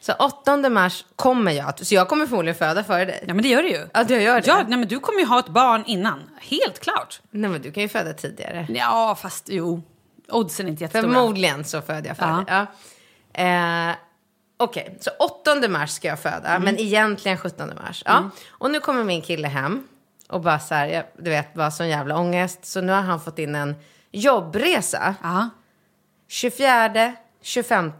Så 0.09 0.14
8 0.14 0.57
mars 0.71 1.05
kommer 1.16 1.53
jag, 1.53 1.68
att- 1.68 1.87
så 1.87 1.94
jag 1.94 2.09
kommer 2.09 2.27
förmodligen 2.27 2.55
föda 2.59 2.85
före 2.85 3.05
dig. 3.05 3.25
Ja, 3.29 3.35
men 3.35 3.42
det 3.42 3.49
gör 3.49 3.62
du 3.62 3.68
ju. 3.68 3.88
Ja, 3.94 4.05
du 4.05 4.21
gör 4.23 4.40
det. 4.40 4.47
Ja, 4.47 4.57
nej, 4.68 4.79
men 4.79 4.88
du 4.88 4.99
kommer 5.01 5.21
ju 5.21 5.27
ha 5.27 5.38
ett 5.38 5.49
barn 5.49 5.85
innan. 5.87 6.31
Helt 6.40 6.79
klart. 6.81 7.21
Nej, 7.31 7.51
men 7.51 7.62
du 7.62 7.73
kan 7.73 7.83
ju 7.83 7.88
föda 7.88 8.12
tidigare. 8.12 8.66
Ja, 8.71 9.18
fast 9.23 9.49
jo. 9.49 9.83
Oddsen 10.29 10.66
är 10.66 10.71
inte 10.71 10.85
jättestora. 10.85 11.12
Förmodligen 11.12 11.64
så 11.64 11.81
föder 11.83 12.09
jag 12.09 12.16
före 12.16 12.44
Ja. 12.49 12.66
dig. 13.35 13.44
Ja. 13.44 13.90
Eh, 13.90 13.94
Okej, 14.61 14.99
så 15.01 15.11
8 15.18 15.68
mars 15.68 15.90
ska 15.90 16.09
jag 16.09 16.18
föda, 16.21 16.49
Mm. 16.49 16.62
men 16.62 16.79
egentligen 16.79 17.38
17 17.38 17.73
mars. 17.83 18.03
Ja. 18.07 18.31
Och 18.51 18.71
nu 18.71 18.81
kommer 18.81 19.05
min 19.05 19.23
kille 19.23 19.49
hem 19.49 19.88
och 20.29 20.40
bara 20.40 20.59
så 20.59 20.75
här, 20.75 20.87
jag, 20.87 21.05
du 21.18 21.31
vet, 21.31 21.55
bara 21.55 21.71
sån 21.71 21.88
jävla 21.88 22.18
ångest. 22.18 22.64
Så 22.66 22.81
nu 22.81 22.92
har 22.92 23.03
han 23.03 23.21
fått 23.21 23.38
in 23.38 23.55
en 23.55 23.75
jobbresa. 24.12 25.14
Ja. 25.23 25.49
24, 26.29 27.12
25, 27.42 27.92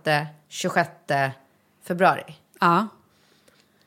26 0.49 0.89
februari. 1.89 2.23
ja. 2.61 2.89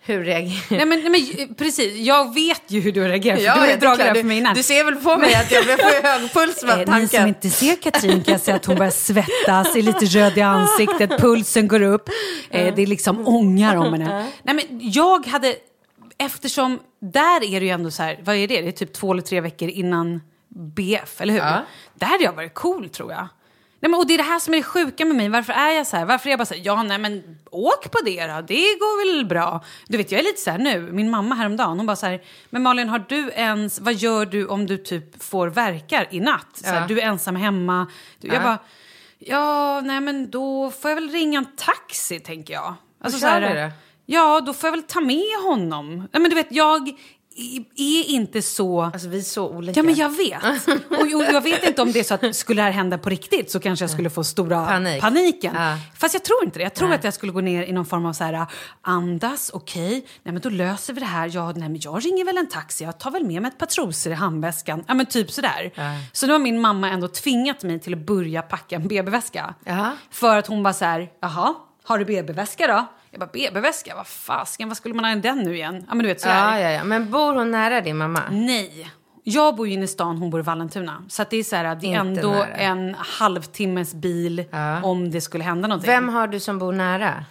Hur 0.04 0.24
reagerar 0.24 0.62
Nej, 0.70 0.86
men, 0.86 1.12
nej, 1.12 1.36
men 1.48 1.56
precis. 1.56 1.98
Jag 1.98 2.34
vet 2.34 2.62
ju 2.68 2.80
hur 2.80 2.92
du 2.92 3.08
reagerar. 3.08 3.38
För 3.38 3.44
Ja, 3.44 3.54
du 3.54 3.60
har 3.60 3.68
ju 3.68 3.76
dragit 3.76 4.00
det 4.00 4.16
för 4.16 4.24
mig 4.24 4.38
innan. 4.38 4.54
Du, 4.54 4.60
du 4.60 4.64
ser 4.64 4.84
väl 4.84 4.96
på 4.96 5.18
mig 5.18 5.36
att 5.36 5.52
jag 5.52 5.64
blir 5.66 5.78
för 5.78 6.04
hög 6.20 6.34
puls 6.34 6.64
med 6.64 6.72
Eh, 6.74 6.78
Ni 6.80 6.86
som 6.86 6.94
tanken. 7.10 7.28
inte 7.28 7.50
ser 7.50 7.76
Katrin 7.76 8.24
kan 8.24 8.40
se 8.40 8.52
att 8.52 8.66
hon 8.66 8.76
börjar 8.76 8.92
svettas, 8.92 9.76
är 9.76 9.82
lite 9.82 10.06
röd 10.06 10.38
i 10.38 10.42
ansiktet, 10.42 11.10
pulsen 11.20 11.68
går 11.68 11.82
upp. 11.82 12.10
Eh, 12.50 12.76
det 12.76 12.82
är 12.82 12.88
liksom 12.88 13.28
ångar 13.28 13.76
om 13.76 13.94
henne. 13.94 14.28
Nej, 14.44 14.56
men 14.56 14.66
jag 14.92 15.26
hade, 15.28 15.56
eftersom 16.18 16.80
där 17.00 17.44
är 17.44 17.60
det 17.60 17.66
ju 17.66 17.70
ändå 17.72 17.92
så 17.92 18.04
här, 18.04 18.20
vad 18.24 18.36
är 18.36 18.48
det? 18.48 18.62
Det 18.62 18.68
är 18.68 18.72
typ 18.72 18.94
två 18.94 19.12
eller 19.12 19.22
tre 19.22 19.42
veckor 19.42 19.70
innan 19.70 20.22
BF, 20.76 21.22
eller 21.22 21.34
hur? 21.34 21.40
Ja. 21.40 21.62
Där 21.94 22.08
hade 22.08 22.24
jag 22.24 22.34
varit 22.34 22.54
cool 22.54 22.90
tror 22.90 23.12
jag. 23.12 23.28
Nej, 23.84 23.92
men, 23.92 24.00
och 24.00 24.08
det 24.08 24.14
är 24.14 24.18
det 24.18 24.24
här 24.24 24.40
som 24.40 24.54
är 24.54 24.58
det 24.58 24.64
sjuka 24.64 25.06
med 25.06 25.16
mig. 25.16 25.30
Varför 25.30 25.54
är 25.54 25.70
jag 25.72 25.88
så 25.88 25.98
här? 25.98 26.06
Varför 26.06 26.30
är 26.30 26.32
jag 26.32 26.40
bara 26.40 26.46
så 26.46 26.54
här, 26.54 26.62
ja 26.66 26.84
nej 26.84 26.98
men 26.98 27.38
åk 27.52 27.92
på 27.92 27.98
det 28.06 28.28
då, 28.28 28.42
det 28.42 28.56
går 28.80 29.16
väl 29.18 29.26
bra. 29.26 29.64
Du 29.88 29.98
vet 29.98 30.12
jag 30.12 30.20
är 30.20 30.24
lite 30.24 30.42
så 30.42 30.52
här 30.52 30.58
nu, 30.58 30.80
min 30.92 31.10
mamma 31.10 31.36
häromdagen, 31.36 31.78
hon 31.78 31.86
bara 31.86 31.96
så 31.96 32.06
här, 32.06 32.22
men 32.50 32.62
Malin 32.64 32.90
har 32.90 33.06
du 33.10 33.32
ens, 33.36 33.80
vad 33.80 33.94
gör 33.94 34.26
du 34.26 34.48
om 34.48 34.66
du 34.66 34.78
typ 34.78 35.24
får 35.24 35.48
verkar 35.48 36.08
i 36.12 36.20
natt? 36.20 36.48
Så 36.54 36.66
här, 36.70 36.82
Ja. 36.82 36.88
Du 36.88 37.00
är 37.02 37.06
ensam 37.06 37.36
hemma. 37.36 37.88
Du, 38.20 38.28
Jag 38.28 38.36
Ja. 38.38 38.42
bara, 38.44 38.58
ja 39.20 39.82
nej 39.82 40.02
men 40.02 40.30
då 40.32 40.72
får 40.72 40.92
jag 40.92 40.96
väl 40.96 41.10
ringa 41.10 41.38
en 41.40 41.56
taxi 41.56 42.20
tänker 42.20 42.54
jag. 42.54 42.74
Alltså, 43.04 43.20
kör 43.20 43.28
så 43.28 43.34
här, 43.34 43.42
det? 43.56 43.72
Ja, 44.06 44.42
då 44.42 44.54
får 44.54 44.68
jag 44.68 44.72
väl 44.72 44.84
ta 44.84 45.00
med 45.02 45.38
honom. 45.44 45.98
Nej 45.98 46.22
men 46.22 46.30
du 46.30 46.36
vet, 46.36 46.48
jag 46.52 46.92
är 47.76 48.10
inte 48.10 48.42
så... 48.42 48.82
Alltså 48.82 49.08
vi 49.08 49.18
är 49.18 49.22
så 49.22 49.50
olika. 49.50 49.80
Ja, 49.80 49.84
men 49.84 49.96
jag 49.96 50.10
vet. 50.18 50.68
Och, 50.90 51.00
och 51.00 51.34
jag 51.34 51.42
vet 51.42 51.64
inte 51.64 51.82
om 51.82 51.92
det 51.92 52.00
är 52.00 52.04
så 52.04 52.14
att 52.14 52.36
skulle 52.36 52.62
det 52.62 52.66
här 52.66 52.72
hända 52.72 52.98
på 52.98 53.10
riktigt 53.10 53.52
så 53.52 53.60
kanske 53.60 53.84
jag 53.84 53.90
skulle 53.90 54.10
få 54.10 54.24
stora 54.24 54.66
Panik. 54.66 55.02
paniken. 55.02 55.56
Ja. 55.56 55.78
Fast 55.96 56.14
jag 56.14 56.24
tror 56.24 56.44
inte 56.44 56.60
det. 56.60 56.64
Jag 56.64 56.74
tror 56.74 56.88
Nej. 56.88 56.98
att 56.98 57.04
jag 57.04 57.14
skulle 57.14 57.32
gå 57.32 57.42
ner 57.42 57.64
i 57.64 57.72
någon 57.72 57.86
form 57.86 58.06
av 58.06 58.14
så 58.14 58.24
här, 58.24 58.46
andas, 58.82 59.52
okej, 59.54 60.06
nej 60.24 60.34
men 60.34 60.42
då 60.42 60.50
löser 60.50 60.94
vi 60.94 61.00
det 61.00 61.06
här. 61.06 61.30
Ja, 61.34 61.52
nej 61.52 61.70
men 61.70 61.80
jag 61.84 62.06
ringer 62.06 62.26
väl 62.26 62.38
en 62.38 62.50
taxi, 62.50 62.84
jag 62.84 63.00
tar 63.00 63.12
väl 63.12 63.26
med 63.26 63.42
mig 63.42 63.50
ett 63.50 63.58
par 63.58 63.66
trosor 63.66 64.12
i 64.12 64.16
handväskan. 64.16 64.84
Ja 64.88 64.94
men 64.94 65.06
typ 65.06 65.32
sådär. 65.32 65.72
Ja. 65.76 65.84
Så 66.14 66.26
nu 66.28 66.32
har 66.32 66.40
min 66.40 66.62
mamma 66.62 66.90
ändå 66.90 67.08
tvingat 67.08 67.64
mig 67.64 67.80
till 67.80 67.94
att 67.94 68.06
börja 68.06 68.42
packa 68.42 68.76
en 68.76 68.88
BB-väska. 68.88 69.54
För 70.12 70.38
att 70.38 70.48
hon 70.48 70.64
bara 70.64 70.74
så 70.74 70.86
här, 70.86 71.10
jaha, 71.22 71.54
har 71.84 71.98
du 72.00 72.06
BB-väska 72.06 72.68
då? 72.68 72.86
Jag 73.12 73.20
bara, 73.20 73.30
BB-väska? 73.34 73.96
Vad 73.96 74.08
fasken, 74.08 74.68
vad 74.68 74.78
skulle 74.78 74.94
man 74.96 75.06
ha 75.06 75.12
i 75.12 75.16
den 75.16 75.38
nu 75.40 75.56
igen? 75.56 75.86
Ja 75.88 75.94
men 75.96 76.04
du 76.04 76.08
vet 76.08 76.22
sådär. 76.22 76.36
Ja, 76.36 76.60
ja, 76.60 76.70
ja. 76.72 76.84
Men 76.84 77.12
bor 77.12 77.34
hon 77.34 77.52
nära 77.52 77.82
din 77.82 77.98
mamma? 77.98 78.22
Nej. 78.32 78.92
Jag 79.24 79.56
bor 79.56 79.68
ju 79.68 79.74
inne 79.74 79.84
i 79.84 79.88
stan, 79.88 80.18
hon 80.18 80.30
bor 80.30 80.40
i 80.40 80.44
Vallentuna. 80.44 81.04
Så 81.10 81.22
att 81.22 81.30
det 81.30 81.38
är, 81.38 81.44
så 81.44 81.56
här, 81.56 81.64
det 81.64 81.70
är 81.70 81.74
Inte 81.90 82.22
ändå 82.22 82.32
nära. 82.32 82.46
en 82.48 82.96
halvtimmes 83.00 83.94
bil 83.94 84.46
Ja. 84.52 84.82
om 84.84 85.12
det 85.12 85.22
skulle 85.22 85.44
hända 85.44 85.68
någonting. 85.68 85.88
Vem 85.92 86.10
har 86.10 86.28
du 86.28 86.40
som 86.40 86.60
bor 86.60 86.74
nära? 86.74 87.26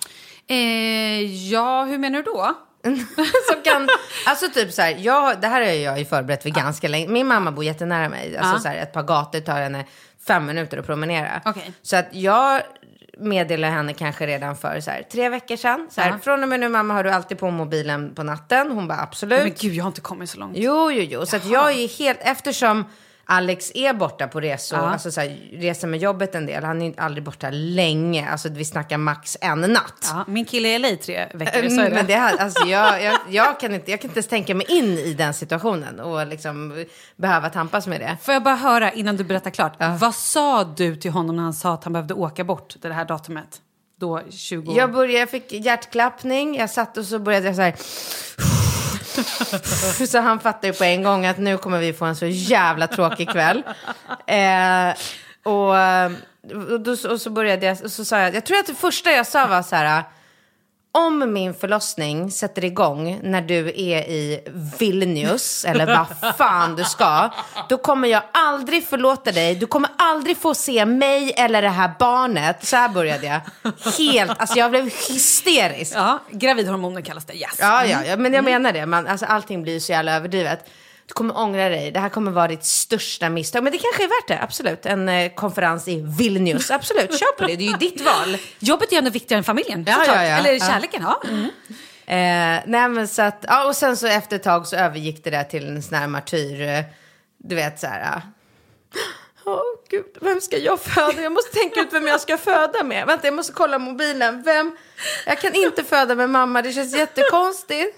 Eh, 0.46 1.46
ja, 1.52 1.84
hur 1.84 1.98
menar 1.98 2.18
du 2.18 2.22
då? 2.22 2.54
som 3.52 3.62
kan, 3.64 3.88
alltså 4.26 4.48
typ 4.48 4.72
så 4.72 4.82
här, 4.82 4.96
jag, 4.98 5.40
det 5.40 5.46
här 5.46 5.60
har 5.60 5.68
jag 5.68 5.98
ju 5.98 6.04
förberett 6.04 6.42
för 6.42 6.50
ganska 6.50 6.88
länge. 6.88 7.08
Min 7.08 7.26
mamma 7.26 7.52
bor 7.52 7.64
jättenära 7.64 8.08
mig. 8.08 8.36
Alltså 8.36 8.54
Ja. 8.54 8.58
så 8.60 8.68
här, 8.68 8.76
ett 8.76 8.92
par 8.92 9.02
gator 9.02 9.40
tar 9.40 9.60
henne 9.60 9.84
fem 10.26 10.46
minuter 10.46 10.78
att 10.78 10.86
promenera. 10.86 11.40
Okej. 11.44 11.72
Så 11.82 11.96
att 11.96 12.06
jag 12.12 12.60
meddelade 13.18 13.72
henne 13.72 13.94
kanske 13.94 14.26
redan 14.26 14.56
för 14.56 14.80
så 14.80 14.90
här, 14.90 15.02
tre 15.12 15.28
veckor 15.28 15.56
sedan. 15.56 15.88
Så 15.90 16.00
här, 16.00 16.10
Ja. 16.10 16.18
Från 16.18 16.42
och 16.42 16.48
med 16.48 16.60
nu 16.60 16.68
mamma 16.68 16.94
har 16.94 17.04
du 17.04 17.10
alltid 17.10 17.38
på 17.38 17.50
mobilen 17.50 18.14
på 18.14 18.22
natten. 18.22 18.70
Hon 18.70 18.88
bara 18.88 19.00
absolut. 19.00 19.42
Men 19.42 19.52
gud, 19.58 19.72
jag 19.74 19.84
har 19.84 19.88
inte 19.88 20.00
kommit 20.00 20.30
så 20.30 20.38
långt. 20.38 20.56
Jo, 20.56 20.90
jo, 20.92 21.02
jo. 21.10 21.26
Så 21.26 21.36
att 21.36 21.46
jag 21.46 21.70
är 21.72 21.98
helt, 21.98 22.18
eftersom 22.20 22.84
Alex 23.32 23.72
är 23.74 23.92
borta 23.94 24.28
på 24.28 24.40
resor, 24.40 24.78
Ja. 24.78 24.90
alltså 24.90 25.10
så 25.12 25.20
här, 25.20 25.38
reser 25.52 25.88
med 25.88 26.00
jobbet 26.00 26.34
en 26.34 26.46
del. 26.46 26.64
Han 26.64 26.82
är 26.82 27.00
aldrig 27.00 27.24
borta 27.24 27.50
länge. 27.50 28.28
Alltså 28.30 28.48
vi 28.48 28.64
snackar 28.64 28.98
max 28.98 29.36
en 29.40 29.60
natt. 29.60 30.08
Ja, 30.12 30.24
min 30.26 30.44
kille 30.44 30.68
är 30.68 30.74
i 30.76 30.78
LA 30.78 30.88
i 30.88 30.96
tre 30.96 31.26
veckor, 31.34 31.58
Mm, 31.60 31.70
så 31.76 31.80
är 31.80 31.90
det. 31.90 31.94
Men 31.94 32.06
det 32.06 32.14
här, 32.14 32.36
alltså 32.36 32.66
jag, 32.66 33.02
jag, 33.04 33.18
jag, 33.28 33.60
kan 33.60 33.74
inte, 33.74 33.90
jag 33.90 34.00
kan 34.00 34.10
inte 34.10 34.18
ens 34.18 34.28
tänka 34.28 34.54
mig 34.54 34.66
in 34.68 34.98
i 34.98 35.14
den 35.14 35.34
situationen 35.34 36.00
och 36.00 36.26
liksom 36.26 36.84
behöva 37.16 37.50
tampas 37.50 37.86
med 37.86 38.00
det. 38.00 38.16
Får 38.22 38.34
jag 38.34 38.42
bara 38.42 38.54
höra 38.56 38.92
innan 38.92 39.16
du 39.16 39.24
berättar 39.24 39.50
klart. 39.50 39.72
Vad 40.00 40.14
sa 40.14 40.64
du 40.64 40.96
till 40.96 41.10
honom 41.10 41.36
när 41.36 41.42
han 41.42 41.54
sa 41.54 41.74
att 41.74 41.84
han 41.84 41.92
behövde 41.92 42.14
åka 42.14 42.44
bort 42.44 42.74
det 42.82 42.92
här 42.92 43.04
datumet? 43.04 43.60
Då 44.00 44.22
20 44.30 44.72
Jag, 44.76 44.92
började, 44.92 45.18
jag 45.18 45.30
fick 45.30 45.52
hjärtklappning, 45.52 46.56
jag 46.56 46.70
satt 46.70 46.96
och 46.96 47.04
så 47.04 47.18
började 47.18 47.46
jag 47.46 47.56
så 47.56 47.62
här. 47.62 47.74
Så 50.08 50.18
han 50.18 50.40
fattade 50.40 50.66
ju 50.66 50.72
på 50.72 50.84
en 50.84 51.02
gång 51.02 51.26
att 51.26 51.38
nu 51.38 51.58
kommer 51.58 51.78
vi 51.78 51.92
få 51.92 52.04
en 52.04 52.16
så 52.16 52.26
jävla 52.26 52.86
tråkig 52.86 53.30
kväll. 53.30 53.62
Eh, 54.26 54.94
och, 55.42 55.68
och, 56.72 56.80
då, 56.80 56.92
och 57.10 57.20
så 57.20 57.30
började 57.30 57.66
jag, 57.66 57.84
och 57.84 57.92
så 57.92 58.04
sa 58.04 58.18
jag, 58.18 58.34
jag 58.34 58.46
tror 58.46 58.58
att 58.58 58.66
det 58.66 58.74
första 58.74 59.10
jag 59.10 59.26
sa 59.26 59.46
var 59.46 59.62
så 59.62 59.76
här 59.76 60.04
om 60.92 61.32
min 61.32 61.54
förlossning 61.54 62.30
sätter 62.30 62.64
igång 62.64 63.20
när 63.22 63.42
du 63.42 63.68
är 63.68 64.00
i 64.10 64.40
Vilnius, 64.78 65.64
eller 65.64 65.86
vad 65.86 66.36
fan 66.36 66.76
du 66.76 66.84
ska, 66.84 67.30
då 67.68 67.78
kommer 67.78 68.08
jag 68.08 68.22
aldrig 68.32 68.86
förlåta 68.86 69.32
dig. 69.32 69.54
Du 69.54 69.66
kommer 69.66 69.90
aldrig 69.98 70.36
få 70.36 70.54
se 70.54 70.86
mig 70.86 71.32
eller 71.36 71.62
det 71.62 71.68
här 71.68 71.90
barnet. 71.98 72.66
Så 72.66 72.76
här 72.76 72.88
började 72.88 73.26
jag. 73.26 73.40
Helt, 73.98 74.40
alltså 74.40 74.58
jag 74.58 74.70
blev 74.70 74.84
hysterisk. 74.84 75.92
Ja, 75.96 76.18
gravidhormoner 76.30 77.02
kallas 77.02 77.24
det, 77.24 77.34
yes. 77.34 77.56
Ja, 77.60 77.84
ja, 77.84 77.98
ja 78.04 78.16
men 78.16 78.32
jag 78.32 78.44
menar 78.44 78.72
det. 78.72 78.86
Man, 78.86 79.06
alltså, 79.06 79.26
allting 79.26 79.62
blir 79.62 79.80
så 79.80 79.92
jävla 79.92 80.16
överdrivet. 80.16 80.66
Du 81.10 81.14
kommer 81.14 81.38
ångra 81.38 81.68
dig. 81.68 81.90
Det 81.90 82.00
här 82.00 82.08
kommer 82.08 82.30
vara 82.30 82.48
ditt 82.48 82.64
största 82.64 83.28
misstag. 83.30 83.62
Men 83.64 83.72
det 83.72 83.78
kanske 83.78 84.04
är 84.04 84.08
värt 84.08 84.28
det, 84.28 84.38
absolut. 84.42 84.86
En 84.86 85.08
eh, 85.08 85.32
konferens 85.34 85.88
i 85.88 86.04
Vilnius, 86.18 86.70
absolut. 86.70 87.18
Kör 87.18 87.32
på 87.38 87.46
det, 87.46 87.56
det 87.56 87.64
är 87.64 87.70
ju 87.70 87.76
ditt 87.76 88.00
val. 88.00 88.36
Jobbet 88.58 88.92
är 88.92 88.98
ändå 88.98 89.10
viktigare 89.10 89.38
än 89.38 89.44
familjen, 89.44 89.84
Ja, 89.88 89.94
såklart. 89.94 90.16
ja, 90.16 90.24
ja. 90.24 90.36
Eller 90.36 90.58
kärleken, 90.58 91.02
ja. 91.02 91.22
Mm. 91.28 91.44
Eh, 92.06 92.62
nej 92.66 92.88
men 92.88 93.08
så 93.08 93.22
att, 93.22 93.44
ja 93.48 93.64
och 93.68 93.76
sen 93.76 93.96
så 93.96 94.06
efter 94.06 94.36
ett 94.36 94.42
tag 94.42 94.66
så 94.66 94.76
övergick 94.76 95.24
det 95.24 95.30
där 95.30 95.44
till 95.44 95.66
en 95.68 95.82
sån 95.82 95.98
här 95.98 96.06
martyr, 96.06 96.60
eh, 96.62 96.84
du 97.38 97.54
vet 97.54 97.80
så 97.80 97.86
här. 97.86 98.22
Åh 99.44 99.60
gud, 99.90 100.04
vem 100.20 100.40
ska 100.40 100.56
jag 100.58 100.80
föda? 100.80 101.22
Jag 101.22 101.32
måste 101.32 101.58
tänka 101.58 101.80
ut 101.80 101.88
vem 101.92 102.06
jag 102.06 102.20
ska 102.20 102.38
föda 102.38 102.82
med. 102.84 103.06
Vänta, 103.06 103.26
jag 103.26 103.34
måste 103.34 103.52
kolla 103.52 103.78
mobilen. 103.78 104.42
Vem? 104.42 104.76
Jag 105.26 105.40
kan 105.40 105.54
inte 105.54 105.84
föda 105.84 106.14
med 106.14 106.30
mamma, 106.30 106.62
det 106.62 106.72
känns 106.72 106.96
jättekonstigt. 106.96 107.96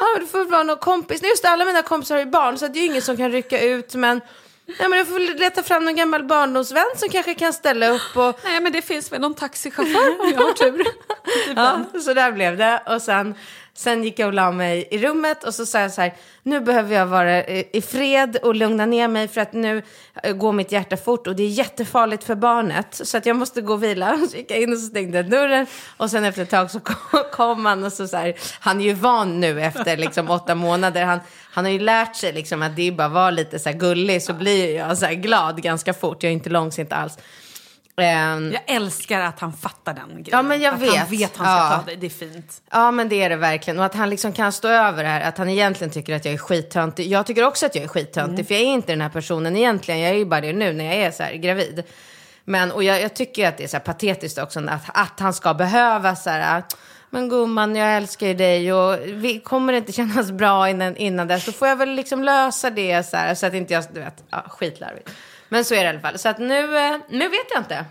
Ja, 0.00 0.20
det 0.20 0.26
får 0.26 0.38
väl 0.38 0.48
vara 0.48 0.62
någon 0.62 0.78
kompis. 0.78 1.22
Just 1.22 1.44
alla 1.44 1.64
mina 1.64 1.82
kompisar 1.82 2.14
har 2.14 2.24
ju 2.24 2.30
barn 2.30 2.58
så 2.58 2.68
det 2.68 2.78
är 2.78 2.80
ju 2.80 2.86
ingen 2.86 3.02
som 3.02 3.16
kan 3.16 3.32
rycka 3.32 3.60
ut. 3.60 3.94
Men, 3.94 4.20
nej, 4.66 4.88
men 4.88 4.98
jag 4.98 5.06
får 5.06 5.14
väl 5.14 5.36
leta 5.36 5.62
fram 5.62 5.84
någon 5.84 5.96
gammal 5.96 6.24
barndomsvän 6.24 6.84
som 6.96 7.08
kanske 7.08 7.34
kan 7.34 7.52
ställa 7.52 7.88
upp. 7.88 8.16
Och, 8.16 8.40
Nej, 8.44 8.60
men 8.60 8.72
det 8.72 8.82
finns 8.82 9.12
väl 9.12 9.20
någon 9.20 9.34
taxichaufför 9.34 10.20
om 10.20 10.32
jag 10.32 10.40
har 10.40 10.52
tur. 10.52 10.86
Ja, 11.56 11.84
så 12.04 12.14
där 12.14 12.32
blev 12.32 12.56
det. 12.56 12.82
Och 12.86 13.02
sen, 13.02 13.34
sen 13.74 14.04
gick 14.04 14.18
jag 14.18 14.26
och 14.26 14.34
la 14.34 14.50
mig 14.50 14.88
i 14.90 14.98
rummet 14.98 15.44
och 15.44 15.54
så 15.54 15.66
sa 15.66 15.80
jag 15.80 15.92
så 15.92 16.00
här, 16.00 16.14
nu 16.42 16.60
behöver 16.60 16.96
jag 16.96 17.06
vara 17.06 17.46
i 17.46 17.82
fred 17.82 18.36
och 18.42 18.54
lugna 18.54 18.86
ner 18.86 19.08
mig 19.08 19.28
för 19.28 19.40
att 19.40 19.52
nu 19.52 19.82
eh, 20.22 20.32
går 20.32 20.52
mitt 20.52 20.72
hjärta 20.72 20.96
fort 20.96 21.26
och 21.26 21.36
det 21.36 21.42
är 21.42 21.48
jättefarligt 21.48 22.24
för 22.24 22.34
barnet. 22.34 22.86
Så 22.90 23.16
att 23.16 23.26
jag 23.26 23.36
måste 23.36 23.60
gå 23.60 23.72
och 23.72 23.82
vila. 23.82 24.18
Så 24.30 24.36
gick 24.36 24.50
jag 24.50 24.60
in 24.60 24.72
och 24.72 24.78
så 24.78 24.86
stängde 24.86 25.18
jag 25.18 25.30
dörren 25.30 25.66
och 25.96 26.10
sen 26.10 26.24
efter 26.24 26.42
ett 26.42 26.50
tag 26.50 26.70
så 26.70 26.80
kom, 26.80 27.22
kom 27.32 27.66
han 27.66 27.84
och 27.84 27.92
så, 27.92 28.08
så 28.08 28.16
här, 28.16 28.34
han 28.60 28.80
är 28.80 28.84
ju 28.84 28.92
van 28.92 29.40
nu 29.40 29.62
efter 29.62 29.96
liksom 29.96 30.30
åtta 30.30 30.54
månader. 30.54 31.04
Han, 31.04 31.20
han 31.52 31.64
har 31.64 31.72
ju 31.72 31.78
lärt 31.78 32.16
sig 32.16 32.32
liksom 32.32 32.62
att 32.62 32.76
det 32.76 32.88
är 32.88 32.92
bara 32.92 33.06
att 33.06 33.12
vara 33.12 33.30
lite 33.30 33.58
så 33.58 33.68
här 33.68 33.76
gullig 33.76 34.22
så 34.22 34.32
blir 34.32 34.76
jag 34.76 34.98
så 34.98 35.06
här 35.06 35.14
glad 35.14 35.62
ganska 35.62 35.94
fort. 35.94 36.22
Jag 36.22 36.30
är 36.30 36.34
inte 36.34 36.50
långsint 36.50 36.92
alls. 36.92 37.18
Ehm, 38.00 38.52
Jag 38.52 38.76
älskar 38.76 39.20
att 39.20 39.40
han 39.40 39.52
fattar 39.52 39.94
den 39.94 40.08
grejen. 40.08 40.26
Ja, 40.30 40.42
men 40.42 40.60
jag 40.60 40.74
att 40.74 40.80
vet. 40.80 40.96
han 40.96 41.10
vet 41.10 41.36
han 41.36 41.46
ska 41.46 41.74
Ja. 41.74 41.82
ta 41.84 41.90
det. 41.90 41.96
Det 41.96 42.06
är 42.06 42.10
fint. 42.10 42.62
Ja, 42.70 42.90
men 42.90 43.08
det 43.08 43.22
är 43.22 43.28
det 43.30 43.36
verkligen. 43.36 43.78
Och 43.78 43.84
att 43.84 43.94
han 43.94 44.10
liksom 44.10 44.32
kan 44.32 44.52
stå 44.52 44.68
över 44.68 45.02
det 45.02 45.08
här. 45.08 45.20
Att 45.20 45.38
han 45.38 45.48
egentligen 45.48 45.90
tycker 45.92 46.16
att 46.16 46.24
jag 46.24 46.34
är 46.34 46.38
skittöntig. 46.38 47.06
Jag 47.06 47.26
tycker 47.26 47.44
också 47.44 47.66
att 47.66 47.74
jag 47.74 47.84
är 47.84 47.88
skittöntig. 47.88 48.46
För 48.46 48.54
jag 48.54 48.62
är 48.62 48.66
inte 48.66 48.92
den 48.92 49.00
här 49.00 49.08
personen 49.08 49.56
egentligen. 49.56 50.00
Jag 50.00 50.10
är 50.10 50.14
ju 50.14 50.24
bara 50.24 50.40
det 50.40 50.52
nu 50.52 50.72
när 50.72 50.84
jag 50.84 50.94
är 50.94 51.10
så 51.10 51.22
här 51.22 51.32
gravid. 51.34 51.82
Men, 52.44 52.72
och 52.72 52.84
jag, 52.84 53.00
jag 53.02 53.14
tycker 53.14 53.48
att 53.48 53.56
det 53.58 53.64
är 53.64 53.68
så 53.68 53.80
patetiskt 53.80 54.38
också. 54.38 54.60
Att, 54.68 54.82
att 54.94 55.20
han 55.20 55.34
ska 55.34 55.54
behöva 55.54 56.16
så 56.16 56.30
här. 56.30 56.62
Men 57.12 57.28
gumman, 57.28 57.76
jag 57.76 57.96
älskar 57.96 58.26
ju 58.26 58.34
dig 58.34 58.72
och 58.72 58.98
vi 59.06 59.40
kommer 59.40 59.72
det 59.72 59.78
inte 59.78 59.92
kännas 59.92 60.30
bra 60.30 60.68
innan, 60.68 60.96
innan 60.96 61.28
det. 61.28 61.40
Så 61.40 61.52
får 61.52 61.68
jag 61.68 61.76
väl 61.76 61.90
liksom 61.90 62.24
lösa 62.24 62.70
det 62.70 63.02
så 63.02 63.16
här. 63.16 63.34
Så 63.34 63.46
att 63.46 63.54
inte 63.54 63.74
jag, 63.74 63.84
du 63.92 64.00
vet, 64.00 64.24
ja, 64.30 64.44
skitlarvigt. 64.48 65.10
Men 65.52 65.64
så 65.64 65.74
är 65.74 65.78
det 65.78 65.84
i 65.84 65.88
alla 65.88 66.00
fall. 66.00 66.18
Så 66.18 66.28
att 66.28 66.38
nu, 66.38 66.78
eh, 66.78 66.96
nu 67.08 67.28
vet 67.28 67.46
jag 67.54 67.60
inte. 67.60 67.84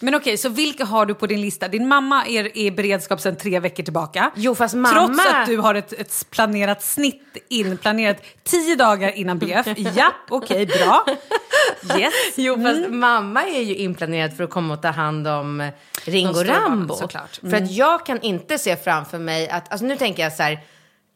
Men 0.00 0.14
okej, 0.14 0.36
så 0.36 0.48
vilka 0.48 0.84
har 0.84 1.06
du 1.06 1.14
på 1.14 1.26
din 1.26 1.40
lista? 1.40 1.68
Din 1.68 1.88
mamma 1.88 2.26
är 2.26 2.56
i 2.58 2.70
beredskap 2.70 3.20
sedan 3.20 3.36
tre 3.36 3.60
veckor 3.60 3.82
tillbaka. 3.82 4.30
Jo, 4.36 4.54
fast 4.54 4.74
mamma- 4.74 5.06
Trots 5.06 5.26
att 5.26 5.46
du 5.46 5.56
har 5.58 5.74
ett, 5.74 5.92
ett 5.92 6.26
planerat 6.30 6.82
snitt 6.82 7.36
inplanerat 7.48 8.16
tio 8.44 8.76
dagar 8.76 9.08
innan 9.12 9.38
BF. 9.38 9.66
Ja, 9.96 10.12
okej, 10.28 10.66
bra. 10.66 11.04
Yes. 11.98 12.12
Jo, 12.36 12.62
fast 12.62 12.88
mamma 12.90 13.42
är 13.44 13.62
ju 13.62 13.74
inplanerad 13.76 14.36
för 14.36 14.44
att 14.44 14.50
komma 14.50 14.74
och 14.74 14.82
ta 14.82 14.88
hand 14.88 15.28
om 15.28 15.60
eh, 15.60 15.68
Ringo 16.04 16.32
stora 16.34 16.46
barnen, 16.46 16.62
Rambo. 16.70 16.94
såklart. 16.94 17.40
För 17.50 17.56
att 17.56 17.70
jag 17.70 18.06
kan 18.06 18.20
inte 18.20 18.58
se 18.58 18.76
framför 18.76 19.18
mig 19.18 19.48
att, 19.48 19.72
alltså 19.72 19.86
nu 19.86 19.96
tänker 19.96 20.22
jag 20.22 20.32
så 20.32 20.42
här, 20.42 20.58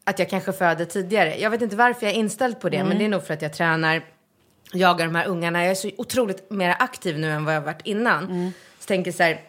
att 0.05 0.19
jag 0.19 0.29
kanske 0.29 0.53
föder 0.53 0.85
tidigare. 0.85 1.35
Jag 1.39 1.49
vet 1.49 1.61
inte 1.61 1.75
varför 1.75 2.05
jag 2.05 2.15
är 2.15 2.19
inställd 2.19 2.59
på 2.59 2.69
det, 2.69 2.83
men 2.83 2.97
det 2.97 3.05
är 3.05 3.09
nog 3.09 3.27
för 3.27 3.33
att 3.33 3.41
jag 3.41 3.53
tränar, 3.53 4.01
jagar 4.71 5.05
de 5.05 5.15
här 5.15 5.27
ungarna. 5.27 5.63
Jag 5.63 5.71
är 5.71 5.75
så 5.75 5.89
otroligt 5.97 6.49
mer 6.51 6.75
aktiv 6.79 7.19
nu 7.19 7.31
än 7.31 7.45
vad 7.45 7.55
jag 7.55 7.61
varit 7.61 7.81
innan. 7.83 8.53
Så 8.79 8.85
tänker 8.85 9.11
så 9.11 9.23
här, 9.23 9.41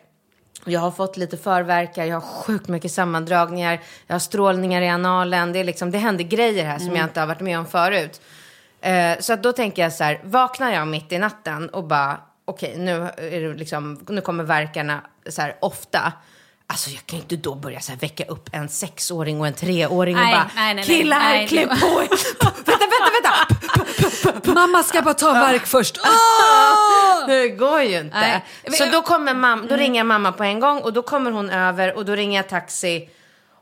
jag 0.65 0.81
har 0.81 0.91
fått 0.91 1.17
lite 1.17 1.37
förverkar, 1.37 2.05
jag 2.05 2.17
har 2.17 2.21
sjukt 2.21 2.69
mycket 2.69 2.93
sammandragningar, 2.93 3.81
jag 4.07 4.15
har 4.15 4.21
strålningar 4.21 4.83
i 4.83 4.89
analen. 4.89 5.53
Det, 5.53 5.59
är 5.59 5.65
liksom, 5.65 5.91
det 5.91 5.99
händer 5.99 6.25
grejer 6.25 6.65
här 6.65 6.79
som 6.79 6.97
jag 6.97 7.05
inte 7.05 7.21
har 7.21 7.27
varit 7.27 7.41
med 7.41 7.59
om 7.59 7.67
förut. 7.67 8.21
Eh, 8.81 9.19
så 9.21 9.37
då 9.37 9.53
tänker 9.53 9.83
jag 9.83 9.93
så 9.93 10.05
här, 10.05 10.21
vaknar 10.25 10.73
jag 10.73 10.89
mitt 10.89 11.13
i 11.13 11.19
natten 11.19 11.69
och 11.69 11.85
bara, 11.85 12.21
okej, 12.45 12.75
nu, 12.79 12.91
är 13.17 13.41
det 13.41 13.55
liksom, 13.55 14.05
nu 14.09 14.21
kommer 14.21 14.45
verkarna 14.45 15.01
så 15.29 15.43
här 15.43 15.57
ofta. 15.61 16.13
Alltså 16.67 16.91
jag 16.91 17.07
kan 17.07 17.19
ju 17.19 17.23
inte 17.23 17.37
då 17.37 17.55
börja 17.55 17.81
så 17.81 17.93
här 17.93 17.99
väcka 17.99 18.25
upp 18.25 18.49
en 18.53 18.69
sexåring 18.69 19.41
och 19.41 19.47
en 19.47 19.53
treåring 19.55 20.17
och 20.17 20.23
Nej, 20.23 20.35
bara, 20.35 20.51
nej, 20.55 20.75
nej, 20.75 20.85
killar, 20.85 21.19
Nej, 21.19 21.49
klä 21.49 21.67
på 21.67 21.87
vänta, 21.99 22.53
vänta, 22.65 23.47
vänta. 24.35 24.53
Mamma 24.55 24.83
ska 24.83 25.03
bara 25.03 25.15
ta 25.15 25.33
verk 25.33 25.67
först. 25.67 25.99
Åh! 26.05 27.27
Det 27.29 27.49
går 27.49 27.83
ju 27.83 27.99
inte. 28.01 28.17
Nej. 28.21 28.43
Så 28.79 28.85
då, 28.93 29.03
kommer 29.03 29.35
mam- 29.35 29.69
då 29.69 29.77
ringer 29.77 30.01
jag 30.01 30.07
mamma 30.07 30.33
på 30.33 30.45
en 30.45 30.61
gång 30.61 30.79
och 30.81 30.93
då 30.93 31.03
kommer 31.03 31.31
hon 31.31 31.51
över 31.51 31.97
och 31.97 32.05
då 32.05 32.13
ringer 32.15 32.37
jag 32.39 32.49
taxi 32.49 33.11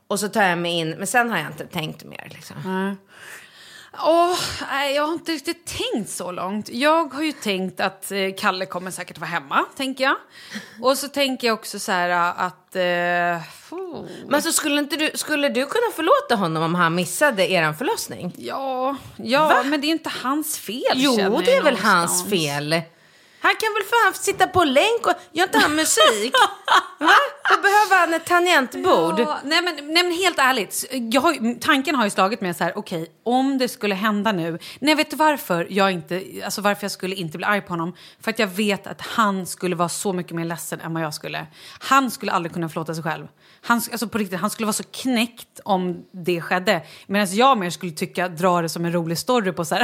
och 0.09 0.20
så 0.20 0.28
tar 0.28 0.42
jag 0.42 0.59
mig 0.59 0.72
in. 0.72 0.90
Men 0.90 1.07
sen 1.07 1.30
har 1.30 1.38
jag 1.38 1.46
inte 1.46 1.66
tänkt 1.66 2.05
mer. 2.05 2.28
Liksom. 2.34 2.57
Åh, 3.99 4.38
nej, 4.70 4.95
jag 4.95 5.07
har 5.07 5.12
inte 5.12 5.32
riktigt 5.32 5.66
tänkt 5.93 6.11
så 6.11 6.32
långt. 6.32 6.68
Jag 6.68 7.14
har 7.14 7.22
ju 7.22 7.32
tänkt 7.32 7.80
att 7.80 8.12
eh, 8.12 8.18
Kalle 8.38 8.66
kommer 8.66 8.91
säkert 8.91 9.18
vara 9.18 9.28
hemma, 9.30 9.64
tänker 9.76 10.05
jag. 10.05 10.16
Och 10.82 10.99
så 10.99 11.09
tänker 11.09 11.47
jag 11.47 11.55
också 11.55 11.78
så 11.78 11.93
här 11.93 12.09
att... 12.36 12.76
Eh, 12.76 13.74
oh, 13.78 14.07
Men 14.28 14.43
så 14.43 14.53
skulle, 14.53 14.78
inte 14.80 14.97
du, 14.97 15.11
skulle 15.14 15.49
du 15.49 15.66
kunna 15.66 15.93
förlåta 15.95 16.34
honom 16.34 16.62
om 16.62 16.74
han 16.74 16.95
missade 16.95 17.53
eran 17.53 17.74
förlossning? 17.74 18.34
ja, 18.38 18.97
ja 19.16 19.49
Va? 19.49 19.62
men 19.64 19.80
det 19.80 19.84
är 19.84 19.88
ju 19.88 19.93
inte 19.93 20.12
hans 20.22 20.59
fel. 20.59 20.82
Jo, 20.95 21.16
det 21.16 21.22
är 21.22 21.62
väl 21.62 21.74
någonstans. 21.74 22.20
hans 22.20 22.30
fel. 22.30 22.82
Han 23.41 23.55
kan 23.61 23.74
väl 23.74 23.84
fan 23.84 24.14
sitta 24.14 24.47
på 24.47 24.64
länk 24.64 25.07
och... 25.07 25.12
Gör 25.32 25.45
inte 25.45 25.59
han 25.59 25.74
musik? 25.74 26.34
Va? 26.99 27.09
Då 27.51 27.62
behöver 27.62 27.99
han 27.99 28.14
ett 28.14 28.26
tangentbord. 28.26 29.20
Ja, 29.20 29.38
nej, 29.45 29.62
men, 29.62 29.74
nej 29.76 30.03
men 30.03 30.12
helt 30.12 30.38
ärligt, 30.38 30.84
jag 31.12 31.20
har, 31.20 31.61
tanken 31.61 31.95
har 31.95 32.05
ju 32.05 32.11
slagit 32.11 32.41
mig 32.41 32.55
så 32.55 32.64
här, 32.64 32.72
okej, 32.78 33.07
om 33.22 33.59
det 33.59 33.68
skulle 33.68 33.95
hända 33.95 34.32
nu. 34.32 34.59
Nej, 34.80 34.95
vet 34.95 35.11
du 35.11 35.16
varför 35.16 35.66
jag 35.70 35.91
inte, 35.93 36.22
alltså 36.45 36.61
varför 36.61 36.84
jag 36.84 36.91
skulle 36.91 37.14
inte 37.14 37.38
bli 37.38 37.47
arg 37.47 37.61
på 37.61 37.72
honom? 37.72 37.97
För 38.20 38.30
att 38.30 38.38
jag 38.38 38.47
vet 38.47 38.86
att 38.86 39.01
han 39.01 39.47
skulle 39.47 39.76
vara 39.76 39.88
så 39.88 40.12
mycket 40.12 40.32
mer 40.32 40.45
ledsen 40.45 40.80
än 40.80 40.95
vad 40.95 41.03
jag 41.03 41.14
skulle. 41.14 41.47
Han 41.78 42.11
skulle 42.11 42.32
aldrig 42.32 42.53
kunna 42.53 42.68
förlåta 42.68 42.95
sig 42.95 43.03
själv. 43.03 43.26
Han, 43.62 43.80
alltså 43.92 44.08
på 44.08 44.18
riktigt, 44.18 44.40
han 44.40 44.50
skulle 44.50 44.66
vara 44.66 44.72
så 44.72 44.82
knäckt 44.82 45.61
om 45.64 46.04
det 46.12 46.40
skedde. 46.40 46.82
Medan 47.06 47.26
jag 47.30 47.58
mer 47.58 47.70
skulle 47.70 47.92
tycka, 47.92 48.28
dra 48.28 48.62
det 48.62 48.68
som 48.68 48.84
en 48.84 48.92
rolig 48.92 49.18
story 49.18 49.52
på 49.52 49.64
så 49.64 49.74
här. 49.74 49.82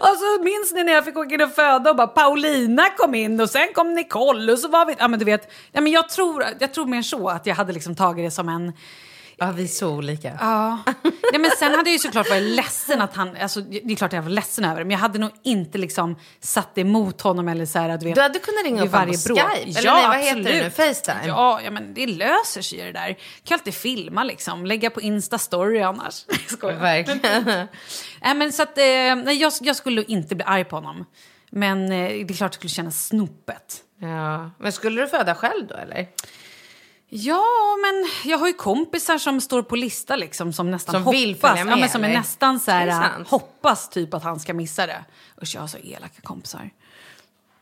och 0.00 0.06
så 0.18 0.42
minns 0.42 0.72
ni 0.72 0.84
när 0.84 0.92
jag 0.92 1.04
fick 1.04 1.16
åka 1.16 1.34
in 1.34 1.42
och 1.42 1.54
föda 1.54 1.90
och 1.90 1.96
bara 1.96 2.06
Paulina 2.06 2.88
kom 2.96 3.14
in 3.14 3.40
och 3.40 3.50
sen 3.50 3.68
kom 3.74 3.94
Nicole 3.94 4.52
och 4.52 4.58
så 4.58 4.68
var 4.68 4.86
vi... 4.86 4.94
Ja 4.98 5.08
men 5.08 5.18
du 5.18 5.24
vet, 5.24 5.52
ja, 5.72 5.80
men 5.80 5.92
jag, 5.92 6.08
tror, 6.08 6.44
jag 6.58 6.74
tror 6.74 6.86
mer 6.86 7.02
så 7.02 7.28
att 7.28 7.46
jag 7.46 7.54
hade 7.54 7.72
liksom 7.72 7.94
tagit 7.94 8.26
det 8.26 8.30
som 8.30 8.48
en... 8.48 8.72
Ja, 9.36 9.52
vi 9.52 9.64
är 9.64 9.68
så 9.68 9.88
olika. 9.88 10.38
Ja. 10.40 10.78
Nej, 11.32 11.40
men 11.40 11.50
sen 11.58 11.70
hade 11.70 11.90
jag 11.90 11.92
ju 11.92 11.98
såklart 11.98 12.30
varit 12.30 12.42
ledsen 12.42 13.00
att 13.00 13.16
han... 13.16 13.36
Alltså, 13.36 13.60
det 13.60 13.92
är 13.92 13.96
klart 13.96 14.12
jag 14.12 14.22
var 14.22 14.30
ledsen 14.30 14.64
över 14.64 14.78
det, 14.78 14.84
men 14.84 14.90
jag 14.90 14.98
hade 14.98 15.18
nog 15.18 15.30
inte 15.42 15.78
liksom 15.78 16.16
satt 16.40 16.78
emot 16.78 17.20
honom 17.20 17.48
eller 17.48 17.66
så 17.66 17.78
här, 17.78 17.98
du 17.98 18.06
vet. 18.06 18.14
Du 18.14 18.20
hade 18.20 18.38
kunnat 18.38 18.64
ringa 18.64 18.84
upp 18.84 18.92
honom 18.92 19.06
på. 19.06 19.14
Skype, 19.14 19.78
eller 19.78 19.92
nej, 19.92 20.06
vad 20.08 20.18
heter 20.18 20.52
det 20.52 20.64
nu? 20.64 20.70
Facetime? 20.70 21.26
Ja, 21.26 21.60
ja, 21.64 21.70
men 21.70 21.94
det 21.94 22.06
löser 22.06 22.62
sig 22.62 22.78
ju 22.78 22.84
det 22.84 22.92
där. 22.92 23.18
Kan 23.44 23.54
alltid 23.54 23.74
filma 23.74 24.24
liksom, 24.24 24.66
lägga 24.66 24.90
på 24.90 25.00
Insta-story 25.00 25.82
annars. 25.82 26.24
Skojar. 26.46 26.80
Verkligen. 26.80 27.42
Nej, 28.22 28.34
men 28.34 28.52
så 28.52 28.62
att, 28.62 28.78
eh, 28.78 28.84
nej, 28.84 29.34
jag, 29.34 29.52
jag 29.60 29.76
skulle 29.76 30.04
inte 30.04 30.34
bli 30.34 30.44
arg 30.44 30.64
på 30.64 30.76
honom. 30.76 31.04
Men 31.50 31.84
eh, 31.84 32.08
det 32.08 32.32
är 32.32 32.36
klart 32.36 32.52
det 32.52 32.56
skulle 32.56 32.70
kännas 32.70 33.06
snopet. 33.06 33.76
Ja. 33.98 34.50
Men 34.58 34.72
skulle 34.72 35.02
du 35.02 35.08
föda 35.08 35.34
själv 35.34 35.66
då, 35.66 35.74
eller? 35.74 36.06
Ja, 37.14 37.42
men 37.82 38.30
jag 38.30 38.38
har 38.38 38.46
ju 38.46 38.52
kompisar 38.52 39.18
som 39.18 39.40
står 39.40 39.62
på 39.62 39.76
lista 39.76 40.16
liksom 40.16 40.52
som 40.52 40.70
nästan 40.70 40.92
Som 40.92 41.02
hoppas. 41.02 41.20
vill 41.20 41.36
följa 41.36 41.64
med, 41.64 41.72
ja, 41.72 41.76
men 41.76 41.88
som 41.88 42.04
är 42.04 42.08
eller? 42.08 42.18
nästan 42.18 42.60
så 42.60 42.70
Är 42.70 42.86
här, 42.86 43.08
sant? 43.14 43.28
hoppas 43.28 43.88
typ 43.88 44.14
att 44.14 44.22
han 44.22 44.40
ska 44.40 44.54
missa 44.54 44.86
det. 44.86 45.04
Usch, 45.42 45.54
jag 45.54 45.60
har 45.60 45.68
så 45.68 45.78
elaka 45.78 46.20
kompisar. 46.22 46.70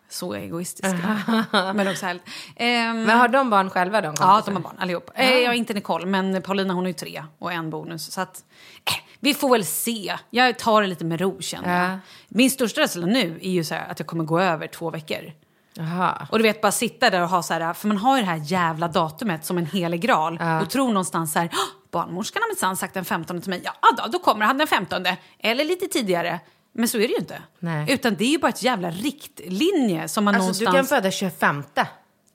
Så 0.09 0.35
egoistiska. 0.35 1.19
men 1.75 1.89
också 1.89 2.07
härligt. 2.07 2.23
Ehm, 2.57 3.03
Men 3.03 3.19
har 3.19 3.29
de 3.29 3.51
barn 3.51 3.71
själva, 3.71 4.01
de 4.01 4.07
Ja, 4.07 4.13
kompisarna? 4.13 4.43
de 4.45 4.55
har 4.55 4.61
barn 4.61 4.77
allihop. 4.79 5.11
Eh, 5.15 5.29
jag 5.31 5.45
är 5.45 5.53
inte 5.59 5.75
Nicole, 5.75 6.07
men 6.07 6.43
Paulina 6.43 6.75
hon 6.75 6.85
är 6.85 6.89
ju 6.91 6.95
tre 6.95 7.25
och 7.39 7.53
en 7.53 7.71
bonus. 7.71 8.13
Så 8.13 8.21
att, 8.21 8.45
eh, 8.85 9.05
vi 9.21 9.35
får 9.35 9.51
väl 9.51 9.65
se. 9.65 10.17
Jag 10.31 10.59
tar 10.59 10.83
det 10.83 10.89
lite 10.89 11.05
med 11.05 11.21
ro 11.21 11.41
känner 11.41 11.83
Ja. 11.83 11.89
jag. 11.91 11.99
Min 12.29 12.51
största 12.51 12.81
rädsla 12.81 13.07
nu 13.07 13.39
är 13.43 13.51
ju 13.51 13.65
så 13.65 13.75
här 13.75 13.89
att 13.91 13.99
jag 13.99 14.07
kommer 14.07 14.25
gå 14.25 14.41
över 14.41 14.67
två 14.67 14.91
veckor. 14.91 15.33
Jaha. 15.75 16.27
Och 16.31 16.39
du 16.39 16.43
vet, 16.43 16.61
bara 16.61 16.73
sitta 16.73 17.11
där 17.11 17.23
och 17.23 17.29
ha 17.29 17.43
så 17.43 17.55
här, 17.55 17.73
för 17.73 17.89
man 17.89 17.97
har 17.97 18.17
ju 18.17 18.23
det 18.23 18.29
här 18.31 18.41
jävla 18.45 18.89
datumet 18.89 19.45
som 19.45 19.59
en 19.59 19.67
helig 19.67 20.01
graal 20.01 20.41
och 20.63 20.71
tror 20.71 20.89
någonstans 20.89 21.33
så 21.33 21.39
här, 21.39 21.49
"Åh, 21.53 21.59
barnmorskan 21.93 22.43
har 22.43 22.49
minsann 22.49 22.77
sagt 22.77 22.95
den 22.95 23.05
15 23.05 23.41
till 23.41 23.51
mig, 23.51 23.61
ja 23.65 23.73
då, 23.97 24.07
då 24.13 24.19
kommer 24.19 24.47
han 24.47 24.59
den 24.59 24.67
15, 24.67 25.05
eller 25.39 25.65
lite 25.65 25.87
tidigare. 25.87 26.41
Men 26.73 26.89
så 26.89 26.97
är 26.99 27.01
det 27.03 27.09
ju 27.09 27.17
inte. 27.19 27.43
Nej. 27.59 27.93
Utan 27.93 28.15
det 28.15 28.25
är 28.25 28.29
ju 28.29 28.39
bara 28.39 28.49
ett 28.49 28.63
jävla 28.63 28.91
riktlinje 28.91 30.09
som 30.09 30.25
man 30.25 30.35
Alltså 30.35 30.59
du 30.59 30.65
någonstans... 30.65 30.91
kan 30.91 30.97
föda 31.03 31.11
25. 31.11 31.65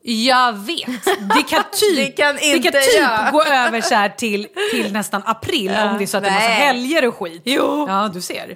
Jag 0.01 0.53
vet! 0.53 1.05
Det 1.36 1.43
kan 1.49 1.63
typ, 1.71 1.95
Det 1.95 2.05
kan 2.11 2.39
inte 2.39 2.71
typ 2.71 2.99
jag. 3.01 3.31
gå 3.31 3.43
över 3.43 3.81
så 3.81 4.09
till, 4.17 4.47
till 4.71 4.93
nästan 4.93 5.21
april 5.25 5.69
om 5.69 5.97
det 5.97 6.03
är 6.03 6.07
så 6.07 6.17
att 6.17 6.23
det 6.23 6.29
är 6.29 6.33
massa 6.33 6.47
nej. 6.47 6.57
helger 6.59 7.07
och 7.07 7.15
skit. 7.15 7.41
Jo. 7.45 7.86
Ja, 7.89 8.09
du 8.13 8.21
ser. 8.21 8.55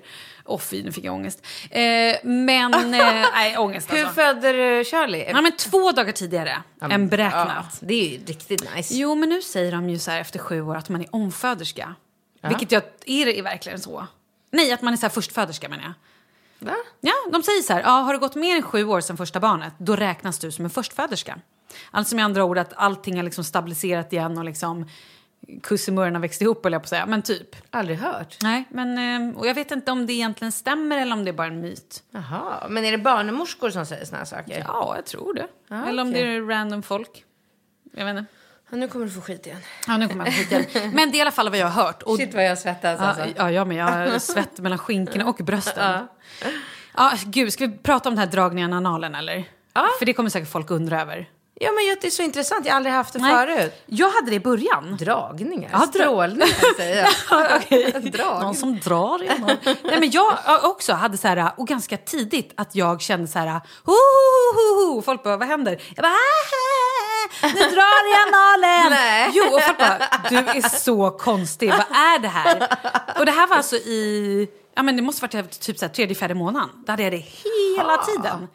Åh 0.49 0.59
fy, 0.59 0.83
nu 0.83 0.91
fick 0.91 1.03
jag 1.03 1.13
ångest. 1.13 1.45
Eh, 1.69 1.79
men, 2.23 2.73
eh, 2.73 2.81
nej 3.33 3.57
ångest 3.57 3.93
Hur 3.93 3.99
alltså. 3.99 4.13
födde 4.13 4.51
du 4.51 4.83
Charlie? 4.83 5.25
Ja, 5.29 5.41
men 5.41 5.51
två 5.51 5.91
dagar 5.91 6.11
tidigare 6.11 6.63
än 6.81 7.07
beräknat. 7.07 7.47
Ja, 7.71 7.87
det 7.87 7.93
är 7.93 8.09
ju 8.09 8.25
riktigt 8.25 8.75
nice. 8.75 8.93
Jo, 8.93 9.15
men 9.15 9.29
nu 9.29 9.41
säger 9.41 9.71
de 9.71 9.89
ju 9.89 9.99
så 9.99 10.11
här 10.11 10.21
efter 10.21 10.39
sju 10.39 10.61
år 10.61 10.75
att 10.75 10.89
man 10.89 11.01
är 11.01 11.07
omföderska. 11.15 11.95
Vilket 12.41 12.71
jag, 12.71 12.83
är 13.05 13.25
det 13.25 13.41
verkligen 13.41 13.79
så? 13.79 14.07
Nej, 14.51 14.71
att 14.71 14.81
man 14.81 14.93
är 14.93 14.97
så 14.97 15.01
här 15.01 15.09
förstföderska 15.09 15.69
menar 15.69 15.83
jag. 15.83 15.93
Va? 16.67 16.75
Ja, 17.01 17.13
de 17.31 17.43
säger 17.43 17.61
så 17.61 17.73
här, 17.73 17.81
ja, 17.81 17.89
har 17.89 18.13
det 18.13 18.19
gått 18.19 18.35
mer 18.35 18.55
än 18.55 18.61
sju 18.61 18.85
år 18.85 19.01
sedan 19.01 19.17
första 19.17 19.39
barnet, 19.39 19.73
då 19.77 19.95
räknas 19.95 20.39
du 20.39 20.51
som 20.51 20.65
en 20.65 20.71
förstföderska. 20.71 21.39
Alltså 21.91 22.15
med 22.15 22.25
andra 22.25 22.43
ord 22.43 22.57
att 22.57 22.73
allting 22.75 23.15
har 23.15 23.23
liksom 23.23 23.43
stabiliserat 23.43 24.13
igen 24.13 24.37
och 24.37 24.45
liksom 24.45 24.89
kussemurren 25.63 26.15
har 26.15 26.21
växt 26.21 26.41
ihop, 26.41 26.65
eller 26.65 26.75
jag 26.75 26.81
på 26.81 26.85
att 26.85 26.89
säga. 26.89 27.05
Men 27.05 27.21
typ. 27.21 27.55
Aldrig 27.69 27.97
hört. 27.97 28.37
Nej, 28.41 28.63
men, 28.69 28.97
eh, 29.31 29.37
och 29.39 29.47
jag 29.47 29.53
vet 29.53 29.71
inte 29.71 29.91
om 29.91 30.05
det 30.05 30.13
egentligen 30.13 30.51
stämmer 30.51 30.97
eller 30.97 31.13
om 31.13 31.25
det 31.25 31.31
är 31.31 31.33
bara 31.33 31.47
en 31.47 31.61
myt. 31.61 32.03
Jaha, 32.11 32.67
men 32.69 32.85
är 32.85 32.91
det 32.91 32.97
barnmorskor 32.97 33.69
som 33.69 33.85
säger 33.85 34.05
såna 34.05 34.17
här 34.17 34.25
saker? 34.25 34.63
Ja, 34.67 34.93
jag 34.95 35.05
tror 35.05 35.33
det. 35.33 35.47
Ja, 35.67 35.85
eller 35.85 36.01
om 36.01 36.11
det 36.11 36.19
är 36.19 36.41
random 36.41 36.83
folk. 36.83 37.25
Jag 37.93 38.05
vet 38.05 38.17
inte. 38.17 38.31
Ja, 38.69 38.77
nu 38.77 38.87
kommer 38.87 39.05
du 39.05 39.11
få 39.11 39.21
skit 39.21 39.45
igen. 39.45 39.59
Ja, 39.87 39.97
nu 39.97 40.07
kommer 40.07 40.25
jag 40.25 40.33
skit 40.33 40.51
igen. 40.51 40.91
Men 40.93 41.11
det 41.11 41.17
är 41.17 41.19
i 41.19 41.21
alla 41.21 41.31
fall 41.31 41.49
vad 41.49 41.57
jag 41.57 41.67
har 41.67 41.83
hört. 41.83 42.03
Och 42.03 42.17
Shit 42.17 42.33
vad 42.33 42.45
jag 42.45 42.57
svettas 42.57 42.99
Ja, 42.99 43.05
alltså. 43.05 43.25
ja, 43.37 43.51
jag 43.51 43.67
med. 43.67 44.07
Jag 44.07 44.21
svett 44.21 44.59
mellan 44.59 44.77
skinkorna 44.77 45.25
och 45.25 45.35
brösten. 45.35 46.07
Ja. 46.97 47.11
gud, 47.25 47.53
ska 47.53 47.67
vi 47.67 47.77
prata 47.77 48.09
om 48.09 48.15
den 48.15 48.19
här 48.25 48.31
dragningen 48.31 48.71
i 48.71 48.73
analen 48.73 49.15
eller? 49.15 49.43
Ja. 49.73 49.87
För 49.99 50.05
det 50.05 50.13
kommer 50.13 50.29
säkert 50.29 50.51
folk 50.51 50.71
undra 50.71 51.01
över. 51.01 51.29
Ja 51.61 51.71
men 51.71 51.97
det 52.01 52.07
är 52.07 52.11
så 52.11 52.21
intressant, 52.21 52.65
jag 52.65 52.71
har 52.73 52.75
aldrig 52.77 52.93
haft 52.95 53.13
det 53.13 53.19
förut. 53.19 53.83
Jag 53.85 54.09
hade 54.09 54.29
det 54.29 54.35
i 54.35 54.39
början. 54.39 54.97
Dragningar? 54.99 55.69
Ja, 55.73 55.77
dra- 55.79 55.85
Strålningar 55.87 56.75
säger 56.77 57.07
jag. 57.29 58.03
Drag. 58.11 58.41
Någon 58.41 58.55
som 58.55 58.79
drar 58.79 59.23
i 59.23 59.39
någon. 59.39 59.57
Nej, 59.83 59.99
men 59.99 60.11
Jag 60.11 60.37
också 60.63 60.93
hade 60.93 61.17
så 61.17 61.27
här, 61.27 61.51
och 61.57 61.67
ganska 61.67 61.97
tidigt, 61.97 62.53
att 62.57 62.75
jag 62.75 63.01
kände 63.01 63.27
så 63.27 63.39
här... 63.39 63.47
Ho, 63.85 63.93
ho, 64.55 64.85
ho. 64.95 65.01
Folk 65.01 65.23
bara, 65.23 65.37
vad 65.37 65.47
händer? 65.47 65.81
Jag 65.95 66.03
bara... 66.03 66.11
"Ah, 66.11 67.47
Nu 67.47 67.61
drar 67.61 68.11
i 68.11 68.13
analen! 68.27 68.89
Nej. 68.99 69.29
Jo, 69.33 69.43
och 69.55 69.61
folk 69.63 69.77
bara, 69.77 69.97
du 70.29 70.35
är 70.37 70.69
så 70.79 71.11
konstig. 71.11 71.69
Vad 71.69 71.79
är 71.97 72.19
det 72.19 72.27
här? 72.27 72.67
Och 73.19 73.25
det 73.25 73.31
här 73.31 73.47
var 73.47 73.55
alltså 73.55 73.75
i... 73.75 74.47
Ja, 74.75 74.83
men 74.83 74.95
det 74.95 75.01
måste 75.01 75.21
varit 75.27 75.59
typ 75.59 75.77
så 75.79 75.85
här, 75.85 75.93
tredje, 75.93 76.15
fjärde 76.15 76.33
månaden. 76.35 76.69
Där 76.85 76.93
hade 76.93 77.03
jag 77.03 77.11
det 77.11 77.25
hela 77.77 77.97
tiden. 77.97 78.47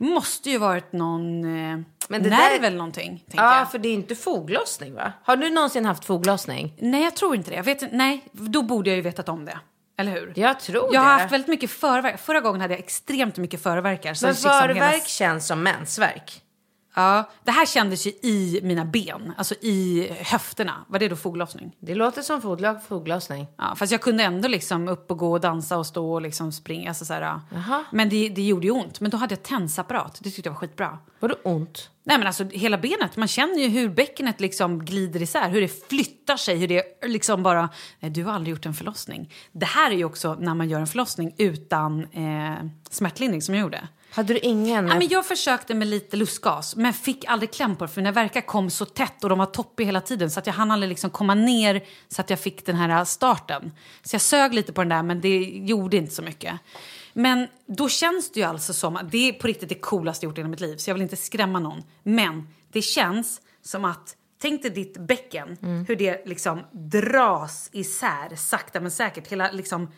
Måste 0.00 0.50
ju 0.50 0.58
varit 0.58 0.92
någon 0.92 1.44
eh, 1.44 1.78
Men 2.08 2.22
det 2.22 2.30
nerv 2.30 2.60
där- 2.60 2.66
eller 2.66 2.76
någonting. 2.78 3.24
Ja, 3.32 3.58
jag. 3.58 3.70
för 3.70 3.78
det 3.78 3.88
är 3.88 3.94
inte 3.94 4.14
foglossning 4.14 4.94
va? 4.94 5.12
Har 5.22 5.36
du 5.36 5.50
någonsin 5.50 5.84
haft 5.84 6.04
foglossning? 6.04 6.74
Nej, 6.78 7.04
jag 7.04 7.16
tror 7.16 7.34
inte 7.34 7.50
det. 7.50 7.56
Jag 7.56 7.64
vet, 7.64 7.92
nej, 7.92 8.24
då 8.32 8.62
borde 8.62 8.90
jag 8.90 8.96
ju 8.96 9.02
vetat 9.02 9.28
om 9.28 9.44
det. 9.44 9.58
Eller 9.98 10.12
hur? 10.12 10.32
Jag 10.36 10.60
tror 10.60 10.94
Jag 10.94 11.00
har 11.00 11.14
det. 11.16 11.20
haft 11.22 11.32
väldigt 11.32 11.48
mycket 11.48 11.70
förverk. 11.70 12.20
Förra 12.20 12.40
gången 12.40 12.60
hade 12.60 12.74
jag 12.74 12.78
extremt 12.80 13.36
mycket 13.36 13.62
förverkar. 13.62 14.14
Så 14.14 14.26
Men 14.26 14.34
liksom 14.34 14.50
hela- 14.74 15.00
känns 15.00 15.46
som 15.46 15.62
mensvärk. 15.62 16.42
Ja, 16.98 17.30
det 17.44 17.50
här 17.50 17.66
kändes 17.66 18.06
ju 18.06 18.10
i 18.10 18.60
mina 18.62 18.84
ben, 18.84 19.32
alltså 19.36 19.54
i 19.60 20.08
höfterna. 20.20 20.84
Var 20.88 20.98
det 20.98 21.08
då 21.08 21.16
foglossning? 21.16 21.72
Det 21.80 21.94
låter 21.94 22.22
som 22.22 22.40
foglo- 22.42 22.80
foglossning. 22.88 23.46
Ja, 23.58 23.74
fast 23.76 23.92
jag 23.92 24.00
kunde 24.00 24.24
ändå 24.24 24.48
liksom 24.48 24.88
upp 24.88 25.10
och 25.10 25.18
gå 25.18 25.32
och 25.32 25.40
dansa 25.40 25.76
och 25.78 25.86
stå 25.86 26.12
och 26.12 26.22
liksom 26.22 26.52
springa. 26.52 26.88
Alltså 26.90 27.04
så 27.04 27.12
här, 27.12 27.20
ja. 27.22 27.40
Jaha. 27.52 27.84
Men 27.92 28.08
det, 28.08 28.28
det 28.28 28.42
gjorde 28.42 28.66
ju 28.66 28.72
ont. 28.72 29.00
Men 29.00 29.10
då 29.10 29.16
hade 29.16 29.34
jag 29.34 29.42
tensapparat. 29.42 30.18
Det 30.22 30.30
tyckte 30.30 30.48
jag 30.48 30.52
var 30.52 30.58
skitbra. 30.60 30.98
Var 31.20 31.28
det 31.28 31.34
ont? 31.44 31.90
Nej 32.04 32.18
men 32.18 32.26
alltså 32.26 32.44
hela 32.44 32.78
benet, 32.78 33.16
man 33.16 33.28
känner 33.28 33.58
ju 33.58 33.68
hur 33.68 33.88
bäckenet 33.88 34.40
liksom 34.40 34.84
glider 34.84 35.22
isär, 35.22 35.48
hur 35.48 35.60
det 35.60 35.88
flyttar 35.88 36.36
sig, 36.36 36.56
hur 36.58 36.68
det 36.68 36.82
liksom 37.06 37.42
bara... 37.42 37.68
Nej, 38.00 38.10
du 38.10 38.24
har 38.24 38.32
aldrig 38.32 38.50
gjort 38.54 38.66
en 38.66 38.74
förlossning. 38.74 39.32
Det 39.52 39.66
här 39.66 39.90
är 39.90 39.94
ju 39.94 40.04
också 40.04 40.34
när 40.34 40.54
man 40.54 40.68
gör 40.68 40.80
en 40.80 40.86
förlossning 40.86 41.34
utan 41.38 42.00
eh, 42.12 42.54
smärtlindring 42.90 43.42
som 43.42 43.54
jag 43.54 43.62
gjorde. 43.62 43.88
Hade 44.10 44.34
du 44.34 44.40
ingen? 44.40 44.88
Ja, 44.88 44.94
men 44.94 45.08
jag 45.08 45.26
försökte 45.26 45.74
med 45.74 45.88
lite 45.88 46.16
lustgas, 46.16 46.76
men 46.76 46.92
fick 46.92 47.24
aldrig 47.24 47.52
kläm 47.52 47.76
på 47.76 47.84
det 47.84 47.92
för 47.92 48.00
mina 48.00 48.12
verkar 48.12 48.40
kom 48.40 48.70
så 48.70 48.84
tätt 48.84 49.24
och 49.24 49.30
de 49.30 49.38
var 49.38 49.46
toppiga 49.46 49.86
hela 49.86 50.00
tiden 50.00 50.30
så 50.30 50.38
att 50.38 50.46
jag 50.46 50.54
hann 50.54 50.70
aldrig 50.70 50.88
liksom 50.88 51.10
komma 51.10 51.34
ner 51.34 51.84
så 52.08 52.20
att 52.20 52.30
jag 52.30 52.40
fick 52.40 52.66
den 52.66 52.76
här 52.76 53.04
starten. 53.04 53.72
Så 54.02 54.14
jag 54.14 54.22
sög 54.22 54.54
lite 54.54 54.72
på 54.72 54.80
den 54.80 54.88
där 54.88 55.02
men 55.02 55.20
det 55.20 55.38
gjorde 55.44 55.96
inte 55.96 56.14
så 56.14 56.22
mycket. 56.22 56.54
Men 57.12 57.48
då 57.66 57.88
känns 57.88 58.30
det 58.32 58.40
ju 58.40 58.46
alltså 58.46 58.72
som 58.72 58.96
att 58.96 59.10
det 59.10 59.28
är 59.28 59.32
på 59.32 59.46
riktigt 59.46 59.68
det 59.68 59.74
coolaste 59.74 60.26
jag 60.26 60.30
gjort 60.30 60.38
i 60.38 60.40
hela 60.40 60.50
mitt 60.50 60.60
liv 60.60 60.76
så 60.76 60.90
jag 60.90 60.94
vill 60.94 61.02
inte 61.02 61.16
skrämma 61.16 61.58
någon. 61.58 61.82
Men 62.02 62.48
det 62.72 62.82
känns 62.82 63.40
som 63.62 63.84
att 63.84 64.14
Tänk 64.40 64.62
dig 64.62 64.70
ditt 64.70 64.98
bäcken, 64.98 65.56
hur 65.88 65.96
det 65.96 66.26
liksom 66.26 66.60
dras 66.72 67.70
isär 67.72 68.36
sakta 68.36 68.80
men 68.80 68.90
säkert. 68.90 69.28
Hela 69.28 69.50
liksom 69.50 69.92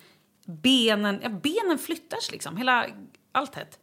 benen, 0.46 1.20
ja, 1.22 1.28
benen 1.28 1.78
flyttas 1.78 2.30
liksom, 2.32 2.56
hela 2.56 2.86
alltet. 3.32 3.78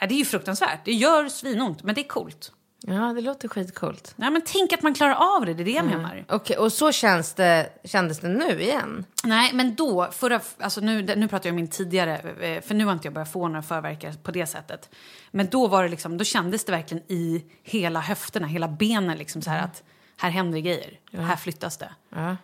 Ja, 0.00 0.06
det 0.06 0.14
är 0.14 0.18
ju 0.18 0.24
fruktansvärt. 0.24 0.84
Det 0.84 0.92
gör 0.92 1.28
svinont, 1.28 1.82
men 1.82 1.94
det 1.94 2.00
är 2.00 2.08
coolt. 2.08 2.52
Ja, 2.88 3.12
det 3.12 3.20
låter 3.20 3.48
skitcoolt. 3.48 4.14
Ja, 4.16 4.30
men 4.30 4.42
tänk 4.46 4.72
att 4.72 4.82
man 4.82 4.94
klarar 4.94 5.36
av 5.36 5.46
det, 5.46 5.54
det 5.54 5.62
är 5.62 5.64
det 5.64 5.70
jag 5.70 5.84
menar. 5.84 6.24
Okej, 6.28 6.56
och 6.56 6.72
så 6.72 6.92
känns 6.92 7.34
det, 7.34 7.68
kändes 7.84 8.18
det 8.18 8.28
nu 8.28 8.60
igen? 8.62 9.04
Nej, 9.24 9.50
men 9.54 9.74
då, 9.74 10.08
förra, 10.12 10.40
alltså 10.58 10.80
nu, 10.80 11.02
nu 11.02 11.28
pratar 11.28 11.46
jag 11.46 11.52
om 11.52 11.56
min 11.56 11.68
tidigare, 11.68 12.18
eh, 12.40 12.62
för 12.62 12.74
nu 12.74 12.84
har 12.84 12.92
inte 12.92 13.06
jag 13.06 13.14
börjat 13.14 13.32
få 13.32 13.48
några 13.48 13.62
förverkar 13.62 14.12
på 14.12 14.30
det 14.30 14.46
sättet. 14.46 14.90
Men 15.30 15.46
då 15.50 15.66
var 15.66 15.82
det 15.82 15.88
liksom, 15.88 16.18
då 16.18 16.24
kändes 16.24 16.64
det 16.64 16.72
verkligen 16.72 17.04
i 17.08 17.44
hela 17.62 18.00
höfterna, 18.00 18.46
hela 18.46 18.68
benen 18.68 19.18
liksom 19.18 19.42
så 19.42 19.50
här 19.50 19.62
att 19.64 19.82
här 20.16 20.30
händer 20.30 20.58
grejer, 20.58 21.00
här 21.12 21.36
flyttas 21.36 21.76
det. 21.76 21.90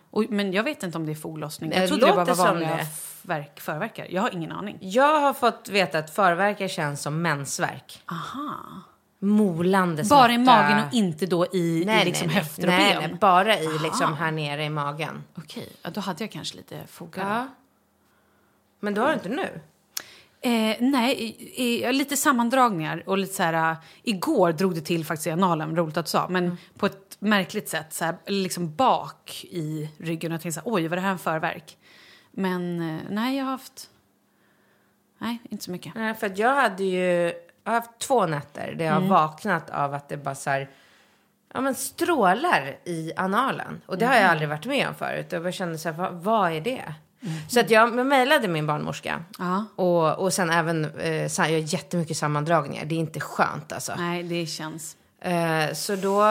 Och, 0.09 0.25
men 0.29 0.53
jag 0.53 0.63
vet 0.63 0.83
inte 0.83 0.97
om 0.97 1.05
det 1.05 1.11
är 1.11 1.15
foglossning. 1.15 1.69
Det 1.69 1.75
Jag 1.75 1.87
trodde 1.87 2.05
det 2.05 2.13
bara 2.13 2.25
var 2.25 2.35
vanliga 2.35 2.75
det. 2.75 2.85
Verk, 3.25 3.59
förverkar. 3.59 4.07
Jag 4.09 4.21
har 4.21 4.29
ingen 4.29 4.51
aning. 4.51 4.77
Jag 4.81 5.19
har 5.19 5.33
fått 5.33 5.69
veta 5.69 5.99
att 5.99 6.09
förverkar 6.15 6.67
känns 6.67 7.01
som 7.01 7.21
mensvärk. 7.21 8.01
Aha. 8.05 8.55
Molande 9.19 10.03
Bara 10.09 10.31
i 10.31 10.35
smärta. 10.35 10.61
magen 10.61 10.87
och 10.87 10.93
inte 10.93 11.25
då 11.25 11.45
i, 11.45 11.57
i 11.57 12.05
liksom 12.05 12.27
nej, 12.27 12.35
höfter 12.35 12.63
och 12.63 12.69
nej, 12.69 12.93
ben? 12.93 13.09
Nej, 13.09 13.19
bara 13.19 13.59
i 13.59 13.79
liksom 13.83 14.13
här 14.13 14.31
nere 14.31 14.63
i 14.63 14.69
magen. 14.69 15.23
Okej, 15.35 15.69
ja, 15.81 15.89
då 15.89 16.01
hade 16.01 16.23
jag 16.23 16.31
kanske 16.31 16.57
lite 16.57 16.79
fogar. 16.87 17.35
Ja. 17.35 17.47
Men 18.79 18.93
du 18.93 19.01
har 19.01 19.07
det 19.07 19.13
inte 19.13 19.29
nu? 19.29 19.61
Eh, 20.41 20.77
nej, 20.79 21.13
i, 21.13 21.83
i, 21.83 21.93
lite 21.93 22.17
sammandragningar 22.17 23.03
och 23.05 23.17
lite 23.17 23.33
så 23.33 23.43
här... 23.43 23.71
äh, 23.71 23.77
igår 24.03 24.51
drog 24.51 24.75
det 24.75 24.81
till 24.81 25.05
faktiskt 25.05 25.27
i 25.27 25.31
analen, 25.31 25.75
roligt 25.75 25.97
att 25.97 26.05
du 26.05 26.09
sa, 26.09 26.27
men 26.29 26.57
på 26.77 26.85
ett 26.85 27.17
märkligt 27.19 27.69
sätt. 27.69 27.93
Så 27.93 28.05
här, 28.05 28.15
liksom 28.27 28.75
bak 28.75 29.45
i 29.49 29.89
ryggen 29.97 30.31
och 30.31 30.33
jag 30.33 30.41
tänkte 30.41 30.61
så 30.61 30.69
här, 30.69 30.75
oj, 30.75 30.87
var 30.87 30.95
det 30.95 31.01
här 31.01 31.11
en 31.11 31.19
förverk? 31.19 31.77
Men 32.33 32.89
eh, 32.95 33.01
nej, 33.09 33.37
jag 33.37 33.43
har 33.45 33.51
haft... 33.51 33.89
Nej, 35.17 35.41
inte 35.49 35.63
så 35.63 35.71
mycket. 35.71 35.95
Nej, 35.95 36.13
för 36.13 36.31
jag 36.35 36.55
hade 36.55 36.83
ju 36.83 37.33
jag 37.63 37.71
har 37.71 37.79
haft 37.79 37.99
två 37.99 38.25
nätter 38.25 38.73
där 38.77 38.85
jag 38.85 38.95
Mm. 38.97 39.09
har 39.11 39.17
vaknat 39.21 39.69
av 39.69 39.93
att 39.93 40.09
det 40.09 40.17
bara 40.17 40.35
så 40.35 40.49
här, 40.49 40.69
ja 41.53 41.61
men 41.61 41.75
strålar 41.75 42.77
i 42.85 43.11
analen. 43.15 43.81
Och 43.85 43.97
det 43.97 44.05
har 44.05 44.13
Mm. 44.13 44.23
jag 44.23 44.31
aldrig 44.31 44.49
varit 44.49 44.65
med 44.65 44.87
om 44.87 44.95
förut. 44.95 45.27
Jag 45.31 45.53
kände 45.53 45.77
så 45.77 45.89
här, 45.89 45.97
vad, 45.97 46.13
vad 46.13 46.51
är 46.51 46.61
det? 46.61 46.93
Så 47.49 47.59
att 47.59 47.69
jag 47.69 48.05
mejlade 48.05 48.47
min 48.47 48.67
barnmorska. 48.67 49.23
Ja. 49.39 49.65
Och, 49.75 50.19
och 50.19 50.33
sen 50.33 50.49
även, 50.49 50.85
eh, 50.99 51.13
jag 51.21 51.29
har 51.37 51.47
jättemycket 51.47 52.17
sammandragningar. 52.17 52.85
Det 52.85 52.95
är 52.95 52.99
inte 52.99 53.19
skönt 53.19 53.71
alltså. 53.71 53.93
Nej, 53.97 54.23
det 54.23 54.45
känns... 54.45 54.97
Eh, 55.23 55.73
så 55.73 55.95
då 55.95 56.25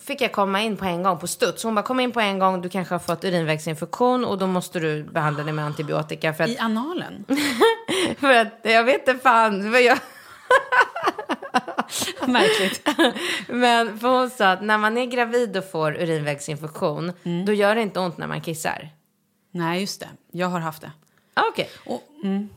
fick 0.00 0.20
jag 0.20 0.32
komma 0.32 0.60
in 0.62 0.76
på 0.76 0.84
en 0.84 1.02
gång 1.02 1.18
på 1.18 1.26
studs. 1.26 1.64
Hon 1.64 1.74
bara, 1.74 1.82
kom 1.82 2.00
in 2.00 2.12
på 2.12 2.20
en 2.20 2.38
gång, 2.38 2.62
du 2.62 2.68
kanske 2.68 2.94
har 2.94 2.98
fått 2.98 3.24
urinvägsinfektion 3.24 4.24
och 4.24 4.38
då 4.38 4.46
måste 4.46 4.80
du 4.80 5.02
behandla 5.04 5.44
det 5.44 5.52
med 5.52 5.64
antibiotika. 5.64 6.34
För 6.34 6.44
att, 6.44 6.50
I 6.50 6.58
analen? 6.58 7.24
för 8.18 8.32
att 8.34 8.58
jag 8.62 8.84
vet 8.84 9.08
inte 9.08 9.22
fan 9.22 9.72
jag... 9.84 9.98
Märkligt. 12.26 12.88
Men 13.48 13.98
för 13.98 14.08
hon 14.08 14.30
sa 14.30 14.50
att 14.52 14.62
när 14.62 14.78
man 14.78 14.98
är 14.98 15.06
gravid 15.06 15.56
och 15.56 15.70
får 15.70 15.92
urinvägsinfektion, 15.96 17.12
Mm. 17.24 17.44
då 17.44 17.52
gör 17.52 17.74
det 17.74 17.82
inte 17.82 18.00
ont 18.00 18.18
när 18.18 18.26
man 18.26 18.40
kissar. 18.40 18.88
nej, 19.50 19.80
just 19.80 20.00
det. 20.00 20.08
Jag 20.32 20.46
har 20.48 20.60
haft 20.60 20.80
det. 20.80 20.92
Ah, 21.34 21.42
Okej. 21.50 21.70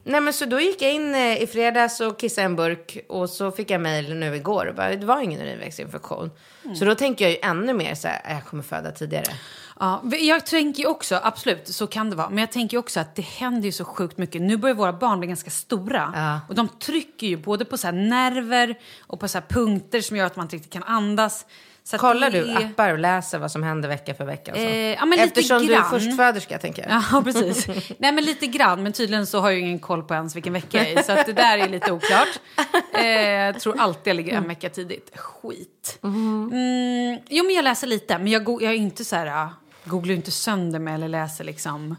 Nej 0.03 0.21
men 0.21 0.33
så 0.33 0.45
då 0.45 0.59
gick 0.59 0.81
jag 0.81 0.93
in 0.93 1.15
eh, 1.15 1.41
i 1.43 1.47
fredags 1.47 1.99
och 1.99 2.19
kissade 2.19 2.45
en 2.45 2.55
burk 2.55 2.97
och 3.09 3.29
så 3.29 3.51
fick 3.51 3.69
jag 3.71 3.81
mejl 3.81 4.15
nu 4.15 4.35
igår 4.35 4.65
och 4.65 4.75
bara, 4.75 4.95
det 4.95 5.05
var 5.05 5.21
ingen 5.21 5.41
urinvägsinfektion. 5.41 6.31
Så 6.79 6.85
då 6.85 6.95
tänker 6.95 7.25
jag 7.25 7.31
ju 7.31 7.37
ännu 7.41 7.73
mer 7.73 7.95
så 7.95 8.07
här, 8.07 8.21
"Äh, 8.25 8.33
jag 8.33 8.45
kommer 8.45 8.63
föda 8.63 8.91
tidigare. 8.91 9.25
Ja, 9.79 10.03
jag 10.21 10.45
tänker 10.45 10.83
ju 10.83 10.89
också, 10.89 11.19
absolut, 11.23 11.67
så 11.67 11.87
kan 11.87 12.09
det 12.09 12.15
vara. 12.15 12.29
Men 12.29 12.37
jag 12.37 12.51
tänker 12.51 12.77
också 12.77 12.99
att 12.99 13.15
det 13.15 13.21
händer 13.21 13.65
ju 13.65 13.71
så 13.71 13.85
sjukt 13.85 14.17
mycket. 14.17 14.41
Nu 14.41 14.57
börjar 14.57 14.75
våra 14.75 14.93
barn 14.93 15.19
bli 15.19 15.27
ganska 15.27 15.49
stora. 15.49 16.13
Ja. 16.15 16.39
Och 16.49 16.55
de 16.55 16.67
trycker 16.67 17.27
ju 17.27 17.37
både 17.37 17.65
på 17.65 17.77
så 17.77 17.91
nerver 17.91 18.79
och 18.99 19.19
på 19.19 19.27
så 19.27 19.41
punkter 19.49 20.01
som 20.01 20.17
gör 20.17 20.25
att 20.25 20.35
man 20.35 20.45
inte 20.45 20.55
riktigt 20.55 20.73
kan 20.73 20.83
andas. 20.83 21.45
Så 21.87 21.97
Kollar 21.97 22.29
du 22.29 22.37
är- 22.51 22.65
appar 22.65 22.91
och 22.91 22.99
läser 22.99 23.39
vad 23.39 23.51
som 23.51 23.63
händer 23.63 23.89
vecka 23.89 24.13
för 24.13 24.25
vecka? 24.25 24.51
Och 24.51 24.57
så? 24.57 24.63
Eh, 24.63 24.75
ja, 24.75 25.05
men 25.05 25.09
lite 25.09 25.23
Eftersom 25.23 25.65
du 25.65 25.73
är 25.73 25.81
förstföderska, 25.81 26.57
tänker 26.57 26.89
jag. 26.89 27.03
Ja, 27.11 27.21
precis. 27.21 27.67
Nej, 27.97 28.11
men 28.11 28.23
lite 28.23 28.47
grann. 28.47 28.83
Men 28.83 28.93
tydligen 28.93 29.27
så 29.27 29.39
har 29.39 29.51
jag 29.51 29.59
ingen 29.59 29.79
koll 29.79 30.03
på 30.03 30.13
ens 30.13 30.35
vilken 30.35 30.53
vecka 30.53 30.77
jag 30.77 30.87
är 30.89 30.99
i. 30.99 31.03
Så 31.03 31.11
att 31.11 31.25
det 31.25 31.33
där 31.33 31.57
är 31.57 31.69
lite 31.69 31.91
oklart. 31.91 32.39
Eh, 32.93 33.59
tror 33.59 33.79
alltid 33.79 34.07
jag 34.11 34.15
ligger 34.15 34.37
en 34.37 34.47
vecka 34.47 34.69
tidigt. 34.69 35.17
Skit. 35.17 35.99
Mm, 36.03 37.19
jo, 37.29 37.43
men 37.45 37.55
jag 37.55 37.63
läser 37.63 37.87
lite. 37.87 38.17
Men 38.17 38.27
jag, 38.27 38.41
jag 38.61 38.63
är 38.71 38.77
inte 38.77 39.05
så 39.05 39.15
här... 39.15 39.25
äh, 39.27 39.47
Googlar 39.83 40.13
inte 40.15 40.31
sönder 40.31 40.79
mig 40.79 40.93
eller 40.93 41.07
läser 41.07 41.43
liksom... 41.43 41.95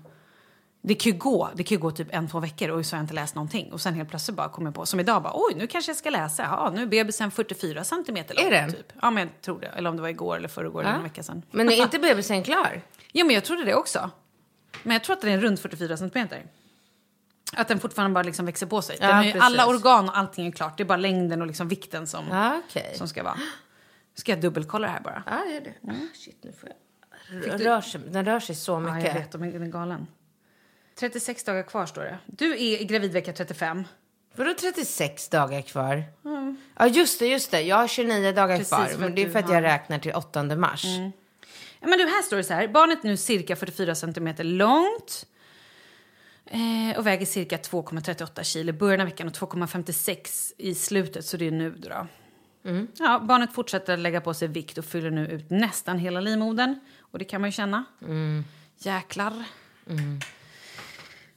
Det 0.88 0.94
kan 0.94 1.12
ju 1.12 1.18
gå. 1.18 1.50
Det 1.54 1.64
kan 1.64 1.74
ju 1.76 1.80
gå 1.80 1.90
typ 1.90 2.08
en, 2.10 2.28
två 2.28 2.40
veckor 2.40 2.68
och 2.70 2.86
så 2.86 2.96
har 2.96 2.98
jag 2.98 3.04
inte 3.04 3.14
läst 3.14 3.34
någonting. 3.34 3.72
Och 3.72 3.80
sen 3.80 3.94
helt 3.94 4.08
plötsligt 4.08 4.36
bara 4.36 4.48
kommer 4.48 4.68
jag 4.68 4.74
på, 4.74 4.86
som 4.86 5.00
idag 5.00 5.22
bara, 5.22 5.32
oj 5.34 5.54
nu 5.56 5.66
kanske 5.66 5.90
jag 5.90 5.96
ska 5.96 6.10
läsa. 6.10 6.42
Ja, 6.42 6.70
nu 6.74 6.82
är 6.82 6.86
bebisen 6.86 7.30
44 7.30 7.84
centimeter 7.84 8.34
lång. 8.34 8.44
Är 8.44 8.50
den? 8.50 8.72
Typ. 8.72 8.92
Ja, 9.02 9.10
men 9.10 9.22
jag 9.22 9.42
tror 9.42 9.60
det. 9.60 9.66
Eller 9.66 9.90
om 9.90 9.96
det 9.96 10.02
var 10.02 10.08
igår 10.08 10.36
eller 10.36 10.48
förrgår 10.48 10.80
eller 10.80 10.92
en 10.92 11.02
vecka 11.02 11.22
sedan. 11.22 11.42
Men 11.50 11.68
är 11.70 11.82
inte 11.82 11.98
bebisen 12.08 12.42
klar? 12.42 12.82
Jo, 13.12 13.26
men 13.26 13.34
jag 13.34 13.44
trodde 13.44 13.64
det 13.64 13.74
också. 13.74 14.10
Men 14.82 14.92
jag 14.92 15.04
tror 15.04 15.16
att 15.16 15.22
den 15.22 15.30
är 15.32 15.38
runt 15.38 15.60
44 15.60 15.96
centimeter. 15.96 16.42
Att 17.56 17.68
den 17.68 17.80
fortfarande 17.80 18.14
bara 18.14 18.22
liksom 18.24 18.46
växer 18.46 18.66
på 18.66 18.82
sig. 18.82 18.96
Den 19.00 19.08
Ja, 19.10 19.24
ju 19.24 19.40
alla 19.40 19.66
organ 19.66 20.08
och 20.08 20.18
allting 20.18 20.46
är 20.46 20.50
klart. 20.52 20.76
Det 20.76 20.82
är 20.82 20.86
bara 20.86 20.98
längden 20.98 21.40
och 21.40 21.46
liksom 21.46 21.68
vikten 21.68 22.06
som, 22.06 22.24
Ja, 22.30 22.60
okej. 22.68 22.92
som 22.96 23.08
ska 23.08 23.22
vara. 23.22 23.38
Ska 24.14 24.32
jag 24.32 24.40
dubbelkolla 24.40 24.86
det 24.86 24.92
här 24.92 25.00
bara? 25.00 25.22
Ja, 25.26 25.52
gör 25.52 25.60
det. 25.60 25.90
Ah, 25.90 25.94
shit, 26.14 26.38
nu 26.44 26.52
får 26.52 26.68
jag... 26.68 26.76
Den 27.42 27.58
rör, 27.58 27.80
sig, 27.80 28.00
den 28.08 28.24
rör 28.24 28.40
sig 28.40 28.54
så 28.54 28.72
Ja, 28.72 28.78
mycket. 28.80 29.14
jag 29.14 29.20
vet. 29.20 29.32
Den 29.32 29.62
är 29.62 29.66
galen. 29.66 30.06
36 30.98 31.44
dagar 31.44 31.62
kvar 31.62 31.86
står 31.86 32.02
det. 32.02 32.18
Du 32.26 32.52
är 32.52 32.80
i 32.80 32.84
gravidvecka 32.84 33.32
35. 33.32 33.84
Vadå 34.34 34.54
36 34.60 35.28
dagar 35.28 35.62
kvar? 35.62 36.04
Ja, 36.78 36.86
just 36.86 37.18
det, 37.18 37.26
just 37.26 37.50
det. 37.50 37.62
Jag 37.62 37.76
har 37.76 37.88
29 37.88 38.32
dagar 38.32 38.56
Precis, 38.56 38.68
kvar. 38.68 38.90
Men 38.98 39.14
det 39.14 39.22
är 39.22 39.30
för 39.30 39.38
att 39.38 39.44
har- 39.44 39.54
jag 39.54 39.62
räknar 39.62 39.98
till 39.98 40.12
8 40.14 40.42
mars. 40.56 40.84
Ja, 41.80 41.88
men 41.88 41.98
du, 41.98 42.04
här 42.06 42.22
står 42.22 42.36
det 42.36 42.44
så 42.44 42.54
här. 42.54 42.68
Barnet 42.68 43.04
är 43.04 43.08
nu 43.08 43.16
cirka 43.16 43.56
44 43.56 43.94
centimeter 43.94 44.44
långt. 44.44 45.26
Eh, 46.46 46.98
och 46.98 47.06
väger 47.06 47.26
cirka 47.26 47.56
2,38 47.56 48.42
kilo 48.42 48.68
i 48.68 48.72
början 48.72 49.00
av 49.00 49.06
veckan 49.06 49.26
och 49.26 49.32
2,56 49.34 50.52
i 50.58 50.74
slutet. 50.74 51.24
Så 51.26 51.36
det 51.36 51.46
är 51.46 51.50
nu 51.50 51.70
då. 51.70 52.06
Ja, 52.98 53.18
barnet 53.28 53.52
fortsätter 53.52 53.92
att 53.92 53.98
lägga 53.98 54.20
på 54.20 54.34
sig 54.34 54.48
vikt 54.48 54.78
och 54.78 54.84
fyller 54.84 55.10
nu 55.10 55.26
ut 55.26 55.50
nästan 55.50 55.98
hela 55.98 56.20
livmodern. 56.20 56.80
Och 57.00 57.18
det 57.18 57.24
kan 57.24 57.40
man 57.40 57.48
ju 57.48 57.52
känna. 57.52 57.84
Jäklar. 58.78 59.44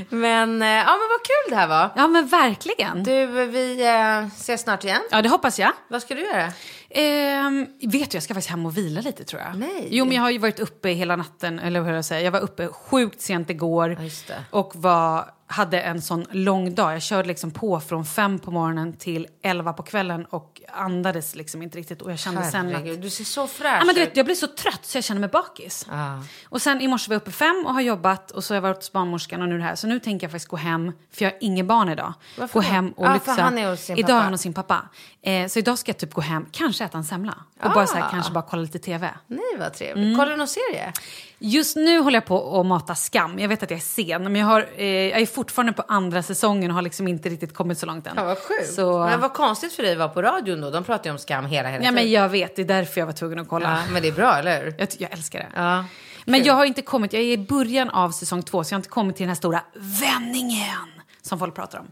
Men, 0.09 0.61
eh, 0.61 0.67
ja, 0.67 0.83
men 0.85 1.09
vad 1.09 1.23
kul 1.23 1.49
det 1.49 1.55
här 1.55 1.67
var. 1.67 1.89
Ja, 1.95 2.07
men 2.07 2.27
verkligen. 2.27 3.03
Du, 3.03 3.25
vi 3.45 3.87
eh, 3.87 4.25
ses 4.35 4.61
snart 4.61 4.83
igen. 4.83 5.01
Ja, 5.11 5.21
det 5.21 5.29
hoppas 5.29 5.59
jag. 5.59 5.71
Vad 5.87 6.01
ska 6.01 6.15
du 6.15 6.21
göra? 6.21 6.51
Ehm, 6.93 7.67
vet 7.81 8.11
du, 8.11 8.15
jag 8.15 8.23
ska 8.23 8.33
faktiskt 8.33 8.49
hem 8.49 8.65
och 8.65 8.77
vila 8.77 9.01
lite 9.01 9.23
tror 9.23 9.41
jag. 9.41 9.55
Nej. 9.59 9.87
Jo, 9.89 10.05
men 10.05 10.15
jag 10.15 10.21
har 10.23 10.29
ju 10.29 10.37
varit 10.37 10.59
uppe 10.59 10.89
hela 10.89 11.15
natten, 11.15 11.59
eller 11.59 11.79
vad 11.79 11.97
jag 11.97 12.05
säga. 12.05 12.21
Jag 12.21 12.31
var 12.31 12.39
uppe 12.39 12.67
sjukt 12.67 13.21
sent 13.21 13.49
igår. 13.49 13.97
Ja. 14.27 14.33
Och 14.49 14.71
var, 14.75 15.25
hade 15.47 15.81
en 15.81 16.01
sån 16.01 16.25
lång 16.31 16.75
dag. 16.75 16.93
Jag 16.93 17.01
körde 17.01 17.27
liksom 17.27 17.51
på 17.51 17.79
från 17.79 18.05
fem 18.05 18.39
på 18.39 18.51
morgonen 18.51 18.93
till 18.93 19.27
elva 19.43 19.73
på 19.73 19.83
kvällen 19.83 20.25
och 20.25 20.61
andades 20.73 21.35
liksom 21.35 21.61
inte 21.61 21.77
riktigt. 21.77 22.01
Och 22.01 22.11
jag 22.11 22.19
kände 22.19 22.43
sen 22.43 22.67
att... 22.67 22.73
Herregud, 22.73 23.01
du 23.01 23.09
ser 23.09 23.23
så 23.23 23.47
fräsch 23.47 23.77
Ja, 23.79 23.85
men 23.85 23.95
du 23.95 24.01
vet, 24.01 24.17
jag 24.17 24.25
blev 24.25 24.35
så 24.35 24.47
trött 24.47 24.79
så 24.85 24.97
jag 24.97 25.03
kände 25.03 25.19
mig 25.21 25.29
bakis. 25.29 25.85
Ja. 25.89 26.23
Och 26.49 26.61
sen 26.61 26.81
i 26.81 26.87
morse 26.87 27.09
var 27.09 27.15
jag 27.15 27.21
uppe 27.21 27.31
fem 27.31 27.63
och 27.67 27.73
har 27.73 27.81
jobbat 27.81 28.31
och 28.31 28.43
så 28.43 28.53
har 28.53 28.55
jag 28.55 28.61
varit 28.61 28.75
hos 28.77 28.91
barnmorskan 28.91 29.41
och 29.41 29.49
nu 29.49 29.57
det 29.57 29.63
här. 29.63 29.75
Så 29.75 29.87
nu 29.87 29.99
tänker 29.99 30.25
jag 30.27 30.31
faktiskt 30.31 30.49
gå 30.49 30.57
hem, 30.57 30.91
för 31.11 31.25
jag 31.25 31.31
har 31.31 31.37
ingen 31.41 31.67
barn 31.67 31.89
idag. 31.89 32.13
Varför 32.37 32.53
gå 32.53 32.59
hem 32.61 32.91
och 32.91 33.05
Ja, 33.05 33.13
lyxa. 33.13 33.31
han 33.31 33.57
är 33.57 33.69
hos 33.69 33.79
sin 33.79 33.97
idag 33.97 34.07
pappa. 34.07 34.17
är 34.19 34.23
han 34.23 34.33
hos 34.33 34.41
sin 34.41 34.53
pappa. 34.53 34.81
Eh, 35.21 35.47
så 35.47 35.59
idag 35.59 35.79
ska 35.79 35.89
jag 35.89 35.97
typ 35.97 36.13
gå 36.13 36.21
hem, 36.21 36.45
kanske 36.51 36.80
äta 36.83 36.97
en 36.97 37.03
semla. 37.03 37.37
Och 37.63 37.71
bara 37.71 37.87
så 37.87 37.95
här, 37.97 38.03
Ah. 38.07 38.09
kanske 38.11 38.31
bara 38.33 38.43
kolla 38.49 38.61
lite 38.61 38.79
tv. 38.79 39.09
Nej, 39.27 39.39
vad 39.59 39.73
trevligt. 39.73 40.05
Mm. 40.05 40.17
Kollar 40.17 40.31
du 40.31 40.37
någon 40.37 40.47
serie? 40.47 40.93
Just 41.39 41.75
nu 41.75 41.99
håller 41.99 42.15
jag 42.17 42.25
på 42.25 42.59
att 42.59 42.65
mata 42.65 42.95
Skam. 42.95 43.39
Jag 43.39 43.49
vet 43.49 43.63
att 43.63 43.69
jag 43.71 43.77
är 43.77 43.81
sen, 43.81 44.23
men 44.23 44.35
jag, 44.35 44.45
har, 44.45 44.69
eh, 44.75 44.85
jag 44.85 45.21
är 45.21 45.25
fortfarande 45.25 45.73
på 45.73 45.83
andra 45.87 46.23
säsongen 46.23 46.71
och 46.71 46.75
har 46.75 46.81
liksom 46.81 47.07
inte 47.07 47.29
riktigt 47.29 47.53
kommit 47.53 47.77
så 47.79 47.85
långt 47.85 48.07
än. 48.07 48.13
Ja, 48.17 48.23
vad 48.23 48.37
sjukt. 48.37 48.73
Så, 48.73 48.99
Men 48.99 49.19
vad 49.19 49.33
konstigt 49.33 49.73
för 49.73 49.83
dig 49.83 49.91
att 49.91 49.97
vara 49.97 50.09
på 50.09 50.21
radion 50.21 50.61
då. 50.61 50.69
De 50.69 50.83
pratar 50.83 51.05
ju 51.05 51.11
om 51.11 51.17
skam 51.17 51.45
hela, 51.45 51.69
hela 51.69 51.85
ja, 51.85 51.91
men 51.91 52.03
tiden. 52.03 52.21
jag 52.21 52.29
vet, 52.29 52.55
det 52.55 52.61
är 52.61 52.65
därför 52.65 53.01
jag 53.01 53.05
var 53.05 53.13
tvungen 53.13 53.39
att 53.39 53.47
kolla. 53.49 53.69
Ja, 53.87 53.93
men 53.93 54.01
det 54.01 54.07
är 54.07 54.11
bra, 54.11 54.35
eller 54.37 54.63
hur? 54.63 54.75
Jag, 54.77 54.87
jag 54.97 55.11
älskar 55.13 55.39
det. 55.39 55.47
Ja. 55.55 55.85
Men 56.25 56.43
jag 56.43 56.53
har 56.53 56.65
inte 56.65 56.81
kommit, 56.81 57.13
jag 57.13 57.21
är 57.21 57.25
i 57.27 57.37
början 57.37 57.89
av 57.89 58.11
säsong 58.11 58.43
två 58.43 58.63
så 58.63 58.73
jag 58.73 58.75
har 58.75 58.79
inte 58.79 58.89
kommit 58.89 59.15
till 59.15 59.23
den 59.23 59.29
här 59.29 59.35
stora 59.35 59.61
vändningen 59.73 60.87
som 61.21 61.39
folk 61.39 61.55
pratar 61.55 61.79
om. 61.79 61.87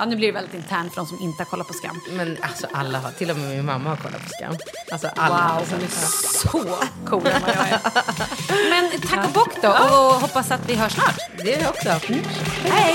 Ja, 0.00 0.06
nu 0.06 0.16
blir 0.16 0.28
det 0.28 0.34
väldigt 0.34 0.54
internt 0.54 0.94
för 0.94 1.00
de 1.00 1.06
som 1.06 1.20
inte 1.20 1.42
har 1.42 1.44
kollat 1.50 1.66
på 1.66 1.72
Skam. 1.72 2.00
Men 2.10 2.36
alltså 2.42 2.66
alla 2.72 2.98
har, 2.98 3.10
till 3.10 3.30
och 3.30 3.36
med 3.36 3.48
min 3.56 3.66
mamma 3.66 3.90
har 3.90 3.96
kollat 3.96 4.22
på 4.22 4.28
skam. 4.28 4.54
Alltså 4.92 5.08
alla. 5.16 5.54
Wow, 5.58 5.66
hon 5.70 5.80
är 5.80 5.88
så 5.88 6.76
cool 7.06 7.26
än 7.26 7.42
vad 7.42 7.50
jag 7.50 7.68
är. 7.68 7.80
Men 8.70 9.00
tack 9.00 9.26
och 9.26 9.32
bock 9.32 9.62
då 9.62 9.68
och 9.68 10.14
hoppas 10.20 10.50
att 10.50 10.68
vi 10.68 10.74
hörs 10.74 10.92
snart. 10.92 11.18
Det 11.44 11.54
är 11.54 11.60
jag 11.60 11.70
också. 11.70 11.88
Hej! 12.64 12.94